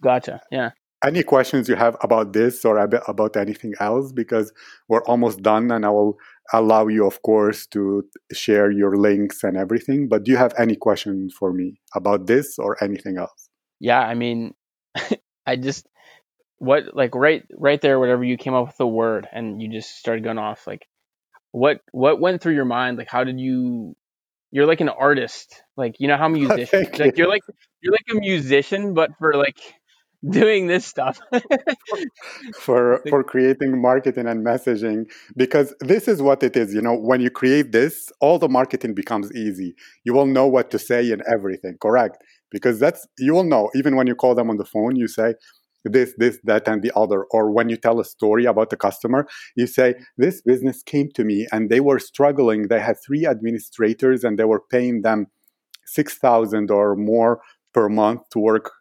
Gotcha. 0.00 0.42
Yeah. 0.50 0.70
Any 1.02 1.22
questions 1.22 1.68
you 1.68 1.76
have 1.76 1.96
about 2.02 2.32
this 2.32 2.64
or 2.64 2.76
about 2.76 3.36
anything 3.36 3.72
else? 3.78 4.10
Because 4.10 4.52
we're 4.88 5.04
almost 5.04 5.42
done 5.42 5.70
and 5.70 5.86
i 5.86 5.88
will 5.88 6.18
allow 6.52 6.86
you 6.86 7.06
of 7.06 7.20
course 7.22 7.66
to 7.66 8.04
share 8.32 8.70
your 8.70 8.96
links 8.96 9.44
and 9.44 9.56
everything 9.56 10.08
but 10.08 10.24
do 10.24 10.30
you 10.30 10.36
have 10.36 10.54
any 10.58 10.76
questions 10.76 11.34
for 11.38 11.52
me 11.52 11.80
about 11.94 12.26
this 12.26 12.58
or 12.58 12.82
anything 12.82 13.18
else 13.18 13.48
yeah 13.80 14.00
i 14.00 14.14
mean 14.14 14.54
i 15.46 15.56
just 15.56 15.86
what 16.58 16.94
like 16.94 17.14
right 17.14 17.44
right 17.56 17.80
there 17.80 17.98
whatever 17.98 18.24
you 18.24 18.36
came 18.36 18.54
up 18.54 18.66
with 18.66 18.76
the 18.76 18.86
word 18.86 19.28
and 19.32 19.62
you 19.62 19.70
just 19.70 19.96
started 19.96 20.24
going 20.24 20.38
off 20.38 20.66
like 20.66 20.86
what 21.52 21.80
what 21.92 22.20
went 22.20 22.40
through 22.40 22.54
your 22.54 22.64
mind 22.64 22.98
like 22.98 23.08
how 23.08 23.24
did 23.24 23.38
you 23.38 23.94
you're 24.50 24.66
like 24.66 24.80
an 24.80 24.88
artist 24.88 25.62
like 25.76 25.96
you 25.98 26.08
know 26.08 26.16
how 26.16 26.28
musicians 26.28 26.98
like 26.98 27.16
you. 27.16 27.24
you're 27.24 27.28
like 27.28 27.42
you're 27.80 27.92
like 27.92 28.06
a 28.10 28.14
musician 28.14 28.94
but 28.94 29.10
for 29.18 29.34
like 29.34 29.58
doing 30.26 30.66
this 30.66 30.84
stuff. 30.86 31.18
For 32.60 33.02
for 33.08 33.22
creating 33.22 33.80
marketing 33.80 34.26
and 34.26 34.44
messaging 34.44 35.04
because 35.36 35.74
this 35.80 36.08
is 36.08 36.20
what 36.20 36.42
it 36.42 36.56
is 36.56 36.74
you 36.74 36.80
know 36.80 36.94
when 36.94 37.20
you 37.20 37.30
create 37.30 37.72
this 37.72 38.10
all 38.20 38.38
the 38.38 38.48
marketing 38.48 38.94
becomes 38.94 39.32
easy. 39.32 39.74
You 40.04 40.14
will 40.14 40.26
know 40.26 40.46
what 40.46 40.70
to 40.72 40.78
say 40.78 41.10
and 41.12 41.22
everything 41.30 41.76
correct? 41.80 42.18
Because 42.50 42.78
that's 42.78 43.06
you 43.18 43.32
will 43.34 43.44
know 43.44 43.70
even 43.74 43.96
when 43.96 44.06
you 44.06 44.14
call 44.14 44.34
them 44.34 44.50
on 44.50 44.56
the 44.56 44.64
phone 44.64 44.96
you 44.96 45.08
say 45.08 45.34
this 45.84 46.14
this 46.18 46.38
that 46.44 46.68
and 46.68 46.82
the 46.82 46.92
other. 46.96 47.24
Or 47.30 47.50
when 47.50 47.68
you 47.68 47.76
tell 47.76 48.00
a 48.00 48.04
story 48.04 48.44
about 48.44 48.70
the 48.70 48.76
customer 48.76 49.26
you 49.56 49.66
say 49.66 49.94
this 50.16 50.42
business 50.42 50.82
came 50.82 51.10
to 51.14 51.24
me 51.24 51.46
and 51.52 51.70
they 51.70 51.80
were 51.80 51.98
struggling. 51.98 52.68
They 52.68 52.80
had 52.80 52.96
three 53.06 53.26
administrators 53.26 54.24
and 54.24 54.38
they 54.38 54.44
were 54.44 54.62
paying 54.70 55.02
them 55.02 55.26
6000 55.86 56.70
or 56.70 56.96
more 56.96 57.40
per 57.72 57.88
month 57.88 58.22
to 58.30 58.38
work 58.38 58.72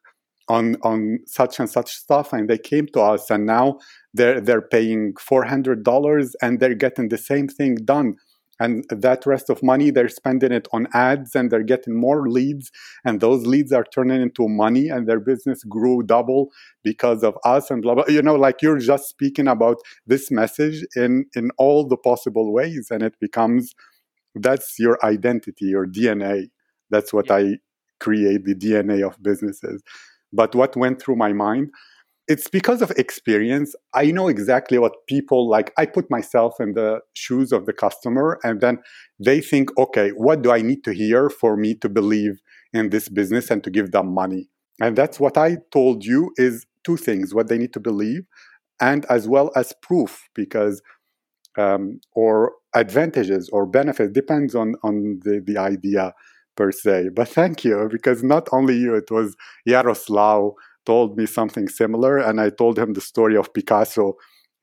on 0.50 0.76
on 0.84 1.20
such 1.26 1.60
and 1.60 1.70
such 1.70 1.92
stuff 1.94 2.34
and 2.34 2.50
they 2.50 2.58
came 2.58 2.88
to 2.88 3.02
us 3.02 3.30
and 3.30 3.46
now 3.46 3.80
they're 4.14 4.40
they're 4.40 4.62
paying 4.62 5.14
$400 5.14 6.34
and 6.42 6.60
they're 6.60 6.76
getting 6.76 7.10
the 7.10 7.18
same 7.18 7.48
thing 7.48 7.76
done. 7.76 8.16
And 8.60 8.86
that 8.90 9.28
rest 9.28 9.52
of 9.52 9.62
money 9.62 9.92
they're 9.92 10.10
spending 10.10 10.52
it 10.52 10.68
on 10.74 10.88
ads 10.94 11.36
and 11.36 11.52
they're 11.52 11.62
getting 11.62 11.96
more 11.96 12.28
leads 12.28 12.72
and 13.06 13.22
those 13.22 13.46
leads 13.46 13.72
are 13.72 13.84
turning 13.84 14.20
into 14.20 14.48
money 14.48 14.90
and 14.90 15.08
their 15.08 15.20
business 15.20 15.64
grew 15.64 16.02
double 16.02 16.50
because 16.84 17.24
of 17.24 17.38
us 17.46 17.70
and 17.70 17.84
blah 17.84 17.94
blah 17.94 18.06
you 18.08 18.22
know 18.22 18.34
like 18.34 18.64
you're 18.64 18.80
just 18.80 19.10
speaking 19.10 19.48
about 19.48 19.78
this 20.08 20.32
message 20.32 20.84
in 20.96 21.26
in 21.36 21.52
all 21.60 21.88
the 21.88 21.98
possible 21.98 22.52
ways 22.52 22.88
and 22.90 23.04
it 23.04 23.14
becomes 23.20 23.76
that's 24.34 24.80
your 24.80 24.98
identity 25.06 25.66
your 25.66 25.86
dna 25.86 26.50
that's 26.90 27.14
what 27.14 27.28
yeah. 27.28 27.36
i 27.36 27.56
create 28.00 28.44
the 28.44 28.56
dna 28.56 29.06
of 29.06 29.22
businesses 29.22 29.84
but 30.34 30.56
what 30.56 30.76
went 30.76 31.02
through 31.02 31.16
my 31.16 31.34
mind? 31.34 31.70
It's 32.28 32.50
because 32.50 32.82
of 32.82 32.92
experience. 32.92 33.74
I 33.94 34.12
know 34.12 34.28
exactly 34.28 34.78
what 34.78 35.08
people 35.08 35.50
like. 35.50 35.72
I 35.78 35.86
put 35.86 36.12
myself 36.12 36.56
in 36.60 36.74
the 36.74 37.00
shoes 37.14 37.54
of 37.54 37.66
the 37.66 37.74
customer, 37.74 38.38
and 38.44 38.60
then 38.60 38.80
they 39.18 39.40
think, 39.40 39.70
okay, 39.78 40.10
what 40.10 40.42
do 40.42 40.52
I 40.52 40.62
need 40.62 40.84
to 40.84 40.94
hear 40.94 41.30
for 41.30 41.56
me 41.56 41.74
to 41.76 41.88
believe 41.88 42.42
in 42.74 42.90
this 42.90 43.08
business 43.08 43.50
and 43.50 43.64
to 43.64 43.70
give 43.70 43.92
them 43.92 44.14
money? 44.14 44.50
And 44.82 44.96
that's 44.98 45.20
what 45.20 45.38
I 45.38 45.58
told 45.72 46.06
you 46.06 46.32
is 46.36 46.66
two 46.84 46.98
things 46.98 47.34
what 47.34 47.48
they 47.48 47.58
need 47.58 47.74
to 47.74 47.80
believe, 47.80 48.24
and 48.82 49.06
as 49.10 49.28
well 49.28 49.52
as 49.56 49.74
proof, 49.82 50.28
because 50.36 50.82
um, 51.58 52.00
or 52.12 52.54
advantages 52.76 53.50
or 53.50 53.66
benefits 53.66 54.12
depends 54.12 54.54
on 54.54 54.76
on 54.84 55.20
the, 55.24 55.42
the 55.46 55.58
idea 55.58 56.14
per 56.58 56.72
se. 56.72 57.10
But 57.16 57.30
thank 57.30 57.64
you, 57.64 57.88
because 57.90 58.24
not 58.24 58.50
only 58.52 58.76
you, 58.76 58.96
it 58.96 59.10
was 59.10 59.36
Yaroslav 59.66 60.52
told 60.86 61.18
me 61.18 61.26
something 61.26 61.68
similar, 61.68 62.18
and 62.18 62.42
I 62.42 62.50
told 62.50 62.80
him 62.80 62.94
the 62.94 63.02
story 63.02 63.38
of 63.38 63.54
Picasso 63.54 64.16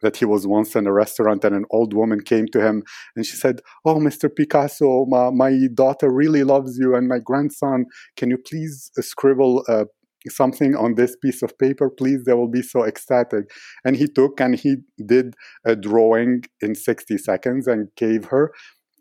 that 0.03 0.19
he 0.19 0.27
was 0.27 0.47
once 0.47 0.77
in 0.77 0.87
a 0.87 0.93
restaurant 0.93 1.45
and 1.45 1.55
an 1.57 1.65
old 1.71 1.95
woman 1.95 2.21
came 2.21 2.47
to 2.49 2.61
him 2.61 2.83
and 3.17 3.25
she 3.25 3.37
said, 3.37 3.61
Oh, 3.87 3.97
Mr. 3.97 4.29
Picasso, 4.35 5.07
my, 5.07 5.31
my 5.31 5.53
daughter 5.73 6.13
really 6.13 6.45
loves 6.45 6.79
you, 6.79 6.95
and 6.95 7.09
my 7.09 7.19
grandson, 7.19 7.87
can 8.17 8.31
you 8.31 8.39
please 8.39 8.91
scribble 9.01 9.65
uh, 9.67 9.87
something 10.29 10.75
on 10.77 10.95
this 10.95 11.17
piece 11.17 11.43
of 11.43 11.57
paper, 11.59 11.91
please? 11.91 12.25
They 12.25 12.35
will 12.35 12.51
be 12.51 12.63
so 12.63 12.85
ecstatic. 12.85 13.51
And 13.85 13.97
he 13.97 14.07
took 14.07 14.41
and 14.41 14.55
he 14.55 14.77
did 15.05 15.35
a 15.65 15.75
drawing 15.75 16.45
in 16.61 16.75
60 16.75 17.19
seconds 17.19 17.67
and 17.67 17.89
gave 17.97 18.27
her. 18.27 18.53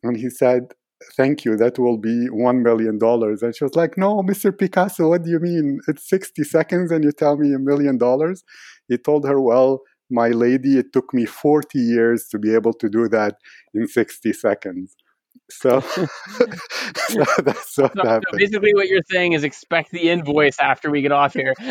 And 0.03 0.17
he 0.17 0.29
said, 0.29 0.73
thank 1.15 1.45
you, 1.45 1.55
that 1.57 1.79
will 1.79 1.97
be 1.97 2.27
$1 2.29 2.61
million. 2.61 2.99
And 3.01 3.55
she 3.55 3.63
was 3.63 3.75
like, 3.75 3.97
no, 3.97 4.21
Mr. 4.21 4.57
Picasso, 4.57 5.09
what 5.09 5.23
do 5.23 5.29
you 5.29 5.39
mean? 5.39 5.79
It's 5.87 6.07
60 6.09 6.43
seconds 6.43 6.91
and 6.91 7.03
you 7.03 7.11
tell 7.11 7.37
me 7.37 7.53
a 7.53 7.59
million 7.59 7.97
dollars? 7.97 8.43
He 8.87 8.97
told 8.97 9.27
her, 9.27 9.39
well, 9.39 9.81
my 10.09 10.29
lady, 10.29 10.77
it 10.77 10.93
took 10.93 11.13
me 11.13 11.25
40 11.25 11.79
years 11.79 12.27
to 12.29 12.39
be 12.39 12.53
able 12.53 12.73
to 12.73 12.89
do 12.89 13.07
that 13.09 13.37
in 13.73 13.87
60 13.87 14.33
seconds. 14.33 14.95
So, 15.49 15.79
so 15.81 17.25
that's 17.43 17.77
what 17.77 17.93
so, 17.93 18.03
happened. 18.03 18.25
So 18.31 18.37
basically, 18.37 18.73
what 18.73 18.87
you're 18.87 19.01
saying 19.09 19.33
is 19.33 19.43
expect 19.43 19.91
the 19.91 20.09
invoice 20.09 20.59
after 20.59 20.89
we 20.89 21.01
get 21.01 21.11
off 21.11 21.33
here. 21.33 21.53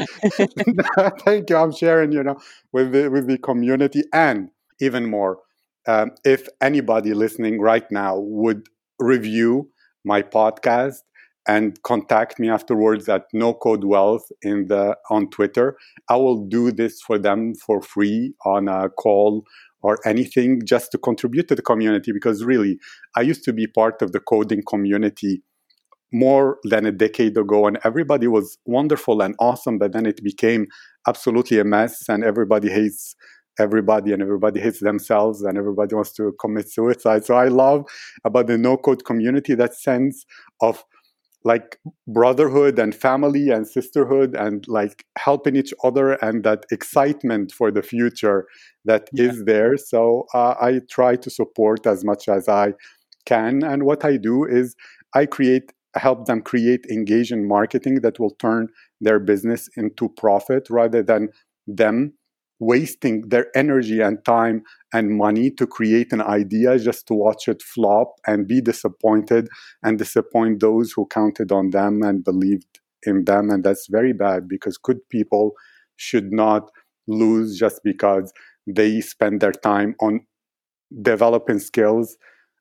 Thank 1.25 1.51
you. 1.51 1.57
I'm 1.57 1.73
sharing, 1.73 2.13
you 2.13 2.23
know, 2.23 2.39
with 2.73 2.93
the 2.93 3.09
with 3.09 3.27
the 3.27 3.39
community, 3.39 4.05
and 4.13 4.51
even 4.81 5.09
more, 5.09 5.39
um, 5.87 6.13
if 6.25 6.49
anybody 6.61 7.15
listening 7.15 7.61
right 7.61 7.91
now 7.91 8.19
would 8.19 8.69
review 8.99 9.71
my 10.05 10.23
podcast 10.23 10.99
and 11.49 11.83
contact 11.83 12.39
me 12.39 12.49
afterwards 12.49 13.09
at 13.09 13.25
no 13.33 13.53
code 13.53 13.85
wealth 13.85 14.31
in 14.43 14.67
the 14.69 14.97
on 15.11 15.29
twitter. 15.31 15.77
I 16.09 16.17
will 16.17 16.47
do 16.47 16.71
this 16.71 17.01
for 17.01 17.19
them 17.19 17.55
for 17.55 17.83
free 17.83 18.35
on 18.45 18.69
a 18.69 18.89
call 18.91 19.45
or 19.83 19.99
anything 20.07 20.61
just 20.65 20.93
to 20.93 20.99
contribute 20.99 21.49
to 21.49 21.55
the 21.55 21.63
community 21.63 22.13
because 22.13 22.45
really 22.45 22.79
i 23.17 23.21
used 23.21 23.45
to 23.45 23.53
be 23.53 23.67
part 23.67 24.01
of 24.01 24.13
the 24.13 24.21
coding 24.21 24.63
community 24.67 25.43
more 26.13 26.59
than 26.65 26.87
a 26.87 26.93
decade 26.93 27.37
ago 27.37 27.67
and 27.67 27.79
everybody 27.85 28.27
was 28.27 28.59
wonderful 28.67 29.23
and 29.23 29.35
awesome 29.39 29.79
but 29.79 29.93
then 29.93 30.07
it 30.07 30.23
became 30.23 30.67
absolutely 31.09 31.59
a 31.59 31.65
mess 31.65 32.09
and 32.09 32.23
everybody 32.25 32.71
hates 32.71 33.15
everybody 33.59 34.13
and 34.13 34.23
everybody 34.23 34.61
hates 34.61 34.81
themselves 34.81 35.43
and 35.43 35.59
everybody 35.59 35.95
wants 35.95 36.13
to 36.13 36.33
commit 36.41 36.71
suicide. 36.71 37.25
So 37.25 37.35
I 37.35 37.49
love 37.49 37.85
about 38.25 38.47
the 38.47 38.59
no 38.59 38.77
code 38.77 39.05
community 39.05 39.55
that 39.55 39.75
sense 39.75 40.25
of 40.61 40.85
like 41.45 41.79
brotherhood 42.07 42.79
and 42.79 42.95
family 42.95 43.51
and 43.51 43.67
sisterhood 43.67 44.35
and 44.37 44.67
like 44.69 45.05
helping 45.19 45.57
each 45.57 45.75
other 45.83 46.13
and 46.15 46.45
that 46.45 46.65
excitement 46.71 47.53
for 47.53 47.71
the 47.71 47.83
future 47.83 48.47
that 48.85 49.09
yeah. 49.13 49.25
is 49.27 49.45
there. 49.45 49.77
So 49.77 50.27
uh, 50.35 50.55
I 50.61 50.81
try 50.89 51.17
to 51.17 51.31
support 51.31 51.87
as 51.87 52.05
much 52.05 52.29
as 52.29 52.49
I 52.49 52.75
can. 53.27 53.65
And 53.65 53.85
what 53.85 54.05
I 54.05 54.17
do 54.17 54.45
is 54.45 54.77
I 55.15 55.27
create 55.27 55.73
help 55.95 56.25
them 56.25 56.41
create 56.41 56.87
engaging 56.91 57.47
marketing 57.47 58.01
that 58.01 58.19
will 58.19 58.35
turn 58.37 58.69
their 59.01 59.19
business 59.19 59.69
into 59.77 60.09
profit 60.09 60.69
rather 60.71 61.03
than 61.03 61.29
them 61.67 62.15
wasting 62.63 63.23
their 63.29 63.47
energy 63.57 64.01
and 64.01 64.25
time 64.25 64.63
and 64.93 65.19
money 65.19 65.51
to 65.51 65.67
create 65.67 66.13
an 66.13 66.23
idea 66.23 66.79
just 66.79 67.09
to 67.09 67.15
watch 67.15 67.49
it 67.49 67.61
flop 67.61 68.15
and 68.27 68.47
be 68.47 68.61
disappointed 68.61 69.49
and 69.83 69.99
disappoint 69.99 70.61
those 70.61 70.93
who 70.93 71.05
counted 71.07 71.51
on 71.51 71.71
them 71.71 72.03
and 72.03 72.23
believed 72.25 72.79
in 73.03 73.25
them. 73.25 73.51
And 73.51 73.65
that's 73.65 73.89
very 73.91 74.13
bad 74.13 74.47
because 74.49 74.79
good 74.79 75.01
people 75.11 75.53
should 75.97 76.33
not 76.33 76.71
lose 77.09 77.59
just 77.59 77.81
because 77.83 78.33
they 78.67 79.01
spend 79.01 79.41
their 79.41 79.53
time 79.53 79.97
on 80.01 80.21
developing 81.03 81.59
skills 81.59 82.17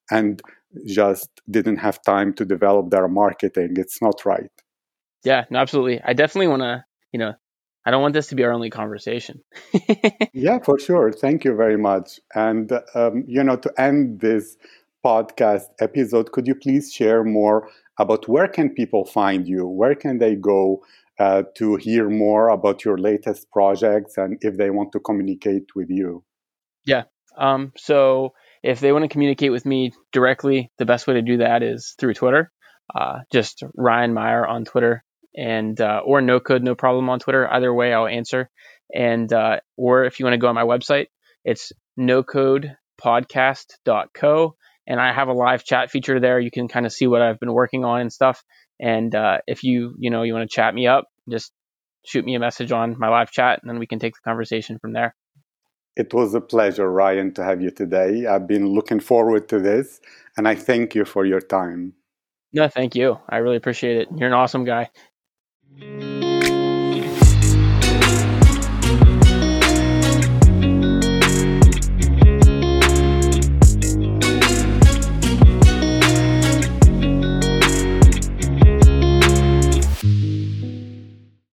and 0.09 0.41
just 0.87 1.29
didn't 1.51 1.77
have 1.77 2.01
time 2.01 2.33
to 2.33 2.43
develop 2.43 2.89
their 2.89 3.07
marketing. 3.07 3.73
It's 3.75 4.01
not 4.01 4.25
right. 4.25 4.49
Yeah, 5.23 5.45
no, 5.51 5.59
absolutely. 5.59 6.01
I 6.03 6.13
definitely 6.13 6.47
want 6.47 6.63
to, 6.63 6.83
you 7.11 7.19
know, 7.19 7.33
I 7.85 7.91
don't 7.91 8.01
want 8.01 8.13
this 8.13 8.27
to 8.27 8.35
be 8.35 8.43
our 8.43 8.51
only 8.51 8.69
conversation. 8.69 9.41
yeah, 10.33 10.59
for 10.59 10.77
sure. 10.77 11.11
Thank 11.11 11.43
you 11.43 11.55
very 11.55 11.77
much. 11.77 12.19
And, 12.35 12.71
um, 12.93 13.23
you 13.27 13.43
know, 13.43 13.55
to 13.55 13.73
end 13.81 14.19
this 14.19 14.55
podcast 15.03 15.65
episode, 15.79 16.31
could 16.31 16.47
you 16.47 16.55
please 16.55 16.93
share 16.93 17.23
more 17.23 17.69
about 17.97 18.27
where 18.27 18.47
can 18.47 18.69
people 18.69 19.05
find 19.05 19.47
you? 19.47 19.65
Where 19.67 19.95
can 19.95 20.19
they 20.19 20.35
go 20.35 20.83
uh, 21.19 21.43
to 21.55 21.75
hear 21.75 22.09
more 22.09 22.49
about 22.49 22.85
your 22.85 22.97
latest 22.97 23.49
projects 23.51 24.17
and 24.17 24.37
if 24.41 24.57
they 24.57 24.69
want 24.69 24.91
to 24.91 24.99
communicate 24.99 25.75
with 25.75 25.89
you? 25.89 26.23
Yeah. 26.85 27.03
Um, 27.35 27.73
so 27.77 28.33
if 28.61 28.79
they 28.79 28.91
want 28.91 29.03
to 29.03 29.09
communicate 29.09 29.51
with 29.51 29.65
me 29.65 29.91
directly, 30.11 30.71
the 30.77 30.85
best 30.85 31.07
way 31.07 31.15
to 31.15 31.21
do 31.23 31.37
that 31.37 31.63
is 31.63 31.95
through 31.97 32.13
Twitter. 32.13 32.51
Uh, 32.93 33.19
just 33.31 33.63
Ryan 33.73 34.13
Meyer 34.13 34.45
on 34.45 34.65
Twitter 34.65 35.03
and 35.35 35.79
uh, 35.79 36.01
or 36.05 36.21
no 36.21 36.39
code 36.39 36.63
no 36.63 36.75
problem 36.75 37.09
on 37.09 37.19
Twitter. 37.19 37.51
Either 37.51 37.73
way, 37.73 37.93
I'll 37.93 38.07
answer. 38.07 38.49
And 38.93 39.31
uh, 39.31 39.59
or 39.77 40.03
if 40.05 40.19
you 40.19 40.25
want 40.25 40.33
to 40.33 40.39
go 40.39 40.47
on 40.47 40.55
my 40.55 40.63
website, 40.63 41.07
it's 41.45 41.71
nocodepodcast.co 41.99 44.55
and 44.87 44.99
I 44.99 45.13
have 45.13 45.27
a 45.27 45.33
live 45.33 45.63
chat 45.63 45.91
feature 45.91 46.19
there. 46.19 46.39
You 46.39 46.51
can 46.51 46.67
kind 46.67 46.85
of 46.85 46.91
see 46.91 47.07
what 47.07 47.21
I've 47.21 47.39
been 47.39 47.53
working 47.53 47.85
on 47.85 48.01
and 48.01 48.11
stuff. 48.11 48.43
And 48.79 49.13
uh, 49.13 49.39
if 49.47 49.63
you 49.63 49.95
you 49.97 50.09
know 50.09 50.23
you 50.23 50.33
want 50.33 50.49
to 50.49 50.53
chat 50.53 50.73
me 50.73 50.87
up, 50.87 51.05
just 51.29 51.51
shoot 52.05 52.25
me 52.25 52.35
a 52.35 52.39
message 52.39 52.71
on 52.71 52.97
my 52.97 53.09
live 53.09 53.31
chat, 53.31 53.59
and 53.61 53.69
then 53.69 53.79
we 53.79 53.87
can 53.87 53.99
take 53.99 54.15
the 54.15 54.21
conversation 54.23 54.79
from 54.79 54.93
there. 54.93 55.15
It 55.95 56.13
was 56.13 56.33
a 56.33 56.41
pleasure, 56.41 56.89
Ryan, 56.89 57.33
to 57.33 57.43
have 57.43 57.61
you 57.61 57.69
today. 57.69 58.25
I've 58.25 58.47
been 58.47 58.67
looking 58.67 58.99
forward 58.99 59.49
to 59.49 59.59
this, 59.59 59.99
and 60.37 60.47
I 60.47 60.55
thank 60.55 60.95
you 60.95 61.05
for 61.05 61.25
your 61.25 61.41
time. 61.41 61.93
No, 62.53 62.67
thank 62.67 62.95
you. 62.95 63.17
I 63.29 63.37
really 63.37 63.57
appreciate 63.57 63.97
it. 63.97 64.07
You're 64.15 64.27
an 64.27 64.33
awesome 64.33 64.65
guy. 64.65 64.89
Mm-hmm. 65.79 66.20